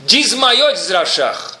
Desmaiou, 0.00 0.72
diz 0.72 0.90
Rav 0.90 1.08
Shach. 1.08 1.51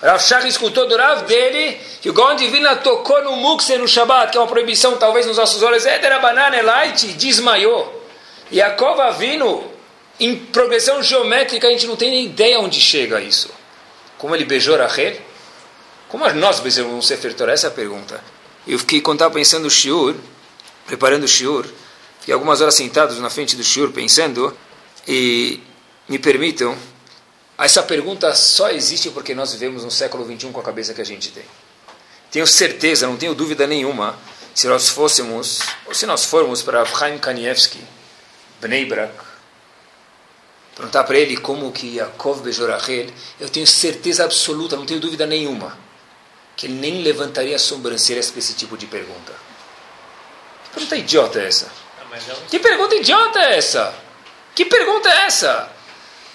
Rav 0.00 0.20
Shach 0.20 0.46
escutou 0.46 0.86
do 0.86 0.96
Rav 0.96 1.24
dele 1.24 1.78
que 2.00 2.08
o 2.08 2.12
Gaon 2.12 2.36
Divina 2.36 2.76
tocou 2.76 3.22
no 3.24 3.36
Mukse 3.36 3.76
no 3.76 3.88
Shabbat, 3.88 4.30
que 4.30 4.38
é 4.38 4.40
uma 4.40 4.46
proibição 4.46 4.96
talvez 4.96 5.26
nos 5.26 5.36
nossos 5.36 5.60
olhos, 5.62 5.84
banana, 6.22 6.56
é 6.56 6.62
light, 6.62 7.08
desmaiou. 7.14 8.06
E 8.50 8.62
a 8.62 8.70
cova 8.70 9.10
vindo 9.10 9.64
em 10.20 10.36
progressão 10.36 11.02
geométrica, 11.02 11.66
a 11.66 11.70
gente 11.70 11.86
não 11.86 11.96
tem 11.96 12.10
nem 12.10 12.24
ideia 12.26 12.60
onde 12.60 12.80
chega 12.80 13.20
isso. 13.20 13.50
Como 14.16 14.34
ele 14.34 14.44
beijou 14.44 14.76
Rachel? 14.76 15.16
Como 16.08 16.28
nós 16.32 16.60
beijamos 16.60 16.92
um 16.92 17.02
Sefer 17.02 17.34
Torah? 17.34 17.52
Essa 17.52 17.66
é 17.66 17.70
a 17.70 17.72
pergunta. 17.72 18.22
Eu 18.66 18.78
fiquei, 18.78 19.00
quando 19.00 19.16
estava 19.16 19.34
pensando 19.34 19.66
o 19.66 19.70
Shiur, 19.70 20.14
preparando 20.86 21.24
o 21.24 21.28
Shiur, 21.28 21.66
fiquei 22.20 22.32
algumas 22.32 22.60
horas 22.60 22.74
sentados 22.74 23.18
na 23.18 23.30
frente 23.30 23.56
do 23.56 23.64
Shiur 23.64 23.90
pensando, 23.90 24.56
e 25.06 25.60
me 26.08 26.18
permitam 26.18 26.76
essa 27.66 27.82
pergunta 27.82 28.32
só 28.34 28.70
existe 28.70 29.10
porque 29.10 29.34
nós 29.34 29.52
vivemos 29.52 29.82
no 29.82 29.90
século 29.90 30.24
XXI 30.24 30.52
com 30.52 30.60
a 30.60 30.62
cabeça 30.62 30.94
que 30.94 31.00
a 31.00 31.04
gente 31.04 31.32
tem. 31.32 31.44
Tenho 32.30 32.46
certeza, 32.46 33.06
não 33.06 33.16
tenho 33.16 33.34
dúvida 33.34 33.66
nenhuma, 33.66 34.16
se 34.54 34.68
nós 34.68 34.88
fôssemos, 34.88 35.60
ou 35.86 35.94
se 35.94 36.06
nós 36.06 36.24
formos 36.24 36.62
para 36.62 36.84
Chaim 36.84 37.18
Kanievski, 37.18 37.80
Bnei 38.60 38.84
Brak, 38.84 39.12
perguntar 40.76 41.04
para 41.04 41.18
ele 41.18 41.36
como 41.36 41.72
que 41.72 41.96
Yaakov 41.96 42.42
beijou 42.42 42.68
Rachel, 42.68 43.08
eu 43.40 43.48
tenho 43.48 43.66
certeza 43.66 44.24
absoluta, 44.24 44.76
não 44.76 44.86
tenho 44.86 45.00
dúvida 45.00 45.26
nenhuma, 45.26 45.76
que 46.56 46.66
ele 46.66 46.74
nem 46.74 47.02
levantaria 47.02 47.56
as 47.56 47.62
sobrancelhas 47.62 48.30
para 48.30 48.38
esse 48.38 48.54
tipo 48.54 48.76
de 48.76 48.86
pergunta. 48.86 49.32
Que 50.64 50.70
pergunta 50.74 50.96
idiota 50.96 51.40
é 51.40 51.46
essa? 51.46 51.72
Ah, 52.00 52.34
que 52.48 52.58
pergunta 52.58 52.94
idiota 52.94 53.38
é 53.40 53.58
essa? 53.58 53.94
Que 54.54 54.64
pergunta 54.64 55.08
é 55.08 55.26
essa? 55.26 55.77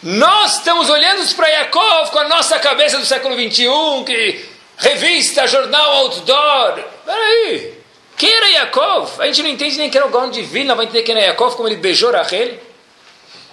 Nós 0.04 0.58
estamos 0.58 0.90
olhando 0.90 1.26
para 1.34 1.48
Yaakov 1.48 2.12
com 2.12 2.20
a 2.20 2.28
nossa 2.28 2.60
cabeça 2.60 2.98
do 2.98 3.06
século 3.06 3.38
21, 3.38 4.04
que 4.04 4.46
revista, 4.78 5.48
jornal, 5.48 5.92
outdoor. 5.92 6.84
Peraí, 7.06 7.74
quem 8.18 8.30
era 8.30 8.50
Yaakov? 8.50 9.22
A 9.22 9.28
gente 9.28 9.42
não 9.42 9.50
entende 9.50 9.78
nem 9.78 9.90
quem 9.90 10.00
era 10.00 10.08
o 10.08 10.12
Gaon 10.12 10.30
divino, 10.30 10.76
vai 10.76 10.86
entender 10.86 11.04
quem 11.04 11.16
era 11.16 11.28
Yaakov, 11.28 11.56
como 11.56 11.70
ele 11.70 11.78
beijou 11.78 12.12
Rachel. 12.12 12.60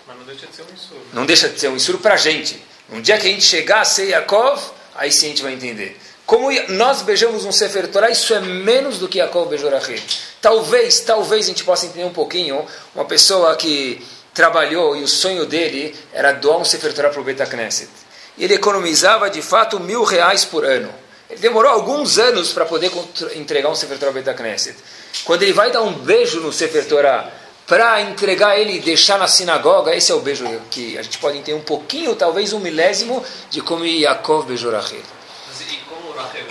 Mas 0.08 0.16
não 0.18 0.24
deixa 0.24 0.46
de 0.48 0.56
ser 0.56 0.62
um 0.62 0.74
insuro. 0.74 1.00
Não 1.12 1.26
deixa 1.26 1.48
de 1.48 1.60
ser 1.60 1.68
um 1.68 1.76
insuro 1.76 1.98
para 1.98 2.14
a 2.14 2.16
gente. 2.16 2.60
Um 2.90 3.00
dia 3.00 3.16
que 3.16 3.28
a 3.28 3.30
gente 3.30 3.44
chegar 3.44 3.82
a 3.82 3.84
ser 3.84 4.08
Yaakov, 4.08 4.60
aí 4.96 5.12
sim 5.12 5.26
a 5.26 5.28
gente 5.28 5.42
vai 5.42 5.52
entender. 5.52 5.96
Como 6.26 6.50
nós 6.70 7.02
beijamos 7.02 7.44
um 7.44 7.52
Sefer 7.52 7.86
Torah, 7.86 8.10
isso 8.10 8.34
é 8.34 8.40
menos 8.40 8.98
do 8.98 9.06
que 9.06 9.18
Yaakov 9.18 9.48
beijou 9.48 9.70
Rachel. 9.70 10.00
Talvez, 10.40 10.98
talvez 10.98 11.44
a 11.44 11.48
gente 11.48 11.62
possa 11.62 11.86
entender 11.86 12.06
um 12.06 12.12
pouquinho 12.12 12.66
uma 12.92 13.04
pessoa 13.04 13.54
que 13.54 14.04
trabalhou 14.40 14.96
e 14.96 15.02
o 15.02 15.08
sonho 15.08 15.44
dele 15.44 15.94
era 16.14 16.32
doar 16.32 16.56
um 16.56 16.64
Sefer 16.64 16.94
Torah 16.94 17.10
para 17.10 17.20
o 17.20 17.24
Beta 17.24 17.44
Knesset. 17.44 17.90
e 18.38 18.44
ele 18.44 18.54
economizava 18.54 19.28
de 19.28 19.42
fato 19.42 19.78
mil 19.78 20.02
reais 20.02 20.46
por 20.46 20.64
ano. 20.64 20.90
Ele 21.28 21.38
demorou 21.40 21.70
alguns 21.70 22.18
anos 22.18 22.50
para 22.54 22.64
poder 22.64 22.90
entregar 23.34 23.68
um 23.68 23.74
Sefer 23.74 23.98
Torah 23.98 24.12
Beit 24.12 24.32
Knesset. 24.32 24.78
Quando 25.24 25.42
ele 25.42 25.52
vai 25.52 25.70
dar 25.70 25.82
um 25.82 25.92
beijo 25.92 26.40
no 26.40 26.50
Sefer 26.54 26.86
Torah 26.86 27.30
para 27.66 28.00
entregar 28.00 28.58
ele 28.58 28.76
e 28.76 28.80
deixar 28.80 29.18
na 29.18 29.28
sinagoga, 29.28 29.94
esse 29.94 30.10
é 30.10 30.14
o 30.14 30.20
beijo 30.20 30.46
que 30.70 30.96
a 30.96 31.02
gente 31.02 31.18
pode 31.18 31.36
entender 31.36 31.58
um 31.58 31.62
pouquinho, 31.62 32.16
talvez 32.16 32.54
um 32.54 32.60
milésimo, 32.60 33.22
de 33.50 33.60
como 33.60 33.84
Yaakov 33.84 34.46
beijou 34.46 34.72
Rachel. 34.72 35.00
Mas 35.48 35.60
e 35.60 35.76
como 35.86 36.12
Rachel 36.12 36.46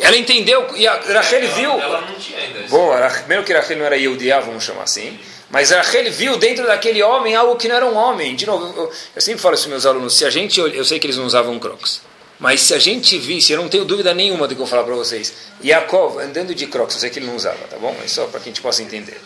Ela 0.00 0.16
entendeu, 0.16 0.66
e 0.74 0.88
a 0.88 0.94
Rachel 0.94 1.46
viu... 1.48 1.72
Ela 1.72 2.00
não 2.00 2.14
tinha 2.14 2.38
ainda. 2.38 2.60
Bom, 2.70 2.90
primeiro 3.18 3.44
que 3.44 3.52
Rachel 3.52 3.76
não 3.76 3.84
era 3.84 3.96
Yehudiá, 3.96 4.40
vamos 4.40 4.64
chamar 4.64 4.84
assim, 4.84 5.20
mas 5.52 5.70
Rachel 5.70 6.10
viu 6.10 6.38
dentro 6.38 6.66
daquele 6.66 7.02
homem 7.02 7.36
algo 7.36 7.56
que 7.56 7.68
não 7.68 7.76
era 7.76 7.86
um 7.86 7.94
homem. 7.94 8.34
De 8.34 8.46
novo, 8.46 8.72
eu, 8.74 8.90
eu 9.14 9.20
sempre 9.20 9.42
falo 9.42 9.54
isso 9.54 9.64
para 9.64 9.72
meus 9.72 9.84
alunos, 9.84 10.16
se 10.16 10.24
a 10.24 10.30
gente, 10.30 10.58
eu 10.58 10.84
sei 10.84 10.98
que 10.98 11.06
eles 11.06 11.18
não 11.18 11.26
usavam 11.26 11.58
crocs, 11.58 12.00
mas 12.40 12.62
se 12.62 12.72
a 12.72 12.78
gente 12.78 13.18
visse, 13.18 13.52
eu 13.52 13.58
não 13.58 13.68
tenho 13.68 13.84
dúvida 13.84 14.14
nenhuma 14.14 14.48
do 14.48 14.54
que 14.54 14.60
eu 14.60 14.64
vou 14.64 14.66
falar 14.66 14.82
para 14.82 14.94
vocês, 14.94 15.32
Yaakov 15.62 16.18
andando 16.18 16.54
de 16.54 16.66
crocs, 16.66 16.94
eu 16.94 17.00
sei 17.02 17.10
que 17.10 17.18
ele 17.18 17.26
não 17.26 17.36
usava, 17.36 17.58
tá 17.68 17.76
bom? 17.76 17.94
Mas 18.00 18.12
só 18.12 18.24
para 18.24 18.40
que 18.40 18.48
a 18.48 18.50
gente 18.50 18.62
possa 18.62 18.82
entender. 18.82 19.20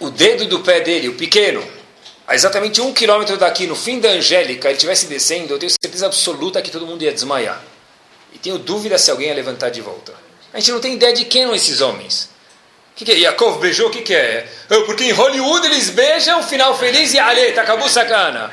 O 0.00 0.10
dedo 0.10 0.44
do 0.46 0.60
pé 0.60 0.80
dele, 0.80 1.08
o 1.08 1.14
pequeno, 1.14 1.62
a 2.26 2.34
exatamente 2.34 2.80
um 2.80 2.92
quilômetro 2.92 3.36
daqui, 3.36 3.66
no 3.66 3.76
fim 3.76 4.00
da 4.00 4.08
Angélica, 4.08 4.66
ele 4.66 4.74
estivesse 4.74 5.06
descendo, 5.06 5.54
eu 5.54 5.58
tenho 5.58 5.70
certeza 5.70 6.06
absoluta 6.06 6.60
que 6.60 6.70
todo 6.70 6.84
mundo 6.84 7.02
ia 7.02 7.12
desmaiar. 7.12 7.62
E 8.32 8.38
tenho 8.38 8.58
dúvida 8.58 8.98
se 8.98 9.10
alguém 9.10 9.28
ia 9.28 9.34
levantar 9.34 9.70
de 9.70 9.80
volta. 9.80 10.12
A 10.52 10.58
gente 10.58 10.72
não 10.72 10.80
tem 10.80 10.94
ideia 10.94 11.12
de 11.12 11.24
quem 11.26 11.44
são 11.44 11.54
esses 11.54 11.80
homens. 11.80 12.31
O 12.92 12.94
que, 12.94 13.04
que 13.04 13.12
é? 13.12 13.18
Yaakov 13.20 13.58
beijou? 13.58 13.88
O 13.88 13.90
que, 13.90 14.02
que 14.02 14.14
é? 14.14 14.46
Porque 14.86 15.04
em 15.04 15.12
Hollywood 15.12 15.66
eles 15.66 15.90
beijam, 15.90 16.42
final 16.42 16.76
feliz 16.78 17.14
e 17.14 17.18
ale, 17.18 17.58
acabou 17.58 17.88
sacana. 17.88 18.50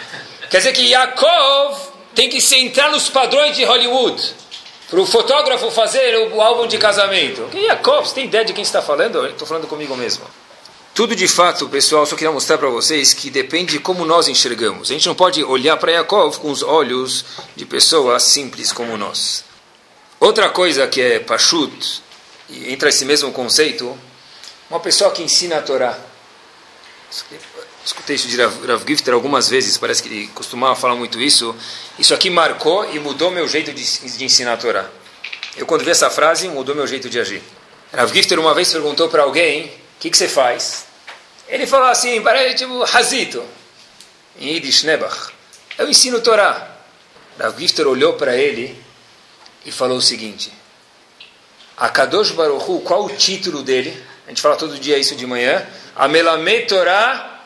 Quer 0.50 0.58
dizer 0.58 0.74
que 0.74 0.90
Yaakov 0.90 1.78
tem 2.16 2.30
que 2.30 2.42
se 2.42 2.56
entrar 2.58 2.90
nos 2.92 3.10
padrões 3.10 3.56
de 3.56 3.64
Hollywood. 3.64 4.36
Para 4.90 5.00
o 5.00 5.06
fotógrafo 5.06 5.70
fazer 5.70 6.18
o 6.34 6.42
álbum 6.42 6.66
de 6.66 6.78
casamento. 6.80 7.44
Que 7.52 7.68
Jacob, 7.68 8.06
você 8.06 8.16
tem 8.16 8.26
ideia 8.26 8.44
de 8.44 8.54
quem 8.54 8.64
está 8.64 8.82
falando? 8.82 9.24
Estou 9.28 9.48
falando 9.48 9.68
comigo 9.68 9.96
mesmo. 9.96 10.26
Tudo 10.96 11.16
de 11.16 11.28
fato, 11.28 11.70
pessoal, 11.70 12.06
só 12.08 12.16
queria 12.16 12.32
mostrar 12.32 12.58
para 12.58 12.70
vocês 12.70 13.14
que 13.14 13.30
depende 13.30 13.74
de 13.74 13.80
como 13.80 14.04
nós 14.04 14.28
enxergamos. 14.28 14.90
A 14.90 14.94
gente 14.94 15.08
não 15.08 15.14
pode 15.14 15.44
olhar 15.44 15.78
para 15.78 15.94
Jacob 15.94 16.36
com 16.38 16.50
os 16.50 16.64
olhos 16.64 17.24
de 17.56 17.66
pessoas 17.66 18.24
simples 18.24 18.72
como 18.72 18.98
nós. 18.98 19.46
Outra 20.20 20.50
coisa 20.50 20.88
que 20.88 21.00
é 21.00 21.20
Pashut, 21.20 22.02
e 22.50 22.74
entra 22.74 22.90
esse 22.90 23.06
mesmo 23.06 23.32
conceito, 23.32 23.96
uma 24.70 24.80
pessoa 24.80 25.12
que 25.12 25.24
ensina 25.24 25.58
a 25.58 25.62
Torá. 25.62 25.98
Escutei 27.84 28.16
isso 28.16 28.28
de 28.28 28.38
Rav, 28.38 28.66
Rav 28.68 28.84
Gifter 28.88 29.14
algumas 29.14 29.50
vezes, 29.50 29.78
parece 29.78 30.04
que 30.04 30.10
ele 30.10 30.28
costumava 30.28 30.76
falar 30.76 30.96
muito 30.96 31.20
isso. 31.20 31.56
Isso 31.98 32.14
aqui 32.14 32.30
marcou 32.30 32.94
e 32.94 33.00
mudou 33.00 33.32
meu 33.32 33.48
jeito 33.48 33.74
de, 33.74 33.84
de 33.84 34.24
ensinar 34.24 34.54
a 34.54 34.58
Torá. 34.58 34.90
Eu, 35.58 35.66
quando 35.66 35.84
vi 35.84 35.90
essa 35.90 36.10
frase, 36.10 36.48
mudou 36.48 36.76
meu 36.76 36.86
jeito 36.86 37.10
de 37.10 37.20
agir. 37.20 37.42
Rav 37.92 38.14
Gifter 38.14 38.40
uma 38.40 38.54
vez 38.54 38.72
perguntou 38.72 39.10
para 39.10 39.24
alguém: 39.24 39.66
O 39.66 39.72
que, 40.00 40.10
que 40.12 40.18
você 40.18 40.28
faz? 40.28 40.86
Ele 41.48 41.66
falou 41.66 41.88
assim: 41.88 42.22
parece 42.22 42.58
tipo 42.58 42.84
Hazito, 42.84 43.44
em 44.38 44.54
Yiddish 44.54 44.84
Nebach. 44.84 45.32
Eu 45.78 45.90
ensino 45.90 46.22
Torá. 46.22 46.78
Rav 47.40 47.60
Gifter 47.60 47.88
olhou 47.88 48.14
para 48.14 48.36
ele 48.36 48.80
e 49.66 49.72
falou 49.72 49.98
o 49.98 50.02
seguinte: 50.02 50.54
A 51.76 51.90
Kadosh 51.90 52.32
Baruch 52.32 52.70
Hu, 52.70 52.82
qual 52.82 53.06
o 53.06 53.10
título 53.10 53.64
dele? 53.64 54.09
A 54.30 54.32
gente 54.32 54.44
fala 54.44 54.56
todo 54.56 54.78
dia 54.78 54.96
isso 54.96 55.16
de 55.16 55.26
manhã. 55.26 55.66
Amelamet 55.96 56.68
Torah 56.68 57.40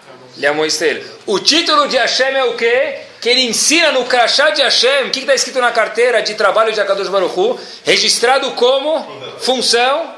o 1.26 1.40
título 1.40 1.88
de 1.88 1.96
Hashem 1.96 2.36
é 2.36 2.44
o 2.44 2.58
quê? 2.58 2.98
Que 3.22 3.30
ele 3.30 3.44
ensina 3.44 3.94
no 3.94 4.04
crachá 4.04 4.50
de 4.50 4.62
Hashem. 4.62 5.06
O 5.08 5.12
que 5.12 5.20
está 5.20 5.34
escrito 5.34 5.62
na 5.62 5.72
carteira 5.72 6.22
de 6.22 6.34
trabalho 6.34 6.74
de 6.74 6.82
Akadosh 6.82 7.08
Baruch 7.08 7.40
Hu? 7.40 7.58
Registrado 7.86 8.52
como 8.52 9.08
função. 9.40 10.14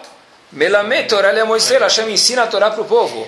Melamet 0.51 1.07
Torah 1.07 1.45
Moisés. 1.45 1.79
Hashem 1.79 2.09
ensina 2.11 2.43
a 2.43 2.47
Torá 2.47 2.71
para 2.71 2.81
o 2.81 2.85
povo. 2.85 3.27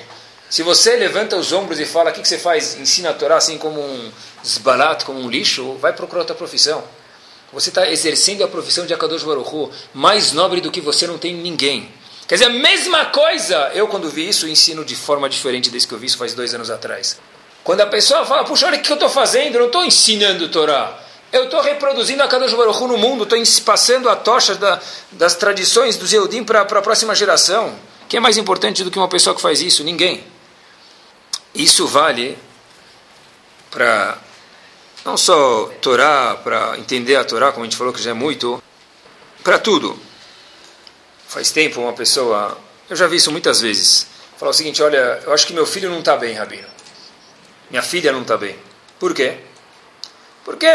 Se 0.50 0.64
você 0.64 0.96
levanta 0.96 1.36
os 1.36 1.52
ombros 1.52 1.80
e 1.80 1.86
fala, 1.86 2.10
o 2.10 2.14
que, 2.14 2.22
que 2.22 2.28
você 2.28 2.40
faz? 2.40 2.80
Ensina 2.80 3.12
a 3.12 3.14
Torá 3.14 3.36
assim 3.36 3.60
como 3.60 3.80
um 3.80 4.12
zbalat, 4.44 5.04
como 5.04 5.20
um 5.20 5.30
lixo, 5.30 5.74
vai 5.74 5.94
procurar 5.94 6.22
outra 6.22 6.36
profissão. 6.36 6.84
Você 7.54 7.70
está 7.70 7.88
exercendo 7.88 8.44
a 8.44 8.48
profissão 8.48 8.88
de 8.88 8.96
Akadosh 8.96 9.24
Baruch 9.24 9.54
Hu. 9.54 9.70
Mais 9.94 10.32
nobre 10.32 10.62
do 10.62 10.72
que 10.72 10.82
você 10.82 11.06
não 11.06 11.20
tem 11.20 11.36
ninguém. 11.36 11.92
Quer 12.28 12.36
dizer, 12.36 12.46
a 12.48 12.50
mesma 12.50 13.06
coisa, 13.06 13.72
eu 13.74 13.88
quando 13.88 14.10
vi 14.10 14.28
isso, 14.28 14.48
ensino 14.48 14.84
de 14.84 14.98
forma 14.98 15.30
diferente 15.30 15.70
desde 15.70 15.88
que 15.88 15.94
eu 15.94 15.98
vi 15.98 16.08
isso 16.08 16.18
faz 16.18 16.34
dois 16.34 16.54
anos 16.54 16.70
atrás. 16.70 17.18
Quando 17.64 17.80
a 17.82 17.88
pessoa 17.88 18.26
fala, 18.26 18.44
puxa, 18.44 18.68
olha 18.68 18.78
o 18.78 18.82
que 18.82 18.92
eu 18.92 18.96
estou 18.96 19.10
fazendo, 19.10 19.56
eu 19.56 19.60
não 19.62 19.68
estou 19.68 19.86
ensinando 19.86 20.50
Torá. 20.50 21.00
Eu 21.32 21.46
estou 21.46 21.62
reproduzindo 21.62 22.22
a 22.22 22.28
Kadosh 22.28 22.54
Baruch 22.54 22.82
no 22.82 22.98
mundo, 22.98 23.24
estou 23.24 23.40
passando 23.64 24.10
a 24.10 24.16
tocha 24.16 24.56
da, 24.56 24.80
das 25.12 25.36
tradições 25.36 25.96
dos 25.96 26.12
Yehudim 26.12 26.44
para 26.44 26.62
a 26.62 26.82
próxima 26.82 27.16
geração. 27.16 27.74
Quem 28.10 28.18
é 28.18 28.22
mais 28.22 28.38
importante 28.38 28.84
do 28.84 28.92
que 28.92 28.98
uma 28.98 29.08
pessoa 29.08 29.34
que 29.34 29.42
faz 29.42 29.62
isso? 29.62 29.84
Ninguém. 29.84 30.24
Isso 31.56 31.88
vale 31.88 32.38
para 33.72 34.18
não 35.06 35.16
só 35.16 35.72
Torá, 35.82 36.38
para 36.44 36.78
entender 36.78 37.16
a 37.16 37.24
Torá, 37.24 37.54
como 37.54 37.64
a 37.64 37.68
gente 37.68 37.78
falou 37.78 37.94
que 37.94 38.02
já 38.02 38.12
é 38.12 38.14
muito, 38.14 38.62
para 39.44 39.58
tudo 39.58 40.07
faz 41.28 41.52
tempo 41.52 41.82
uma 41.82 41.94
pessoa, 41.94 42.58
eu 42.90 42.96
já 42.96 43.08
vi 43.08 43.18
isso 43.18 43.32
muitas 43.32 43.62
vezes, 43.62 44.08
falar 44.38 44.52
o 44.52 44.54
seguinte, 44.54 44.82
olha, 44.82 45.22
eu 45.24 45.34
acho 45.34 45.46
que 45.46 45.54
meu 45.54 45.66
filho 45.66 45.90
não 45.90 46.00
está 46.00 46.16
bem, 46.16 46.34
Rabino. 46.34 46.68
Minha 47.70 47.82
filha 47.82 48.12
não 48.12 48.22
está 48.22 48.38
bem. 48.38 48.58
Por 49.00 49.14
quê? 49.14 49.38
Porque 50.46 50.68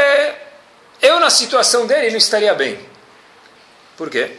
eu 1.00 1.18
na 1.18 1.30
situação 1.30 1.86
dele 1.86 2.10
não 2.10 2.18
estaria 2.18 2.54
bem. 2.54 2.78
Por 3.96 4.10
quê? 4.10 4.36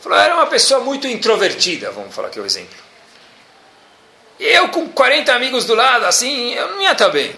Falou, 0.00 0.18
era 0.18 0.34
uma 0.34 0.46
pessoa 0.46 0.80
muito 0.80 1.06
introvertida, 1.06 1.90
vamos 1.90 2.14
falar 2.14 2.28
aqui 2.28 2.38
o 2.38 2.44
exemplo. 2.44 2.76
E 4.38 4.44
eu 4.44 4.68
com 4.68 4.88
40 4.88 5.32
amigos 5.32 5.64
do 5.64 5.74
lado, 5.74 6.04
assim, 6.04 6.52
eu 6.52 6.68
não 6.72 6.82
ia 6.82 6.92
estar 6.92 7.06
tá 7.06 7.10
bem. 7.10 7.34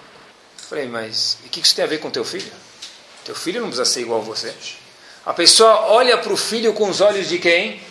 Falei, 0.57 0.87
mas 0.87 1.37
o 1.45 1.49
que 1.49 1.61
isso 1.61 1.75
tem 1.75 1.85
a 1.85 1.87
ver 1.87 1.99
com 1.99 2.11
teu 2.11 2.25
filho? 2.25 2.51
Teu 3.23 3.33
filho 3.33 3.61
não 3.61 3.69
precisa 3.69 3.89
ser 3.89 4.01
igual 4.01 4.19
a 4.19 4.23
você. 4.23 4.53
A 5.25 5.33
pessoa 5.33 5.87
olha 5.87 6.17
para 6.17 6.33
o 6.33 6.37
filho 6.37 6.73
com 6.73 6.89
os 6.89 7.01
olhos 7.01 7.29
de 7.29 7.39
quem? 7.39 7.81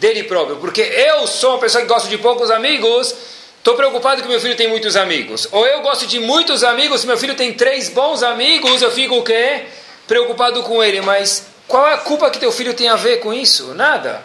Dele 0.00 0.24
próprio. 0.24 0.56
Porque 0.56 0.80
eu 0.80 1.26
sou 1.26 1.50
uma 1.50 1.58
pessoa 1.58 1.82
que 1.82 1.88
gosta 1.88 2.08
de 2.08 2.18
poucos 2.18 2.50
amigos, 2.50 3.14
estou 3.58 3.76
preocupado 3.76 4.22
que 4.22 4.28
meu 4.28 4.40
filho 4.40 4.56
tem 4.56 4.66
muitos 4.66 4.96
amigos. 4.96 5.46
Ou 5.52 5.66
eu 5.66 5.82
gosto 5.82 6.06
de 6.06 6.18
muitos 6.18 6.64
amigos, 6.64 7.04
meu 7.04 7.18
filho 7.18 7.36
tem 7.36 7.52
três 7.52 7.90
bons 7.90 8.22
amigos, 8.22 8.82
eu 8.82 8.90
fico 8.90 9.18
o 9.18 9.22
quê? 9.22 9.66
Preocupado 10.08 10.62
com 10.62 10.82
ele. 10.82 11.00
Mas 11.02 11.44
qual 11.68 11.86
é 11.86 11.94
a 11.94 11.98
culpa 11.98 12.30
que 12.30 12.40
teu 12.40 12.50
filho 12.50 12.74
tem 12.74 12.88
a 12.88 12.96
ver 12.96 13.20
com 13.20 13.32
isso? 13.32 13.74
Nada. 13.74 14.24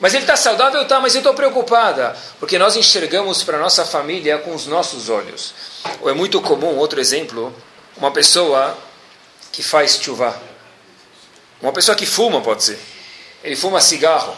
Mas 0.00 0.14
ele 0.14 0.24
está 0.24 0.36
saudável? 0.36 0.84
Tá, 0.86 1.00
mas 1.00 1.14
eu 1.14 1.20
estou 1.20 1.34
preocupada. 1.34 2.16
Porque 2.38 2.58
nós 2.58 2.76
enxergamos 2.76 3.42
para 3.42 3.58
nossa 3.58 3.84
família 3.84 4.38
com 4.38 4.54
os 4.54 4.66
nossos 4.66 5.08
olhos. 5.08 5.54
Ou 6.00 6.10
é 6.10 6.12
muito 6.12 6.40
comum, 6.40 6.76
outro 6.76 7.00
exemplo, 7.00 7.54
uma 7.96 8.10
pessoa 8.10 8.76
que 9.50 9.62
faz 9.62 9.98
chuva. 10.00 10.40
Uma 11.60 11.72
pessoa 11.72 11.96
que 11.96 12.06
fuma, 12.06 12.40
pode 12.40 12.62
ser. 12.62 12.78
Ele 13.42 13.56
fuma 13.56 13.80
cigarro. 13.80 14.36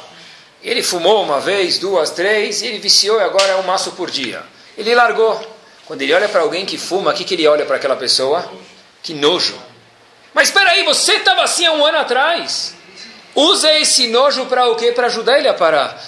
Ele 0.63 0.83
fumou 0.83 1.23
uma 1.23 1.41
vez, 1.41 1.79
duas, 1.79 2.11
três, 2.11 2.61
e 2.61 2.67
ele 2.67 2.79
viciou 2.79 3.19
e 3.19 3.23
agora 3.23 3.49
é 3.49 3.57
um 3.57 3.63
maço 3.63 3.93
por 3.93 4.11
dia. 4.11 4.43
Ele 4.77 4.95
largou. 4.95 5.41
Quando 5.87 6.03
ele 6.03 6.13
olha 6.13 6.29
para 6.29 6.43
alguém 6.43 6.67
que 6.67 6.79
fuma, 6.79 7.11
o 7.11 7.15
que, 7.15 7.25
que 7.25 7.35
ele 7.35 7.47
olha 7.47 7.65
para 7.65 7.77
aquela 7.77 7.97
pessoa? 7.97 8.51
Que 9.03 9.15
nojo. 9.15 9.59
Mas 10.35 10.49
espera 10.49 10.71
aí, 10.71 10.85
você 10.85 11.15
estava 11.15 11.43
assim 11.43 11.67
há 11.67 11.73
um 11.73 11.85
ano 11.85 11.99
atrás. 11.99 12.75
Usa 13.35 13.73
esse 13.79 14.07
nojo 14.09 14.47
para 14.47 14.69
o 14.69 14.77
quê? 14.77 14.93
Para 14.93 15.07
ajudar 15.07 15.39
ele 15.39 15.49
a 15.49 15.55
parar. 15.55 16.01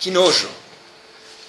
que 0.00 0.10
nojo. 0.10 0.48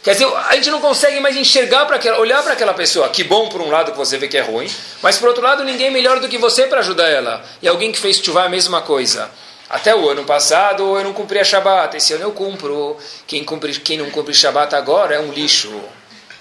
Quer 0.03 0.13
dizer, 0.13 0.27
a 0.47 0.55
gente 0.55 0.69
não 0.69 0.79
consegue 0.79 1.19
mais 1.19 1.35
enxergar 1.35 1.85
para 1.87 1.95
aquela, 1.95 2.19
olhar 2.19 2.43
para 2.43 2.53
aquela 2.53 2.75
pessoa. 2.75 3.09
Que 3.09 3.23
bom 3.23 3.49
por 3.49 3.59
um 3.59 3.71
lado 3.71 3.91
que 3.91 3.97
você 3.97 4.19
vê 4.19 4.27
que 4.27 4.37
é 4.37 4.41
ruim, 4.41 4.69
mas 5.01 5.17
por 5.17 5.29
outro 5.29 5.43
lado 5.43 5.63
ninguém 5.63 5.89
melhor 5.89 6.19
do 6.19 6.29
que 6.29 6.37
você 6.37 6.67
para 6.67 6.81
ajudar 6.81 7.09
ela. 7.09 7.43
E 7.59 7.67
alguém 7.67 7.91
que 7.91 7.97
fez 7.97 8.17
chuva 8.17 8.43
a 8.43 8.49
mesma 8.49 8.81
coisa. 8.81 9.31
Até 9.69 9.95
o 9.95 10.09
ano 10.09 10.23
passado 10.25 10.97
eu 10.97 11.03
não 11.03 11.13
cumpria 11.13 11.43
Shabat, 11.43 11.97
esse 11.97 12.13
ano 12.13 12.23
eu 12.23 12.31
cumpro. 12.31 12.97
Quem, 13.25 13.43
cumpre, 13.43 13.73
quem 13.79 13.97
não 13.97 14.09
cumpre 14.11 14.33
Shabat 14.33 14.75
agora 14.75 15.15
é 15.15 15.19
um 15.19 15.31
lixo. 15.31 15.81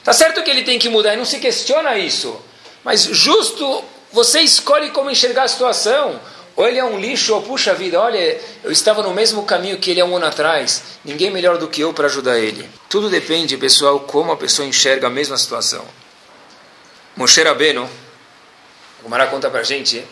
Tá 0.03 0.13
certo 0.13 0.43
que 0.43 0.51
ele 0.51 0.63
tem 0.63 0.79
que 0.79 0.89
mudar 0.89 1.15
e 1.15 1.17
não 1.17 1.25
se 1.25 1.39
questiona 1.39 1.97
isso. 1.97 2.39
Mas 2.85 3.05
justo 3.05 3.83
você 4.13 4.41
escolhe 4.41 4.91
como 4.91 5.11
enxergar 5.11 5.45
a 5.45 5.49
situação. 5.49 6.21
Ou 6.57 6.69
ele 6.69 6.79
é 6.79 6.85
um 6.85 7.01
lixo, 7.01 7.35
ou 7.35 7.43
puxa 7.43 7.75
vida, 7.75 8.01
olha, 8.01 8.41
eu 8.63 8.71
estava 8.71 9.03
no 9.03 9.13
mesmo 9.13 9.43
caminho 9.43 9.79
que 9.79 9.91
ele 9.91 10.01
há 10.01 10.05
um 10.05 10.17
ano 10.17 10.27
atrás. 10.27 10.83
Ninguém 11.05 11.31
melhor 11.31 11.59
do 11.59 11.67
que 11.67 11.81
eu 11.81 11.93
para 11.93 12.07
ajudar 12.07 12.39
ele. 12.39 12.69
Tudo 12.89 13.11
depende, 13.11 13.57
pessoal, 13.57 13.99
como 14.01 14.31
a 14.31 14.37
pessoa 14.37 14.69
enxerga 14.69 15.09
a 15.09 15.11
mesma 15.11 15.37
situação. 15.37 15.85
Moshe 17.17 17.43
Rabbeinu, 17.43 17.89
o 19.03 19.09
Mará 19.09 19.27
conta 19.27 19.51
para 19.51 19.65
gente 19.65 20.05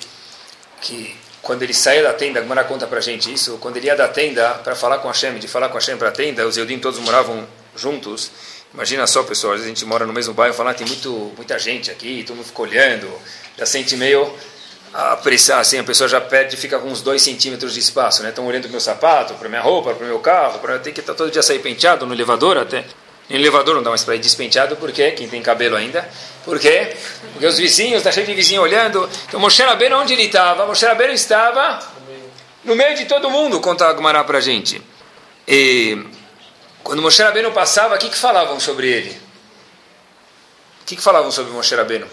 que 0.80 1.16
quando 1.42 1.62
ele 1.64 1.74
saía 1.74 2.02
da 2.04 2.12
tenda, 2.12 2.40
a 2.40 2.64
conta 2.64 2.86
para 2.86 3.00
gente 3.00 3.32
isso, 3.32 3.58
quando 3.58 3.76
ele 3.76 3.86
ia 3.86 3.96
da 3.96 4.06
tenda 4.06 4.50
para 4.62 4.76
falar 4.76 4.98
com 4.98 5.08
Hashem, 5.08 5.38
de 5.38 5.48
falar 5.48 5.68
com 5.68 5.74
Hashem 5.74 5.96
para 5.96 6.08
a 6.08 6.12
tenda, 6.12 6.46
os 6.46 6.56
Eudim 6.56 6.78
todos 6.78 7.00
moravam 7.00 7.46
juntos. 7.76 8.30
Imagina 8.72 9.06
só, 9.06 9.22
pessoal, 9.24 9.54
a 9.54 9.58
gente 9.58 9.84
mora 9.84 10.06
no 10.06 10.12
mesmo 10.12 10.32
bairro, 10.32 10.54
falar 10.54 10.70
ah, 10.70 10.74
tem 10.74 10.86
muito, 10.86 11.32
muita 11.36 11.58
gente 11.58 11.90
aqui, 11.90 12.22
todo 12.24 12.36
mundo 12.36 12.46
fica 12.46 12.62
olhando, 12.62 13.10
já 13.58 13.66
sente 13.66 13.96
meio 13.96 14.32
a 14.94 15.16
pressão, 15.16 15.58
assim, 15.58 15.78
a 15.78 15.84
pessoa 15.84 16.08
já 16.08 16.20
perde 16.20 16.56
fica 16.56 16.78
com 16.78 16.88
uns 16.88 17.00
dois 17.00 17.22
centímetros 17.22 17.74
de 17.74 17.80
espaço, 17.80 18.22
né? 18.22 18.28
Estão 18.28 18.46
olhando 18.46 18.62
para 18.62 18.70
meu 18.70 18.80
sapato, 18.80 19.34
para 19.34 19.48
minha 19.48 19.60
roupa, 19.60 19.94
para 19.94 20.06
meu 20.06 20.18
carro, 20.20 20.58
para 20.58 20.78
ter 20.78 20.92
que 20.92 21.00
estar 21.00 21.14
todo 21.14 21.30
dia 21.30 21.42
sair 21.42 21.58
penteado 21.60 22.06
no 22.06 22.14
elevador 22.14 22.58
até. 22.58 22.84
No 23.32 23.38
elevador 23.38 23.74
não 23.76 23.82
dá 23.82 23.88
mais 23.88 24.04
para 24.04 24.14
ir 24.14 24.18
despenteado, 24.18 24.76
por 24.76 24.92
quê? 24.92 25.12
Quem 25.12 25.26
tem 25.26 25.40
cabelo 25.40 25.74
ainda. 25.74 26.06
Por 26.44 26.60
quê? 26.60 26.94
Porque 27.32 27.46
os 27.46 27.56
vizinhos, 27.56 27.96
está 27.96 28.12
cheio 28.12 28.26
de 28.26 28.34
vizinho 28.34 28.60
olhando. 28.60 29.08
Então 29.26 29.40
Moshe 29.40 29.62
Rabbeinu, 29.62 29.96
onde 29.96 30.12
ele 30.12 30.24
estava? 30.24 30.66
Moshe 30.66 30.84
Rabbeinu 30.84 31.14
estava 31.14 31.78
no 32.62 32.76
meio 32.76 32.94
de 32.94 33.06
todo 33.06 33.30
mundo, 33.30 33.58
conta 33.58 33.88
a 33.88 33.92
Gumará 33.94 34.22
para 34.22 34.36
a 34.36 34.40
gente. 34.42 34.82
E 35.48 36.04
quando 36.84 37.00
Moshe 37.00 37.22
Rabbeinu 37.22 37.50
passava, 37.52 37.94
o 37.94 37.98
que, 37.98 38.10
que 38.10 38.18
falavam 38.18 38.60
sobre 38.60 38.88
ele? 38.88 39.18
O 40.82 40.84
que, 40.84 40.96
que 40.96 41.02
falavam 41.02 41.32
sobre 41.32 41.52
Moshe 41.52 41.74
Rabbeinu? 41.74 42.06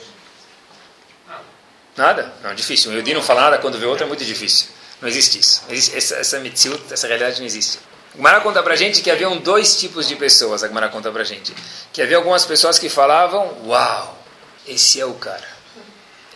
Nada? 1.98 2.34
Não, 2.42 2.56
difícil. 2.56 2.92
Um 2.92 2.96
Yudi 2.96 3.14
não 3.14 3.22
fala 3.22 3.42
nada 3.42 3.58
quando 3.58 3.78
vê 3.78 3.86
outro 3.86 4.06
é 4.06 4.08
muito 4.08 4.24
difícil. 4.24 4.68
Não 5.02 5.10
existe 5.10 5.38
isso. 5.38 5.64
Essa, 5.70 6.16
essa 6.16 6.42
essa 6.92 7.08
realidade 7.08 7.40
não 7.40 7.46
existe. 7.46 7.78
A 8.14 8.18
Gemara 8.18 8.42
conta 8.42 8.64
pra 8.64 8.76
gente 8.76 9.02
que 9.02 9.12
haviam 9.12 9.38
dois 9.38 9.78
tipos 9.80 10.08
de 10.08 10.16
pessoas, 10.16 10.64
a 10.64 10.68
Gemara 10.68 10.90
conta 10.90 11.12
pra 11.12 11.24
gente. 11.24 11.54
Que 11.94 12.02
havia 12.02 12.18
algumas 12.18 12.46
pessoas 12.46 12.80
que 12.80 12.90
falavam, 12.90 13.56
uau, 13.66 14.18
esse 14.68 15.00
é 15.00 15.06
o 15.06 15.14
cara. 15.14 15.48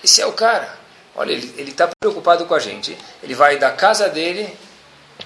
Esse 0.03 0.21
é 0.21 0.25
o 0.25 0.33
cara. 0.33 0.77
Olha, 1.15 1.31
ele 1.31 1.71
está 1.71 1.87
preocupado 1.99 2.45
com 2.45 2.55
a 2.55 2.59
gente. 2.59 2.97
Ele 3.21 3.35
vai 3.35 3.57
da 3.57 3.71
casa 3.71 4.09
dele 4.09 4.55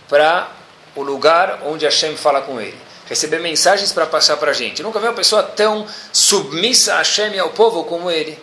para 0.10 0.52
o 0.96 1.02
lugar 1.02 1.62
onde 1.64 1.86
Hashem 1.86 2.16
fala 2.18 2.42
com 2.42 2.60
ele. 2.60 2.78
Receber 3.06 3.40
mensagens 3.40 3.94
para 3.94 4.06
passar 4.06 4.36
para 4.36 4.52
a 4.52 4.54
gente. 4.54 4.84
Nunca 4.84 5.00
vi 5.00 5.08
uma 5.08 5.14
pessoa 5.14 5.42
tão 5.42 5.88
submissa 6.12 6.96
a 6.96 6.98
Hashem 6.98 7.34
e 7.36 7.40
ao 7.40 7.52
povo 7.52 7.86
como 7.86 8.12
ele. 8.12 8.38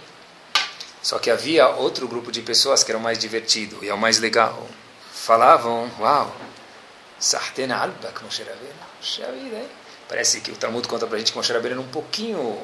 Só 1.02 1.18
que 1.18 1.30
havia 1.30 1.68
outro 1.68 2.08
grupo 2.08 2.32
de 2.32 2.40
pessoas 2.40 2.82
que 2.82 2.90
eram 2.90 3.00
mais 3.00 3.18
divertido 3.18 3.76
e 3.82 3.90
é 3.90 3.94
o 3.94 3.98
mais 3.98 4.18
legal. 4.18 4.66
Falavam, 5.12 5.90
uau, 6.00 6.34
Sartena 7.24 7.78
Albak 7.78 8.22
Moshe 8.22 8.42
Rabbeinu. 8.42 9.66
Parece 10.06 10.42
que 10.42 10.50
o 10.50 10.56
Talmud 10.56 10.86
conta 10.86 11.06
para 11.06 11.16
a 11.16 11.18
gente 11.18 11.32
que 11.32 11.38
Moshe 11.38 11.50
Rabbeinu 11.50 11.80
era 11.80 11.80
um 11.80 11.90
pouquinho 11.90 12.60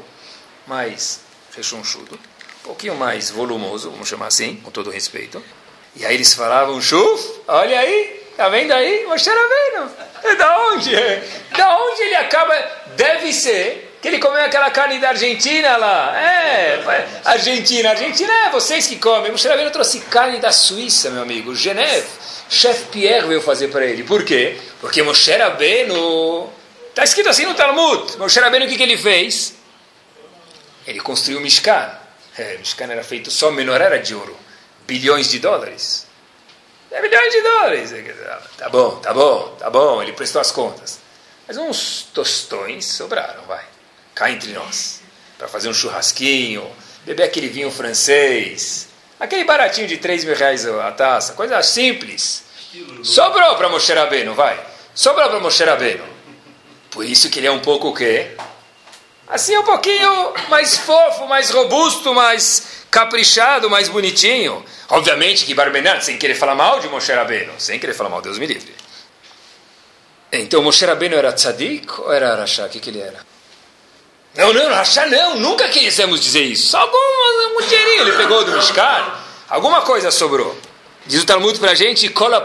mais 0.67 1.21
rechonchudo, 1.57 2.15
um 2.15 2.67
pouquinho 2.67 2.95
mais 2.95 3.31
volumoso, 3.31 3.91
vamos 3.91 4.07
chamar 4.07 4.27
assim, 4.27 4.57
com 4.57 4.71
todo 4.71 4.91
respeito. 4.91 5.43
E 5.97 6.05
aí 6.05 6.15
eles 6.15 6.35
falavam, 6.35 6.79
Shuf, 6.79 7.41
olha 7.49 7.81
aí, 7.81 8.23
tá 8.37 8.51
vendo 8.51 8.73
aí? 8.73 9.07
Moshe 9.07 9.31
Rabbeinu. 9.31 9.91
É 10.25 10.35
da 10.35 10.59
onde? 10.69 10.95
Da 11.57 11.79
onde 11.79 12.03
ele 12.03 12.17
acaba? 12.17 12.55
Deve 12.97 13.33
ser 13.33 13.97
que 14.03 14.09
ele 14.09 14.19
comeu 14.19 14.45
aquela 14.45 14.71
carne 14.71 14.99
da 14.99 15.09
Argentina 15.09 15.79
lá. 15.79 16.21
É, 16.21 17.09
Argentina. 17.25 17.91
Argentina 17.91 18.31
é 18.47 18.51
vocês 18.51 18.87
que 18.87 18.97
comem. 18.97 19.33
Moshe 19.33 19.49
Rabbeinu 19.49 19.71
trouxe 19.71 20.01
carne 20.01 20.39
da 20.39 20.53
Suíça, 20.53 21.09
meu 21.09 21.23
amigo, 21.23 21.55
Geneve. 21.55 22.21
Chef 22.51 22.87
Pierre 22.87 23.29
veio 23.29 23.41
fazer 23.41 23.69
para 23.69 23.87
ele. 23.87 24.03
Por 24.03 24.25
quê? 24.25 24.59
Porque 24.81 25.03
Moshe 25.03 25.31
Rabbeinu... 25.31 26.53
Está 26.89 27.05
escrito 27.05 27.29
assim 27.29 27.47
no 27.47 27.55
Talmud. 27.55 28.19
Moshe 28.19 28.41
Rabbeinu, 28.41 28.67
o 28.67 28.69
que, 28.69 28.77
que 28.77 28.83
ele 28.83 28.99
fez? 28.99 29.55
Ele 30.85 30.99
construiu 31.01 31.39
o 31.39 31.43
Mishkan. 31.43 31.89
É, 32.37 32.57
o 32.57 32.59
Mishkan 32.59 32.87
era 32.87 33.05
feito 33.05 33.31
só, 33.31 33.53
menor 33.53 33.81
era 33.81 33.99
de 33.99 34.15
ouro. 34.17 34.37
Bilhões 34.85 35.31
de 35.31 35.39
dólares. 35.39 36.09
É 36.91 37.01
bilhões 37.01 37.33
de 37.33 37.41
dólares. 37.41 37.95
Tá 38.59 38.69
bom, 38.69 38.97
tá 38.97 39.15
bom, 39.15 39.57
tá 39.57 39.71
bom. 39.71 40.03
Ele 40.03 40.13
prestou 40.13 40.41
as 40.41 40.51
contas. 40.51 40.99
Mas 41.47 41.57
uns 41.57 42.09
tostões 42.13 42.85
sobraram, 42.85 43.45
vai. 43.45 43.65
Cá 44.13 44.29
entre 44.29 44.53
nós. 44.53 45.01
Para 45.39 45.47
fazer 45.47 45.69
um 45.69 45.75
churrasquinho, 45.75 46.69
beber 47.07 47.23
aquele 47.23 47.49
vinho 47.49 47.71
francês, 47.71 48.89
Aquele 49.21 49.45
baratinho 49.45 49.87
de 49.87 49.99
3 49.99 50.25
mil 50.25 50.35
reais 50.35 50.67
a 50.67 50.91
taça, 50.93 51.35
coisa 51.35 51.63
simples. 51.63 52.43
Sobrou 53.05 53.55
para 53.57 53.69
Moshe 53.69 53.93
Rabbeinu, 53.93 54.35
vai. 54.35 54.59
Sobrou 54.95 55.29
para 55.29 55.39
Moshe 55.39 55.63
Rabbeinu. 55.63 56.05
Por 56.91 57.05
isso 57.05 57.29
que 57.29 57.39
ele 57.39 57.47
é 57.47 57.53
um 57.53 57.61
pouco 57.61 57.89
o 57.89 57.95
quê? 57.95 58.31
Assim 59.29 59.57
um 59.59 59.63
pouquinho 59.63 60.33
mais 60.49 60.79
fofo, 60.79 61.27
mais 61.27 61.51
robusto, 61.51 62.15
mais 62.15 62.85
caprichado, 62.91 63.69
mais 63.69 63.89
bonitinho. 63.89 64.65
Obviamente 64.89 65.45
que 65.45 65.55
Barbenat, 65.55 66.03
sem 66.03 66.17
querer 66.19 66.35
falar 66.35 66.55
mal 66.55 66.81
de 66.81 66.89
Moshe 66.89 67.13
Rabbeinu, 67.13 67.53
sem 67.59 67.79
querer 67.79 67.93
falar 67.95 68.09
mal, 68.09 68.23
Deus 68.23 68.39
me 68.39 68.47
livre. 68.47 68.75
Então 70.33 70.63
Moshe 70.63 70.85
Rabbeinu 70.85 71.15
era 71.15 71.33
tzadik 71.33 72.01
ou 72.01 72.13
era 72.13 72.33
Arashá? 72.33 72.65
O 72.65 72.69
que, 72.71 72.81
que 72.81 72.89
ele 72.89 73.01
era? 73.01 73.25
Não, 74.37 74.53
não, 74.53 74.69
Rachá 74.69 75.07
não, 75.07 75.37
nunca 75.37 75.69
quisemos 75.69 76.21
dizer 76.21 76.43
isso. 76.43 76.69
Só 76.69 76.79
algum 76.79 76.99
um 77.59 77.67
dinheirinho 77.67 78.03
ele 78.03 78.17
pegou 78.17 78.45
do 78.45 78.53
Mishkan, 78.53 79.13
alguma 79.49 79.83
coisa 79.83 80.11
sobrou. 80.11 80.57
Diz 81.07 81.23
o 81.23 81.27
Talmud 81.27 81.59
para 81.59 81.73
a 81.73 81.75
gente, 81.75 82.09
cola. 82.09 82.45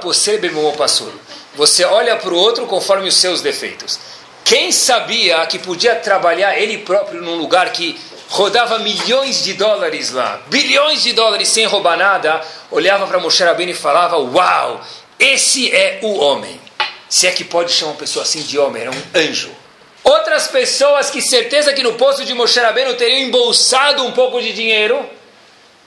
Você 1.55 1.85
olha 1.85 2.15
para 2.15 2.33
o 2.33 2.37
outro 2.37 2.65
conforme 2.65 3.07
os 3.07 3.15
seus 3.15 3.41
defeitos. 3.41 3.99
Quem 4.43 4.71
sabia 4.71 5.45
que 5.45 5.59
podia 5.59 5.95
trabalhar 5.95 6.57
ele 6.57 6.79
próprio 6.79 7.21
num 7.21 7.35
lugar 7.35 7.71
que 7.71 7.99
rodava 8.29 8.79
milhões 8.79 9.43
de 9.43 9.53
dólares 9.53 10.11
lá, 10.11 10.41
bilhões 10.47 11.03
de 11.03 11.13
dólares 11.13 11.47
sem 11.47 11.65
roubar 11.65 11.97
nada, 11.97 12.41
olhava 12.71 13.07
para 13.07 13.19
Moshe 13.19 13.43
Rabbeinu 13.43 13.71
e 13.71 13.75
falava, 13.75 14.17
uau, 14.17 14.81
esse 15.19 15.71
é 15.71 15.99
o 16.01 16.17
homem. 16.17 16.59
Se 17.07 17.27
é 17.27 17.31
que 17.31 17.43
pode 17.43 17.71
chamar 17.71 17.91
uma 17.91 17.97
pessoa 17.97 18.23
assim 18.23 18.41
de 18.41 18.57
homem, 18.57 18.81
era 18.81 18.91
um 18.91 19.01
anjo. 19.15 19.51
Outras 20.05 20.47
pessoas 20.47 21.09
que 21.09 21.21
certeza 21.21 21.73
que 21.73 21.81
no 21.81 21.93
posto 21.93 22.23
de 22.23 22.33
Moshe 22.33 22.59
Rabbeinu 22.59 22.93
teriam 22.93 23.21
embolsado 23.21 24.03
um 24.03 24.11
pouco 24.11 24.39
de 24.39 24.53
dinheiro, 24.53 25.03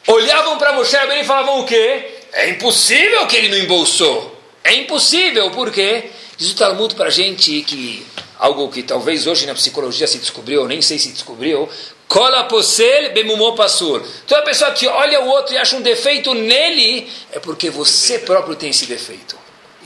olhavam 0.08 0.58
para 0.58 0.72
Moshe 0.72 0.96
Rabbeinu 0.96 1.22
e 1.22 1.24
falavam 1.24 1.60
o 1.60 1.64
quê? 1.64 2.16
É 2.32 2.50
impossível 2.50 3.26
que 3.28 3.36
ele 3.36 3.48
não 3.48 3.58
embolsou. 3.58 4.36
É 4.64 4.74
impossível, 4.74 5.52
por 5.52 5.70
quê? 5.70 6.10
Diz 6.36 6.50
o 6.50 6.56
Talmud 6.56 6.94
para 6.96 7.06
a 7.06 7.10
gente 7.10 7.62
que 7.62 8.04
algo 8.38 8.68
que 8.68 8.82
talvez 8.82 9.26
hoje 9.26 9.46
na 9.46 9.54
psicologia 9.54 10.06
se 10.06 10.18
descobriu, 10.18 10.66
nem 10.66 10.82
sei 10.82 10.98
se 10.98 11.10
descobriu, 11.10 11.68
Cola 12.08 12.44
posel 12.44 13.12
bemumô 13.12 13.52
passur. 13.52 14.02
Toda 14.26 14.42
pessoa 14.42 14.70
que 14.70 14.86
olha 14.88 15.20
o 15.20 15.28
outro 15.28 15.54
e 15.54 15.58
acha 15.58 15.76
um 15.76 15.82
defeito 15.82 16.32
nele, 16.32 17.06
é 17.30 17.38
porque 17.38 17.68
você 17.68 18.18
próprio 18.18 18.56
tem 18.56 18.70
esse 18.70 18.86
defeito. 18.86 19.36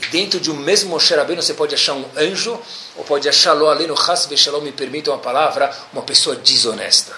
E 0.01 0.05
dentro 0.07 0.39
de 0.39 0.49
um 0.49 0.55
mesmo 0.55 0.89
Moshe 0.89 1.13
Rabbeinu 1.13 1.41
você 1.41 1.53
pode 1.53 1.75
achar 1.75 1.93
um 1.93 2.05
anjo, 2.15 2.57
ou 2.95 3.03
pode 3.03 3.27
achar 3.27 3.53
lo 3.53 3.69
aleno 3.69 3.95
has 3.95 4.27
shalom, 4.35 4.61
me 4.61 4.71
permita 4.71 5.11
uma 5.11 5.19
palavra, 5.19 5.71
uma 5.91 6.03
pessoa 6.03 6.35
desonesta. 6.35 7.13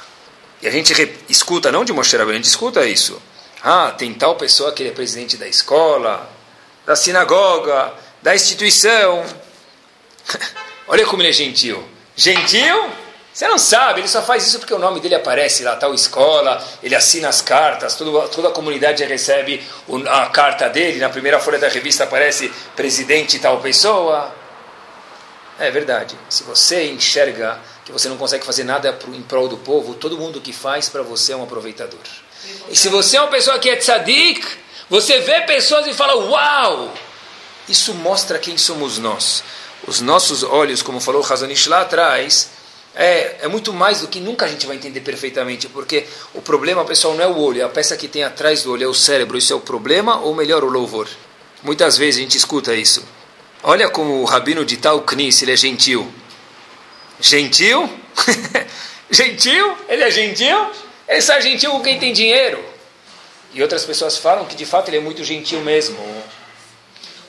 E 0.62 0.68
a 0.68 0.72
gente 0.72 0.94
escuta, 1.28 1.72
não 1.72 1.84
de 1.84 1.92
Moshe 1.92 2.16
Rabbeinu, 2.16 2.40
a 2.40 2.42
gente 2.42 2.50
escuta 2.50 2.86
isso. 2.86 3.22
Ah, 3.62 3.94
tem 3.98 4.14
tal 4.14 4.36
pessoa 4.36 4.72
que 4.72 4.84
ele 4.84 4.90
é 4.90 4.94
presidente 4.94 5.38
da 5.38 5.48
escola, 5.48 6.30
da 6.86 6.96
sinagoga, 6.96 7.94
da 8.22 8.34
instituição. 8.34 9.26
Olha 10.88 11.06
como 11.06 11.22
ele 11.22 11.30
é 11.30 11.34
gentil. 11.34 11.84
Gentil? 12.16 12.90
Você 13.34 13.48
não 13.50 13.58
sabe, 13.58 14.00
ele 14.00 14.08
só 14.08 14.22
faz 14.22 14.48
isso 14.48 14.60
porque 14.60 14.74
o 14.74 14.80
nome 14.80 15.02
dele 15.02 15.16
aparece 15.16 15.62
lá, 15.62 15.76
tal 15.76 15.94
escola, 15.94 16.64
ele 16.82 16.96
assina 16.96 17.28
as 17.28 17.42
cartas, 17.42 17.96
toda, 17.96 18.30
toda 18.30 18.48
a 18.48 18.52
comunidade 18.52 19.04
recebe 19.04 19.62
a 20.08 20.28
carta 20.28 20.70
dele, 20.70 21.00
na 21.00 21.10
primeira 21.10 21.38
folha 21.38 21.60
da 21.60 21.68
revista 21.68 22.06
aparece 22.06 22.50
presidente 22.78 23.38
tal 23.40 23.60
pessoa. 23.60 24.45
É 25.60 25.72
verdade. 25.72 26.18
Se 26.30 26.43
você 26.43 26.91
enxerga 26.91 27.60
que 27.86 27.91
você 27.91 28.10
não 28.10 28.18
consegue 28.18 28.45
fazer 28.45 28.64
nada 28.64 28.97
em 29.14 29.22
prol 29.22 29.47
do 29.47 29.58
povo, 29.58 29.93
todo 29.93 30.18
mundo 30.18 30.41
que 30.41 30.51
faz 30.51 30.89
para 30.89 31.01
você 31.01 31.32
é 31.34 31.36
um 31.36 31.43
aproveitador. 31.43 31.99
E 32.70 32.76
se 32.76 32.89
você 32.89 33.18
é 33.18 33.22
uma 33.22 33.30
pessoa 33.30 33.58
que 33.60 33.70
é 33.70 33.76
tzadik, 33.76 34.45
você 34.89 35.20
vê 35.20 35.41
pessoas 35.41 35.88
e 35.88 35.93
fala, 35.93 36.16
uau! 36.16 36.93
Isso 37.68 37.93
mostra 37.93 38.38
quem 38.38 38.58
somos 38.58 38.97
nós. 38.99 39.43
Os 39.88 40.01
nossos 40.01 40.43
olhos, 40.43 40.82
como 40.82 40.99
falou 40.99 41.24
Hazanish 41.24 41.68
lá 41.68 41.82
atrás, 41.82 42.49
é, 42.93 43.38
é 43.41 43.47
muito 43.47 43.74
mais 43.74 44.01
do 44.01 44.08
que 44.08 44.20
nunca 44.20 44.45
a 44.45 44.47
gente 44.47 44.66
vai 44.66 44.76
entender 44.76 45.01
perfeitamente, 45.01 45.68
porque 45.68 46.06
o 46.34 46.41
problema, 46.41 46.86
pessoal, 46.86 47.14
não 47.14 47.24
é 47.24 47.28
o 47.28 47.38
olho, 47.38 47.62
é 47.62 47.64
a 47.64 47.70
peça 47.70 47.97
que 47.97 48.08
tem 48.08 48.24
atrás 48.24 48.64
do 48.64 48.72
olho, 48.72 48.84
é 48.84 48.88
o 48.88 48.93
cérebro. 48.93 49.38
Isso 49.38 49.53
é 49.53 49.56
o 49.56 49.60
problema 49.60 50.20
ou 50.20 50.36
melhor, 50.36 50.64
o 50.64 50.70
louvor? 50.70 51.08
Muitas 51.64 51.97
vezes 51.97 52.20
a 52.20 52.24
gente 52.24 52.38
escuta 52.38 52.74
isso. 52.76 53.03
Olha 53.68 53.89
como 53.89 54.22
o 54.22 54.26
rabino 54.26 54.63
de 54.63 54.78
tal 54.78 55.01
Knis, 55.01 55.41
ele 55.41 55.51
é 55.51 55.57
gentil. 55.57 56.07
Gentil? 57.20 57.89
gentil? 59.09 59.76
Ele 59.89 60.03
é 60.03 60.11
gentil? 60.11 60.70
Ele 61.07 61.20
só 61.20 61.34
é 61.34 61.41
gentil 61.41 61.72
com 61.72 61.82
quem 61.82 61.97
tem 61.97 62.13
dinheiro. 62.13 62.63
E 63.55 63.63
outras 63.63 63.84
pessoas 63.84 64.20
falam 64.20 64.45
que 64.45 64.55
de 64.55 64.68
fato 64.68 64.89
ele 64.89 64.97
é 64.97 64.99
muito 64.99 65.24
gentil 65.24 65.61
mesmo. 65.61 65.97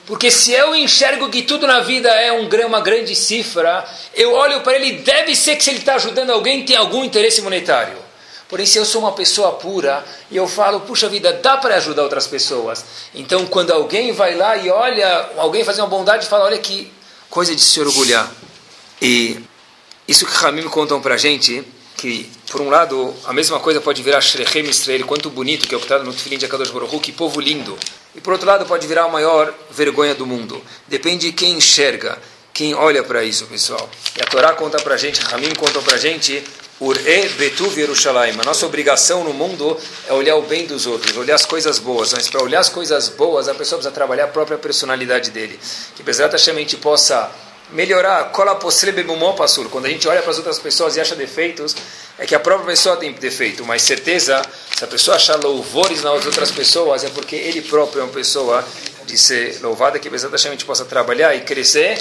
Porque 0.05 0.31
se 0.31 0.53
eu 0.53 0.75
enxergo 0.75 1.31
que 1.31 1.41
tudo 1.41 1.67
na 1.67 1.81
vida 1.81 2.11
é 2.11 2.31
um, 2.31 2.47
uma 2.67 2.83
grande 2.83 3.17
cifra, 3.17 3.89
eu 4.15 4.35
olho 4.35 4.61
para 4.61 4.77
ele, 4.77 4.99
deve 4.99 5.35
ser 5.35 5.57
que 5.57 5.65
se 5.65 5.71
ele 5.71 5.79
está 5.79 5.95
ajudando 5.95 6.33
alguém, 6.33 6.67
tem 6.67 6.77
algum 6.77 7.03
interesse 7.03 7.41
monetário. 7.41 7.97
Porém, 8.49 8.65
se 8.65 8.79
eu 8.79 8.85
sou 8.85 9.01
uma 9.01 9.13
pessoa 9.13 9.53
pura 9.53 10.05
e 10.31 10.37
eu 10.37 10.47
falo, 10.47 10.81
puxa 10.81 11.09
vida, 11.09 11.33
dá 11.33 11.57
para 11.57 11.77
ajudar 11.77 12.03
outras 12.03 12.27
pessoas. 12.27 12.85
Então, 13.15 13.45
quando 13.47 13.73
alguém 13.73 14.13
vai 14.13 14.37
lá 14.37 14.57
e 14.57 14.71
olha, 14.71 15.31
alguém 15.37 15.65
faz 15.65 15.79
uma 15.79 15.89
bondade 15.89 16.27
e 16.27 16.29
fala, 16.29 16.45
olha 16.45 16.59
que 16.59 16.93
coisa 17.29 17.55
de 17.55 17.61
se 17.61 17.81
orgulhar. 17.81 18.31
E 19.03 19.41
isso 20.07 20.25
que 20.25 20.33
Ramim 20.33 20.63
contam 20.69 21.01
para 21.01 21.17
gente, 21.17 21.65
que 21.97 22.31
por 22.51 22.61
um 22.61 22.71
lado, 22.71 23.13
a 23.25 23.33
mesma 23.33 23.59
coisa 23.59 23.81
pode 23.81 24.01
virar 24.03 24.21
Shrechem 24.21 24.65
Israel, 24.67 25.05
quanto 25.07 25.29
bonito 25.29 25.67
que 25.67 25.75
é 25.75 25.77
o 25.77 25.81
que 25.81 25.87
está 25.87 25.99
no 25.99 26.13
Tefilin 26.13 26.39
de 26.39 26.47
Akadosh 26.47 26.71
Baruch 26.71 27.01
que 27.01 27.11
povo 27.11 27.41
lindo. 27.41 27.77
E 28.15 28.21
por 28.21 28.33
outro 28.33 28.47
lado, 28.47 28.65
pode 28.65 28.87
virar 28.87 29.05
a 29.05 29.09
maior 29.09 29.53
vergonha 29.71 30.15
do 30.15 30.25
mundo. 30.25 30.63
Depende 30.87 31.27
de 31.27 31.33
quem 31.33 31.55
enxerga, 31.55 32.17
quem 32.55 32.75
olha 32.75 33.03
para 33.03 33.25
isso, 33.25 33.45
pessoal. 33.47 33.91
E 34.17 34.23
a 34.23 34.27
Torá 34.27 34.53
conta 34.53 34.79
para 34.79 34.97
gente, 34.97 35.21
Ramim 35.21 35.53
conta 35.55 35.81
para 35.81 35.97
a 35.97 35.99
gente, 36.77 36.81
Ur-e 36.81 37.29
Betuv 37.31 37.79
Yerushalayim. 37.79 38.39
A 38.41 38.45
nossa 38.45 38.67
obrigação 38.67 39.25
no 39.25 39.33
mundo 39.33 39.79
é 40.09 40.13
olhar 40.13 40.37
o 40.37 40.43
bem 40.43 40.67
dos 40.67 40.87
outros, 40.87 41.17
olhar 41.17 41.35
as 41.35 41.47
coisas 41.47 41.79
boas. 41.79 42.13
Mas 42.13 42.29
para 42.29 42.43
olhar 42.43 42.61
as 42.61 42.69
coisas 42.69 43.09
boas, 43.09 43.49
a 43.49 43.55
pessoa 43.55 43.79
precisa 43.79 43.95
trabalhar 43.95 44.25
a 44.25 44.29
própria 44.29 44.59
personalidade 44.59 45.31
dele. 45.31 45.59
Que 45.95 46.03
Bezerra 46.03 46.35
a 46.35 46.39
gente 46.39 46.77
possa 46.77 47.31
melhorar, 47.73 48.31
quando 48.31 49.87
a 49.87 49.89
gente 49.89 50.07
olha 50.07 50.23
para 50.23 50.31
as 50.31 50.37
outras 50.37 50.59
pessoas 50.59 50.97
e 50.97 51.01
acha 51.01 51.17
defeitos, 51.17 51.75
é 52.19 52.25
que 52.25 52.35
a 52.35 52.41
própria 52.41 52.67
pessoa 52.67 52.97
tem 52.97 53.13
defeito, 53.13 53.65
mas 53.65 53.83
certeza, 53.83 54.41
se 54.77 54.85
a 54.85 54.87
pessoa 54.87 55.17
achar 55.17 55.37
louvores 55.43 56.01
nas 56.03 56.25
outras 56.25 56.53
pessoas, 56.53 57.03
é 57.03 57.09
porque 57.09 57.35
ele 57.35 57.61
próprio 57.63 58.03
é 58.03 58.05
uma 58.05 58.13
pessoa 58.13 58.65
de 59.05 59.19
ser 59.19 59.59
louvada, 59.63 59.99
que 59.99 60.09
exatamente 60.09 60.47
a 60.47 60.51
gente 60.53 60.65
possa 60.65 60.85
trabalhar 60.85 61.35
e 61.35 61.41
crescer 61.41 61.99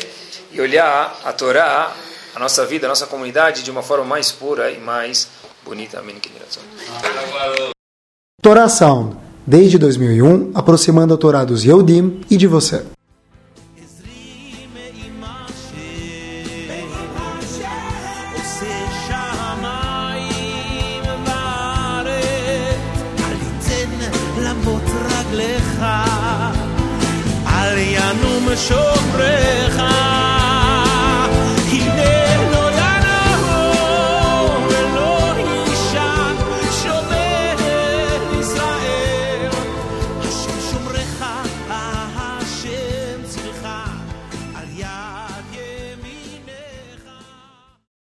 e 0.51 0.61
olhar 0.61 1.19
a 1.23 1.34
Torá, 1.34 1.95
a 2.34 2.38
nossa 2.38 2.64
vida, 2.66 2.86
a 2.86 2.88
nossa 2.88 3.07
comunidade 3.07 3.62
de 3.62 3.70
uma 3.70 3.82
forma 3.82 4.05
mais 4.05 4.30
pura 4.30 4.70
e 4.70 4.78
mais 4.78 5.28
bonita. 5.64 5.99
Amém. 5.99 6.16
Torá 8.43 8.68
Sound, 8.68 9.16
desde 9.47 9.78
2001, 9.78 10.53
aproximando 10.55 11.14
a 11.14 11.16
Torá 11.16 11.45
dos 11.45 11.64
Yehudim 11.64 12.20
e 12.30 12.36
de 12.36 12.47
você. 12.47 12.84
ינום 27.80 28.57
שומרך 28.57 29.63